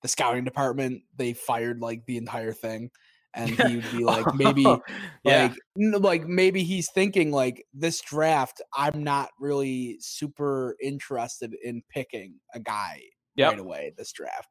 the 0.00 0.08
scouting 0.08 0.44
department. 0.44 1.02
They 1.16 1.34
fired 1.34 1.80
like 1.80 2.06
the 2.06 2.16
entire 2.16 2.52
thing, 2.52 2.90
and 3.38 3.56
he 3.56 3.76
would 3.76 3.90
be 3.90 4.04
like 4.04 4.28
maybe 4.32 4.82
yeah. 5.24 5.48
like 5.48 5.54
like 5.76 6.26
maybe 6.26 6.64
he's 6.64 6.90
thinking 6.92 7.30
like 7.32 7.64
this 7.72 8.00
draft. 8.02 8.60
I'm 8.74 9.04
not 9.04 9.30
really 9.40 9.98
super 10.00 10.76
interested 10.82 11.54
in 11.62 11.82
picking 11.90 12.40
a 12.54 12.60
guy 12.60 13.02
Yep. 13.36 13.54
right 13.54 13.58
away 13.58 13.92
this 13.96 14.12
draft, 14.12 14.50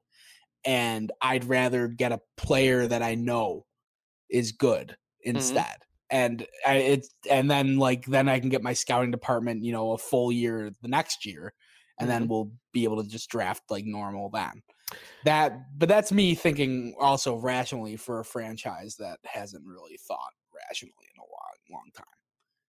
and 0.66 1.12
I'd 1.22 1.46
rather 1.46 1.88
get 1.88 2.12
a 2.12 2.22
player 2.38 2.88
that 2.88 3.04
I 3.04 3.16
know 3.16 3.66
is 4.30 4.52
good 4.52 4.98
Mm-hmm. 5.36 5.62
instead. 5.62 5.78
And 6.10 6.48
I, 6.66 6.76
it's 6.78 7.10
and 7.30 7.52
then 7.52 7.78
like 7.78 8.06
then 8.06 8.30
I 8.30 8.40
can 8.40 8.50
get 8.50 8.64
my 8.64 8.74
scouting 8.74 9.12
department, 9.12 9.64
you 9.64 9.74
know, 9.74 9.92
a 9.92 9.98
full 9.98 10.32
year 10.32 10.72
the 10.82 10.88
next 10.88 11.26
year, 11.26 11.54
and 12.00 12.10
Mm-hmm. 12.10 12.28
then 12.28 12.28
we'll 12.30 12.52
be 12.72 12.86
able 12.86 13.04
to 13.04 13.10
just 13.10 13.30
draft 13.30 13.64
like 13.70 13.86
normal 13.86 14.30
then. 14.30 14.62
That, 15.26 15.78
but 15.78 15.90
that's 15.90 16.12
me 16.12 16.36
thinking 16.36 16.96
also 17.00 17.36
rationally 17.36 17.98
for 17.98 18.20
a 18.20 18.26
franchise 18.26 18.96
that 18.98 19.20
hasn't 19.26 19.66
really 19.66 19.98
thought 19.98 20.34
rationally 20.54 20.94
in 21.14 21.20
a 21.20 21.24
long, 21.24 21.82
long 21.82 21.92
time. 21.94 22.06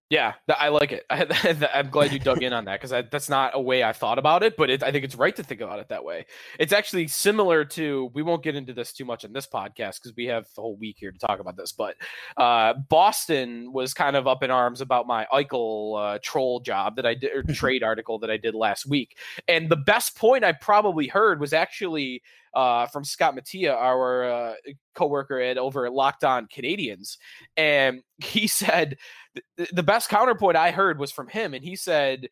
Yeah, 0.10 0.34
th- 0.48 0.58
I 0.60 0.70
like 0.70 0.94
it. 0.94 1.06
I, 1.10 1.70
I'm 1.74 1.90
glad 1.90 2.14
you 2.14 2.20
dug 2.20 2.42
in 2.42 2.54
on 2.54 2.64
that 2.66 2.80
because 2.80 2.92
that's 3.12 3.28
not 3.28 3.52
a 3.56 3.60
way 3.60 3.84
I 3.84 3.92
thought 3.92 4.18
about 4.18 4.42
it, 4.42 4.56
but 4.56 4.70
it, 4.70 4.82
I 4.82 4.92
think 4.92 5.04
it's 5.04 5.16
right 5.16 5.36
to 5.36 5.44
think 5.44 5.60
about 5.60 5.80
it 5.80 5.90
that 5.90 6.04
way. 6.04 6.26
It's 6.60 6.72
actually 6.72 7.08
similar 7.08 7.66
to. 7.66 8.10
We 8.14 8.24
won't 8.24 8.42
get 8.42 8.56
into 8.56 8.74
this 8.74 8.94
too 8.94 9.04
much 9.04 9.26
in 9.26 9.34
this 9.34 9.46
podcast 9.46 10.00
because 10.02 10.14
we 10.16 10.26
have 10.28 10.48
the 10.56 10.62
whole 10.62 10.78
week 10.78 10.96
here 10.98 11.12
to 11.12 11.20
talk 11.20 11.42
about 11.42 11.58
this. 11.58 11.74
But 11.74 11.96
uh, 12.38 12.76
Boston 12.88 13.74
was 13.74 13.94
kind 13.94 14.16
of 14.16 14.28
up 14.28 14.44
in 14.44 14.52
arms 14.52 14.80
about 14.80 15.08
my 15.08 15.28
Eichel 15.34 16.16
uh, 16.16 16.20
troll 16.24 16.62
job 16.62 16.96
that 16.96 17.06
I 17.06 17.14
did, 17.14 17.32
or 17.36 17.44
trade 17.54 17.84
article 17.84 18.18
that 18.20 18.32
I 18.32 18.38
did 18.38 18.56
last 18.56 18.86
week, 18.86 19.18
and 19.50 19.70
the 19.70 19.76
best 19.76 20.18
point 20.18 20.46
I 20.46 20.54
probably 20.54 21.08
heard 21.08 21.42
was 21.42 21.52
actually 21.52 22.22
uh, 22.54 22.88
from 22.88 23.04
Scott 23.04 23.36
Mattia, 23.36 23.76
our 23.76 24.24
uh, 24.24 24.54
coworker 24.96 25.40
at 25.40 25.58
over 25.58 25.86
at 25.86 25.94
Locked 25.94 26.24
On 26.24 26.48
Canadiens, 26.48 27.18
and 27.56 28.02
he 28.18 28.48
said 28.48 28.98
th- 29.58 29.70
the 29.72 29.84
best 29.84 30.10
counterpoint 30.10 30.58
I 30.58 30.72
heard 30.72 31.00
was 31.00 31.12
from 31.12 31.28
him, 31.28 31.54
and 31.54 31.64
he 31.64 31.76
said 31.76 32.30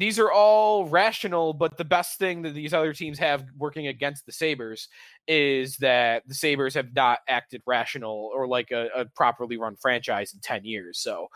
these 0.00 0.18
are 0.18 0.32
all 0.32 0.86
rational, 0.86 1.52
but 1.52 1.76
the 1.76 1.84
best 1.84 2.18
thing 2.18 2.40
that 2.42 2.54
these 2.54 2.72
other 2.72 2.94
teams 2.94 3.18
have 3.18 3.44
working 3.58 3.88
against 3.88 4.24
the 4.24 4.32
Sabres 4.32 4.88
is 5.28 5.76
that 5.76 6.22
the 6.26 6.32
Sabres 6.32 6.72
have 6.72 6.94
not 6.94 7.18
acted 7.28 7.62
rational 7.66 8.30
or 8.34 8.46
like 8.46 8.70
a, 8.70 8.88
a 8.96 9.04
properly 9.14 9.58
run 9.58 9.76
franchise 9.76 10.32
in 10.32 10.40
ten 10.40 10.64
years. 10.64 10.98
So 11.00 11.28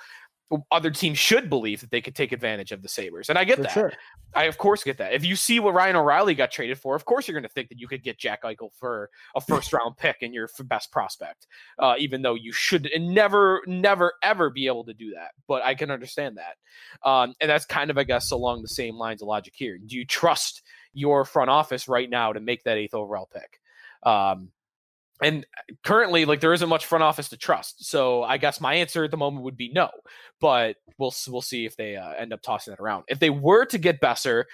other 0.70 0.90
teams 0.90 1.18
should 1.18 1.48
believe 1.48 1.80
that 1.80 1.90
they 1.90 2.00
could 2.00 2.14
take 2.14 2.32
advantage 2.32 2.72
of 2.72 2.82
the 2.82 2.88
Sabres. 2.88 3.28
And 3.28 3.38
I 3.38 3.44
get 3.44 3.56
For 3.56 3.62
that. 3.62 3.72
sure. 3.72 3.92
I 4.34 4.44
of 4.44 4.58
course 4.58 4.82
get 4.82 4.98
that. 4.98 5.12
If 5.12 5.24
you 5.24 5.36
see 5.36 5.60
what 5.60 5.74
Ryan 5.74 5.96
O'Reilly 5.96 6.34
got 6.34 6.50
traded 6.50 6.78
for, 6.78 6.94
of 6.94 7.04
course 7.04 7.26
you're 7.26 7.34
going 7.34 7.48
to 7.48 7.52
think 7.52 7.68
that 7.68 7.78
you 7.78 7.86
could 7.86 8.02
get 8.02 8.18
Jack 8.18 8.42
Eichel 8.42 8.70
for 8.78 9.10
a 9.34 9.40
first 9.40 9.72
round 9.72 9.96
pick 9.96 10.18
and 10.22 10.34
your 10.34 10.48
best 10.64 10.92
prospect, 10.92 11.46
uh, 11.78 11.94
even 11.98 12.22
though 12.22 12.34
you 12.34 12.52
should 12.52 12.90
never, 12.98 13.62
never, 13.66 14.14
ever 14.22 14.50
be 14.50 14.66
able 14.66 14.84
to 14.84 14.94
do 14.94 15.12
that. 15.14 15.30
But 15.46 15.62
I 15.62 15.74
can 15.74 15.90
understand 15.90 16.38
that, 16.38 17.08
um, 17.08 17.34
and 17.40 17.48
that's 17.48 17.64
kind 17.64 17.90
of, 17.90 17.98
I 17.98 18.04
guess, 18.04 18.30
along 18.30 18.62
the 18.62 18.68
same 18.68 18.96
lines 18.96 19.22
of 19.22 19.28
logic 19.28 19.54
here. 19.56 19.78
Do 19.78 19.96
you 19.96 20.04
trust 20.04 20.62
your 20.92 21.24
front 21.24 21.50
office 21.50 21.88
right 21.88 22.08
now 22.10 22.32
to 22.32 22.40
make 22.40 22.64
that 22.64 22.76
eighth 22.76 22.94
overall 22.94 23.28
pick? 23.32 23.60
Um, 24.02 24.50
and 25.24 25.46
currently, 25.84 26.24
like 26.24 26.40
there 26.40 26.52
isn't 26.52 26.68
much 26.68 26.86
front 26.86 27.02
office 27.02 27.28
to 27.30 27.36
trust. 27.36 27.84
So 27.86 28.22
I 28.22 28.36
guess 28.38 28.60
my 28.60 28.74
answer 28.74 29.04
at 29.04 29.10
the 29.10 29.16
moment 29.16 29.44
would 29.44 29.56
be 29.56 29.72
no. 29.72 29.88
But 30.40 30.76
we'll 30.98 31.14
we'll 31.28 31.42
see 31.42 31.64
if 31.66 31.76
they 31.76 31.96
uh, 31.96 32.12
end 32.12 32.32
up 32.32 32.42
tossing 32.42 32.72
it 32.74 32.80
around. 32.80 33.04
If 33.08 33.18
they 33.18 33.30
were 33.30 33.64
to 33.66 33.78
get 33.78 34.00
Boeser, 34.00 34.44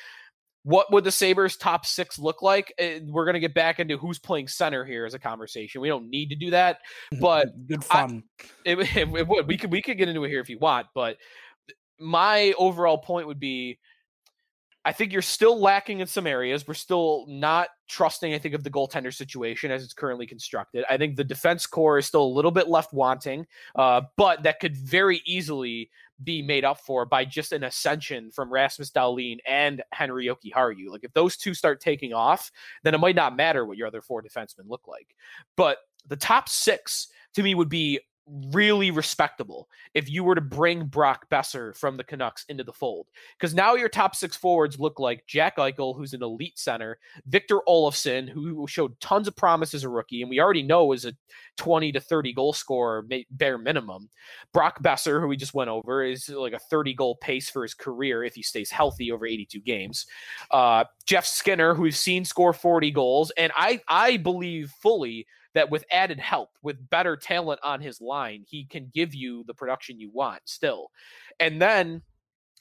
what 0.63 0.93
would 0.93 1.05
the 1.05 1.11
Sabres 1.11 1.57
top 1.57 1.87
six 1.87 2.19
look 2.19 2.43
like? 2.43 2.73
Uh, 2.81 3.01
We're 3.07 3.27
gonna 3.27 3.41
get 3.41 3.55
back 3.55 3.81
into 3.81 3.97
who's 3.97 4.19
playing 4.19 4.49
center 4.49 4.85
here 4.85 5.07
as 5.07 5.15
a 5.15 5.19
conversation. 5.19 5.81
We 5.81 5.89
don't 5.89 6.09
need 6.11 6.29
to 6.31 6.37
do 6.37 6.51
that, 6.51 6.79
but 7.21 7.49
good 7.67 7.85
I- 7.91 7.95
fun. 7.95 8.23
it, 8.65 8.79
it, 8.79 8.97
it 8.97 9.29
would. 9.29 9.47
We 9.47 9.57
could 9.57 9.71
we 9.73 9.83
could 9.83 9.99
get 9.99 10.09
into 10.09 10.25
it 10.25 10.29
here 10.29 10.41
if 10.41 10.49
you 10.51 10.59
want, 10.59 10.87
but 10.95 11.17
my 11.99 12.55
overall 12.59 12.99
point 12.99 13.27
would 13.27 13.41
be 13.41 13.79
I 14.85 14.93
think 14.93 15.13
you're 15.13 15.21
still 15.21 15.61
lacking 15.61 16.01
in 16.01 16.07
some 16.07 16.27
areas. 16.27 16.67
We're 16.67 16.75
still 16.75 17.27
not 17.29 17.69
trusting, 17.89 18.33
I 18.33 18.39
think, 18.39 18.55
of 18.55 18.65
the 18.65 18.71
goaltender 18.71 19.13
situation 19.13 19.71
as 19.71 19.85
it's 19.85 19.93
currently 19.93 20.27
constructed. 20.27 20.85
I 20.89 20.97
think 20.97 21.17
the 21.17 21.25
defense 21.25 21.67
core 21.67 21.99
is 21.99 22.07
still 22.07 22.23
a 22.23 22.25
little 22.25 22.51
bit 22.51 22.69
left 22.69 22.93
wanting, 22.93 23.47
uh, 23.77 24.03
but 24.17 24.43
that 24.45 24.59
could 24.59 24.77
very 24.77 25.21
easily 25.27 25.91
be 26.25 26.43
made 26.43 26.65
up 26.65 26.81
for 26.81 27.05
by 27.05 27.25
just 27.25 27.53
an 27.53 27.65
ascension 27.65 28.31
from 28.31 28.53
Rasmus 28.53 28.91
Dahlin 28.91 29.39
and 29.47 29.83
Henri 29.93 30.27
Jokiharju. 30.27 30.89
Like 30.89 31.05
if 31.05 31.13
those 31.13 31.37
two 31.37 31.53
start 31.53 31.81
taking 31.81 32.13
off, 32.13 32.51
then 32.83 32.95
it 32.95 32.99
might 33.01 33.17
not 33.17 33.37
matter 33.37 33.67
what 33.67 33.77
your 33.77 33.87
other 33.87 34.03
four 34.03 34.23
defensemen 34.23 34.69
look 34.69 34.87
like. 34.89 35.15
But 35.57 35.79
the 36.09 36.17
top 36.17 36.49
six 36.49 37.09
to 37.35 37.43
me 37.43 37.55
would 37.55 37.69
be 37.69 38.01
really 38.53 38.91
respectable 38.91 39.69
if 39.95 40.09
you 40.09 40.25
were 40.25 40.35
to 40.35 40.41
bring 40.41 40.87
Brock 40.87 41.27
Boeser 41.31 41.77
from 41.77 41.97
the 41.97 42.05
Canucks 42.05 42.45
into 42.49 42.65
the 42.65 42.73
fold. 42.73 43.07
Because 43.39 43.55
now 43.55 43.75
your 43.75 43.89
top 43.89 44.15
six 44.15 44.37
forwards 44.37 44.79
look 44.79 44.99
like 44.99 45.27
Jack 45.27 45.57
Eichel, 45.57 45.97
who's 45.97 46.15
an 46.15 46.23
elite 46.23 46.59
center, 46.59 46.99
Victor 47.27 47.61
Olofsson, 47.69 48.29
who 48.29 48.67
showed 48.67 48.99
tons 49.01 49.29
of 49.29 49.37
promise 49.37 49.75
as 49.75 49.85
a 49.85 49.89
rookie, 49.89 50.23
and 50.23 50.31
we 50.31 50.41
already 50.41 50.63
know 50.63 50.93
is 50.93 51.05
a 51.05 51.13
20 51.57 51.93
to 51.93 52.01
30 52.01 52.33
goal 52.33 52.53
scorer, 52.53 53.07
bare 53.31 53.59
minimum. 53.59 54.09
Brock 54.53 54.83
Boeser, 54.83 55.21
who 55.21 55.29
we 55.29 55.37
just 55.37 55.55
went 55.55 55.71
over, 55.71 56.03
is 56.03 56.29
like 56.29 56.53
a 56.53 56.59
30 56.59 56.95
goal 56.95 57.17
pace 57.17 57.51
for 57.51 57.63
his 57.63 57.75
career 57.75 58.25
if 58.25 58.35
he 58.35 58.43
stays 58.43 58.71
healthy 58.71 59.13
over 59.13 59.27
82 59.27 59.61
games. 59.61 60.07
Uh, 60.51 60.85
Jeff 61.05 61.27
Skinner, 61.27 61.75
who 61.75 61.83
we've 61.83 61.97
seen 61.97 62.25
score 62.25 62.53
40 62.53 62.91
goals, 62.93 63.33
and 63.37 63.53
I 63.57 63.81
I 63.89 64.17
believe 64.17 64.71
fully 64.81 65.27
that 65.55 65.71
with 65.71 65.85
added 65.91 66.19
help, 66.19 66.51
with 66.63 66.91
better 66.91 67.17
talent 67.17 67.61
on 67.63 67.81
his 67.81 68.01
line, 68.01 68.45
he 68.47 68.65
can 68.65 68.91
give 68.95 69.15
you 69.15 69.45
the 69.47 69.55
production 69.55 69.99
you 69.99 70.11
want 70.13 70.43
still. 70.45 70.91
And 71.39 71.61
then 71.61 72.03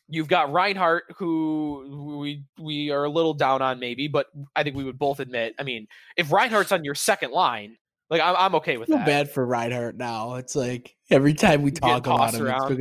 you've 0.08 0.28
got 0.28 0.52
Reinhart, 0.52 1.04
who 1.18 2.18
we 2.20 2.44
we 2.60 2.90
are 2.90 3.04
a 3.04 3.10
little 3.10 3.34
down 3.34 3.62
on 3.62 3.80
maybe, 3.80 4.08
but 4.08 4.28
I 4.56 4.64
think 4.64 4.76
we 4.76 4.84
would 4.84 5.00
both 5.00 5.20
admit. 5.20 5.54
I 5.60 5.64
mean, 5.64 5.88
if 6.18 6.32
Reinhart's 6.32 6.72
on 6.72 6.84
your 6.84 6.96
second 6.96 7.32
line, 7.32 7.78
like 8.10 8.22
I'm, 8.22 8.36
I'm 8.36 8.56
okay 8.56 8.78
with 8.78 8.88
feel 8.88 8.98
that. 8.98 9.06
bad 9.06 9.32
for 9.32 9.46
Reinhart 9.46 9.98
now. 9.98 10.36
It's 10.36 10.56
like 10.56 10.96
every 11.10 11.34
time 11.34 11.62
we 11.62 11.72
talk 11.72 12.08
about 12.08 12.34
him, 12.34 12.80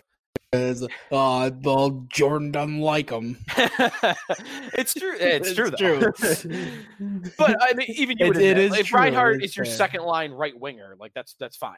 because 0.50 0.82
uh, 0.82 0.88
oh, 1.12 1.50
well, 1.62 2.06
Jordan 2.08 2.50
doesn't 2.52 2.80
like 2.80 3.10
him. 3.10 3.36
it's 4.74 4.94
true. 4.94 5.16
Eh, 5.18 5.38
it's, 5.42 5.54
true. 5.54 5.70
It's 5.76 6.42
Though. 6.42 7.30
but 7.38 7.56
I 7.60 7.74
mean, 7.74 7.88
even 7.90 8.16
you 8.18 8.26
It- 8.26 8.28
would 8.28 8.36
it 8.38 8.58
is 8.58 8.76
if 8.76 8.86
true, 8.86 8.98
Reinhart 9.00 9.42
is 9.42 9.56
your 9.56 9.66
fair. 9.66 9.74
second 9.74 10.02
line 10.02 10.32
right 10.32 10.58
winger, 10.58 10.96
like 10.98 11.12
that's 11.14 11.34
that's 11.38 11.56
fine. 11.56 11.76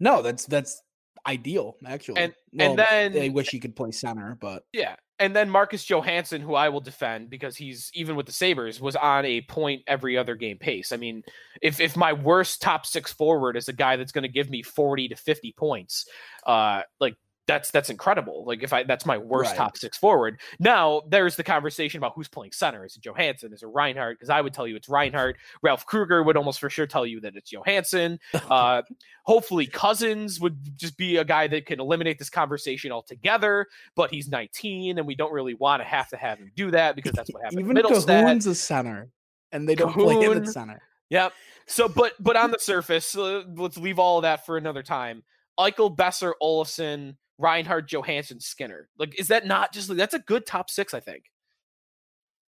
no, 0.00 0.22
that's 0.22 0.46
that's 0.46 0.82
ideal 1.26 1.76
actually. 1.86 2.20
And- 2.20 2.34
Well, 2.52 2.70
and 2.70 2.78
then 2.78 3.12
they 3.12 3.30
wish 3.30 3.50
he 3.50 3.60
could 3.60 3.76
play 3.76 3.92
center, 3.92 4.36
but 4.40 4.64
Yeah. 4.72 4.96
And 5.18 5.36
then 5.36 5.48
Marcus 5.48 5.84
Johansson, 5.84 6.40
who 6.42 6.54
I 6.54 6.68
will 6.68 6.80
defend 6.80 7.30
because 7.30 7.56
he's 7.56 7.92
even 7.94 8.16
with 8.16 8.26
the 8.26 8.32
Sabres, 8.32 8.80
was 8.80 8.96
on 8.96 9.24
a 9.24 9.40
point 9.42 9.82
every 9.86 10.18
other 10.18 10.34
game 10.34 10.58
pace. 10.58 10.90
I 10.90 10.96
mean, 10.96 11.22
if 11.60 11.78
if 11.80 11.96
my 11.96 12.12
worst 12.12 12.60
top 12.60 12.86
six 12.86 13.12
forward 13.12 13.56
is 13.56 13.68
a 13.68 13.72
guy 13.72 13.94
that's 13.94 14.10
going 14.10 14.22
to 14.22 14.28
give 14.28 14.50
me 14.50 14.62
40 14.62 15.08
to 15.08 15.14
50 15.16 15.54
points, 15.56 16.08
uh, 16.44 16.82
like 16.98 17.14
that's 17.52 17.70
that's 17.70 17.90
incredible. 17.90 18.44
Like 18.46 18.62
if 18.62 18.72
I 18.72 18.82
that's 18.84 19.04
my 19.04 19.18
worst 19.18 19.50
Right. 19.50 19.56
top 19.56 19.76
six 19.76 19.98
forward. 19.98 20.40
Now 20.58 21.02
there's 21.08 21.36
the 21.36 21.44
conversation 21.44 21.98
about 21.98 22.12
who's 22.14 22.28
playing 22.28 22.52
center. 22.52 22.84
Is 22.84 22.96
it 22.96 23.02
Johansson? 23.02 23.52
Is 23.52 23.62
it 23.62 23.66
Reinhart? 23.66 24.18
Because 24.18 24.30
I 24.30 24.40
would 24.40 24.54
tell 24.54 24.66
you 24.66 24.74
it's 24.76 24.88
Reinhart. 24.88 25.36
Ralph 25.62 25.84
Krueger 25.84 26.22
would 26.22 26.36
almost 26.36 26.60
for 26.60 26.70
sure 26.70 26.86
tell 26.86 27.04
you 27.06 27.20
that 27.20 27.36
it's 27.36 27.50
Johansson. 27.52 28.18
Uh, 28.48 28.82
hopefully 29.24 29.66
Cozens 29.66 30.40
would 30.40 30.78
just 30.78 30.96
be 30.96 31.18
a 31.18 31.24
guy 31.24 31.46
that 31.48 31.66
can 31.66 31.78
eliminate 31.78 32.18
this 32.18 32.30
conversation 32.30 32.90
altogether 32.90 33.66
but 33.94 34.10
he's 34.10 34.28
19 34.28 34.98
and 34.98 35.06
we 35.06 35.14
don't 35.14 35.32
really 35.32 35.54
want 35.54 35.80
to 35.80 35.84
have 35.84 36.08
to 36.08 36.16
have 36.16 36.38
him 36.38 36.50
do 36.56 36.70
that 36.70 36.96
because 36.96 37.12
that's 37.12 37.30
what 37.32 37.42
happened 37.42 37.60
even. 37.60 37.76
Kahun's 37.76 38.46
a 38.46 38.54
center, 38.54 39.08
and 39.52 39.68
they 39.68 39.74
don't 39.74 39.92
play 39.92 40.14
him 40.14 40.32
Kahun- 40.32 40.36
at 40.46 40.48
center. 40.48 40.82
Yep. 41.10 41.32
So, 41.66 41.88
but 41.88 42.14
but 42.18 42.36
on 42.36 42.50
the 42.50 42.58
surface, 42.58 43.14
uh, 43.16 43.42
let's 43.56 43.76
leave 43.76 43.98
all 43.98 44.18
of 44.18 44.22
that 44.22 44.46
for 44.46 44.56
another 44.56 44.82
time. 44.82 45.22
Eichel, 45.60 45.94
Boeser, 45.94 46.32
Olofsson, 46.42 47.16
Reinhart, 47.38 47.88
Johansson, 47.88 48.40
Skinner. 48.40 48.88
Like, 48.98 49.18
is 49.18 49.28
that 49.28 49.46
not 49.46 49.72
just 49.72 49.88
like 49.88 49.98
that's 49.98 50.14
a 50.14 50.18
good 50.20 50.46
top 50.46 50.70
six? 50.70 50.94
I 50.94 51.00
think. 51.00 51.24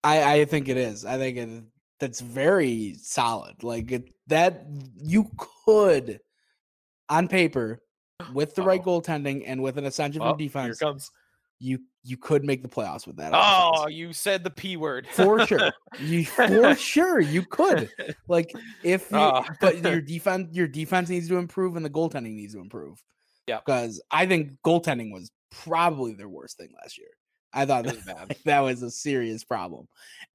I 0.05 0.35
I 0.41 0.45
think 0.45 0.69
it 0.69 0.77
is. 0.77 1.05
I 1.05 1.17
think 1.19 1.37
it, 1.39 1.65
that's 2.01 2.21
very 2.21 2.95
solid. 3.01 3.63
Like 3.63 3.93
it, 3.93 4.13
that, 4.27 4.67
you 4.97 5.31
could, 5.65 6.21
on 7.09 7.29
paper, 7.29 7.81
with 8.33 8.55
the 8.55 8.63
right 8.63 8.83
goaltending 8.83 9.45
and 9.47 9.63
with 9.63 9.79
an 9.79 9.85
ascension 9.87 10.21
Oh, 10.23 10.31
from 10.31 10.39
here 10.39 10.49
defense, 10.49 10.79
comes. 10.79 11.11
you 11.61 11.79
you 12.05 12.17
could 12.17 12.43
make 12.45 12.63
the 12.63 12.69
playoffs 12.69 13.07
with 13.07 13.17
that. 13.17 13.31
Oh, 13.33 13.83
offense. 13.83 13.95
you 13.95 14.13
said 14.13 14.43
the 14.43 14.51
p 14.51 14.77
word 14.77 15.07
for 15.07 15.47
sure. 15.47 15.71
You 16.01 16.25
for 16.25 16.75
sure 16.77 17.21
you 17.21 17.43
could. 17.43 17.89
Like 18.27 18.53
if 18.83 19.09
you, 19.13 19.17
Ah. 19.19 19.47
but 19.61 19.79
your 19.85 20.01
defense 20.15 20.49
your 20.53 20.67
defense 20.67 21.09
needs 21.09 21.29
to 21.29 21.37
improve 21.37 21.77
and 21.77 21.85
the 21.85 21.91
goaltending 21.91 22.35
needs 22.35 22.55
to 22.55 22.61
improve. 22.61 23.01
Yeah. 23.53 23.61
Because 23.65 24.01
I 24.11 24.25
think 24.27 24.53
goaltending 24.65 25.13
was 25.13 25.31
probably 25.51 26.15
their 26.15 26.29
worst 26.29 26.57
thing 26.57 26.71
last 26.81 26.97
year. 26.99 27.09
I 27.53 27.67
thought 27.67 27.85
that, 27.85 27.97
was 27.97 28.05
bad. 28.05 28.37
that 28.47 28.61
was 28.61 28.83
a 28.83 28.91
serious 28.91 29.45
problem. 29.45 29.87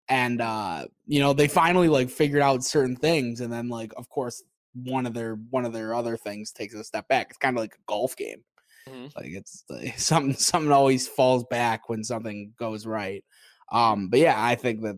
And 0.07 0.39
uh, 0.39 0.85
you 1.07 1.19
know, 1.19 1.33
they 1.33 1.47
finally 1.47 1.89
like 1.89 2.09
figured 2.09 2.43
out 2.43 2.63
certain 2.63 2.95
things 2.95 3.41
and 3.41 3.51
then 3.51 3.69
like 3.69 3.91
of 3.97 4.07
course 4.09 4.43
one 4.73 5.07
of 5.07 5.15
their 5.15 5.35
one 5.49 5.65
of 5.65 5.73
their 5.73 5.95
other 5.95 6.15
things 6.15 6.51
takes 6.51 6.75
a 6.75 6.83
step 6.83 7.07
back. 7.07 7.27
It's 7.29 7.39
kind 7.39 7.57
of 7.57 7.61
like 7.61 7.73
a 7.73 7.85
golf 7.87 8.15
game. 8.15 8.43
Mhm. 8.87 9.15
Like 9.15 9.31
it's 9.31 9.63
like, 9.67 9.97
something 9.99 10.35
something 10.35 10.71
always 10.71 11.07
falls 11.07 11.43
back 11.49 11.89
when 11.89 12.03
something 12.03 12.53
goes 12.59 12.85
right. 12.85 13.23
Um, 13.71 14.09
but 14.09 14.19
yeah, 14.19 14.35
I 14.37 14.53
think 14.53 14.81
that 14.83 14.97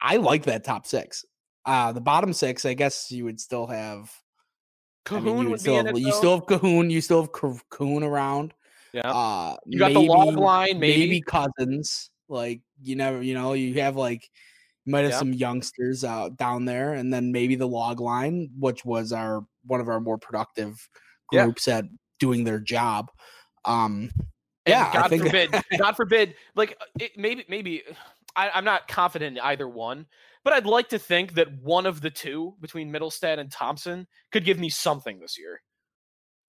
I 0.00 0.16
like 0.16 0.44
that 0.44 0.64
top 0.64 0.86
six. 0.86 1.26
Uh 1.66 1.92
the 1.92 2.00
bottom 2.00 2.32
six, 2.32 2.64
I 2.64 2.72
guess 2.72 3.12
you 3.12 3.24
would 3.24 3.38
still 3.38 3.66
have. 3.66 4.10
I 5.10 5.20
mean, 5.20 5.38
you 5.38 5.50
would 5.50 5.52
be 5.54 5.58
still 5.58 5.78
in 5.78 5.86
have, 5.86 5.98
you 5.98 6.04
though. 6.06 6.10
still 6.12 6.34
have 6.38 6.46
Kahun, 6.46 6.90
you 6.90 7.00
still 7.00 7.22
have 7.22 7.32
Kahun 7.32 8.02
around. 8.02 8.54
yeah. 8.92 9.02
Uh, 9.10 9.56
You 9.66 9.78
got 9.78 9.92
the 9.92 10.00
log 10.00 10.36
line, 10.36 10.78
maybe. 10.78 11.00
maybe 11.00 11.20
Cozens. 11.22 12.10
Like 12.28 12.60
you 12.82 12.96
never, 12.96 13.22
you 13.22 13.34
know, 13.34 13.54
you 13.54 13.74
have 13.80 13.96
like 13.96 14.28
you 14.84 14.92
might 14.92 15.00
have 15.02 15.10
Yeah. 15.12 15.18
some 15.18 15.32
youngsters 15.32 16.04
out 16.04 16.36
down 16.36 16.64
there, 16.64 16.94
and 16.94 17.12
then 17.12 17.32
maybe 17.32 17.54
the 17.56 17.66
log 17.68 18.00
line, 18.00 18.50
which 18.58 18.84
was 18.84 19.12
our 19.12 19.44
one 19.66 19.80
of 19.80 19.88
our 19.88 20.00
more 20.00 20.18
productive 20.18 20.88
Yeah. 21.32 21.44
groups 21.44 21.66
at 21.68 21.84
doing 22.18 22.44
their 22.44 22.60
job. 22.60 23.10
Um, 23.64 24.10
And 24.66 24.74
yeah, 24.74 24.90
I 24.90 24.92
God 24.92 25.08
think- 25.10 25.24
forbid, 25.24 25.50
God 25.78 25.96
forbid, 25.96 26.34
like 26.54 26.76
uh, 26.80 26.84
it, 27.00 27.16
maybe, 27.16 27.44
maybe 27.48 27.82
I, 28.36 28.50
I'm 28.50 28.64
not 28.64 28.86
confident 28.88 29.38
in 29.38 29.42
either 29.42 29.66
one, 29.68 30.06
but 30.44 30.52
I'd 30.52 30.66
like 30.66 30.88
to 30.90 30.98
think 30.98 31.34
that 31.34 31.52
one 31.62 31.86
of 31.86 32.00
the 32.00 32.10
two 32.10 32.54
between 32.60 32.92
Mittelstadt 32.92 33.38
and 33.38 33.50
Thompson 33.50 34.06
could 34.32 34.44
give 34.44 34.58
me 34.58 34.68
something 34.70 35.18
this 35.20 35.38
year. 35.38 35.60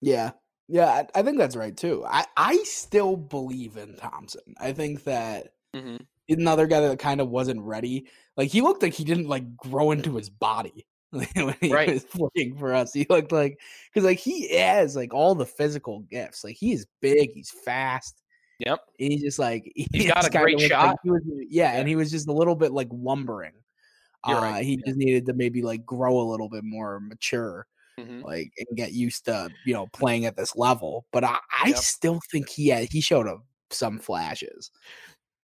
Yeah. 0.00 0.32
Yeah, 0.68 0.86
I, 0.86 1.06
I 1.20 1.22
think 1.22 1.38
that's 1.38 1.56
right 1.56 1.76
too. 1.76 2.04
I, 2.06 2.24
I 2.36 2.56
still 2.64 3.16
believe 3.16 3.76
in 3.76 3.96
Thompson. 3.96 4.54
I 4.58 4.72
think 4.72 5.04
that 5.04 5.48
Mm-hmm. 5.74 5.96
another 6.28 6.66
guy 6.66 6.80
that 6.80 6.98
kind 6.98 7.18
of 7.22 7.30
wasn't 7.30 7.62
ready. 7.62 8.06
Like 8.36 8.50
he 8.50 8.60
looked 8.60 8.82
like 8.82 8.92
he 8.92 9.04
didn't 9.04 9.28
like 9.28 9.56
grow 9.56 9.90
into 9.90 10.16
his 10.16 10.28
body 10.28 10.86
when 11.10 11.54
he 11.62 11.72
Right. 11.72 11.88
was 11.94 12.04
playing 12.04 12.58
for 12.58 12.74
us. 12.74 12.92
He 12.92 13.06
looked 13.08 13.32
like 13.32 13.58
because 13.92 14.04
like 14.04 14.18
he 14.18 14.54
has 14.58 14.94
like 14.94 15.14
all 15.14 15.34
the 15.34 15.46
physical 15.46 16.00
gifts. 16.10 16.44
Like 16.44 16.56
he 16.56 16.72
is 16.72 16.86
big, 17.00 17.30
he's 17.32 17.50
fast. 17.64 18.22
Yep. 18.58 18.80
And 19.00 19.12
he's 19.12 19.22
just 19.22 19.38
like 19.38 19.72
he 19.74 19.86
He's 19.92 20.08
got 20.12 20.26
a 20.26 20.30
great 20.30 20.58
like 20.58 20.68
shot. 20.70 20.96
he 21.02 21.10
was, 21.10 21.22
yeah, 21.48 21.72
and 21.72 21.88
he 21.88 21.96
was 21.96 22.10
just 22.10 22.28
a 22.28 22.32
little 22.32 22.54
bit 22.54 22.72
like 22.72 22.88
lumbering. 22.92 23.52
You're 24.26 24.38
uh, 24.38 24.42
right, 24.42 24.64
He 24.64 24.76
just 24.76 24.96
needed 24.96 25.26
to 25.26 25.32
maybe 25.34 25.62
like 25.62 25.84
grow 25.84 26.20
a 26.20 26.28
little 26.30 26.48
bit 26.48 26.64
more 26.64 27.00
mature. 27.00 27.66
Mhm. 28.00 28.24
like 28.24 28.50
and 28.56 28.74
get 28.74 28.92
used 28.94 29.26
to 29.26 29.50
you 29.66 29.74
know 29.74 29.86
playing 29.88 30.24
at 30.24 30.34
this 30.34 30.56
level. 30.56 31.04
But 31.12 31.24
I, 31.24 31.36
I 31.62 31.68
Yep. 31.68 31.76
still 31.76 32.20
think 32.30 32.48
he 32.48 32.68
had, 32.68 32.88
he 32.90 33.02
showed 33.02 33.26
a, 33.26 33.36
some 33.70 33.98
flashes. 33.98 34.70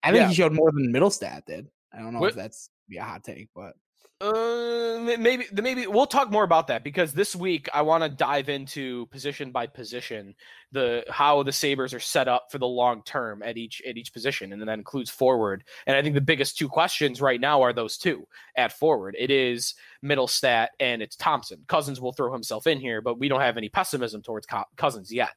I 0.01 0.11
think 0.11 0.21
Yeah. 0.21 0.27
he 0.29 0.33
showed 0.35 0.53
more 0.53 0.71
than 0.71 0.87
Mittelstadt 0.93 1.43
did. 1.45 1.67
I 1.91 1.99
don't 1.99 2.13
know 2.13 2.21
What- 2.21 2.29
if 2.29 2.35
that's 2.37 2.69
be 2.87 2.97
a 2.97 3.03
hot 3.03 3.25
take, 3.25 3.49
but 3.53 3.73
Uh, 4.21 4.97
maybe 5.19 5.45
maybe 5.61 5.85
we'll 5.87 6.07
talk 6.07 6.31
more 6.31 6.43
about 6.45 6.67
that 6.67 6.83
because 6.85 7.13
this 7.13 7.35
week 7.35 7.67
I 7.73 7.81
want 7.81 8.03
to 8.03 8.09
dive 8.09 8.47
into 8.49 9.05
position 9.07 9.51
by 9.51 9.67
position 9.67 10.33
the 10.71 11.03
how 11.09 11.43
the 11.43 11.51
Sabres 11.51 11.93
are 11.93 11.99
set 11.99 12.27
up 12.27 12.51
for 12.51 12.57
the 12.57 12.67
long 12.67 13.01
term 13.03 13.41
at 13.41 13.57
each 13.57 13.81
at 13.87 13.97
each 13.97 14.11
position, 14.13 14.51
and 14.51 14.61
then 14.61 14.67
that 14.67 14.79
includes 14.79 15.09
forward. 15.09 15.63
And 15.85 15.95
I 15.95 16.01
think 16.01 16.15
the 16.15 16.21
biggest 16.21 16.57
two 16.57 16.67
questions 16.67 17.21
right 17.21 17.39
now 17.39 17.61
are 17.61 17.73
those 17.73 17.97
two 17.97 18.27
at 18.55 18.73
forward. 18.73 19.15
It 19.17 19.31
is 19.31 19.75
Mittelstadt 20.03 20.67
and 20.79 21.01
it's 21.01 21.15
Thompson. 21.15 21.63
Cozens 21.67 22.01
will 22.01 22.13
throw 22.13 22.31
himself 22.31 22.67
in 22.67 22.79
here, 22.79 23.01
but 23.01 23.19
we 23.19 23.27
don't 23.27 23.41
have 23.41 23.57
any 23.57 23.69
pessimism 23.69 24.21
towards 24.21 24.45
Co- 24.45 24.65
Cozens 24.75 25.11
yet. 25.11 25.33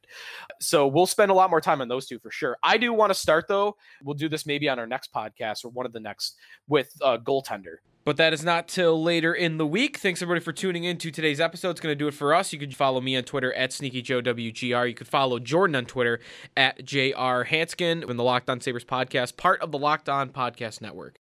So 0.61 0.87
we'll 0.87 1.07
spend 1.07 1.31
a 1.31 1.35
lot 1.35 1.51
more 1.51 1.61
time 1.61 1.81
on 1.81 1.89
those 1.89 2.07
two 2.07 2.18
for 2.18 2.31
sure. 2.31 2.57
I 2.62 2.76
do 2.76 2.93
want 2.93 3.11
to 3.11 3.14
start 3.14 3.47
though. 3.49 3.76
We'll 4.03 4.14
do 4.14 4.28
this 4.28 4.47
maybe 4.47 4.68
on 4.68 4.78
our 4.78 4.87
next 4.87 5.12
podcast 5.12 5.64
or 5.64 5.68
one 5.68 5.87
of 5.87 5.93
the 5.93 6.01
next 6.01 6.37
with 6.68 6.93
uh, 7.03 7.18
goaltender. 7.18 7.76
But 8.03 8.16
that 8.16 8.33
is 8.33 8.43
not 8.43 8.66
till 8.66 9.03
later 9.03 9.35
in 9.35 9.59
the 9.59 9.66
week. 9.66 9.99
Thanks 9.99 10.22
everybody 10.22 10.43
for 10.43 10.53
tuning 10.53 10.85
in 10.85 10.97
to 10.99 11.11
today's 11.11 11.39
episode. 11.39 11.70
It's 11.70 11.81
going 11.81 11.93
to 11.93 11.99
do 11.99 12.09
it 12.09 12.14
for 12.14 12.35
us. 12.35 12.51
You 12.51 12.59
can 12.59 12.70
follow 12.70 13.01
me 13.01 13.14
on 13.14 13.24
Twitter 13.24 13.53
at 13.53 13.70
SneakyJoeWGR. 13.70 14.89
You 14.89 14.95
could 14.95 15.07
follow 15.20 15.38
Jordan 15.38 15.76
on 15.76 15.84
Twitter 15.84 16.18
at 16.56 16.82
JR 16.82 17.44
Hanskin 17.44 18.08
in 18.08 18.16
the 18.16 18.24
Locked 18.24 18.48
On 18.48 18.58
Sabres 18.58 18.86
podcast, 18.86 19.36
part 19.36 19.60
of 19.60 19.70
the 19.70 19.76
Locked 19.76 20.08
On 20.08 20.30
Podcast 20.30 20.80
Network. 20.80 21.18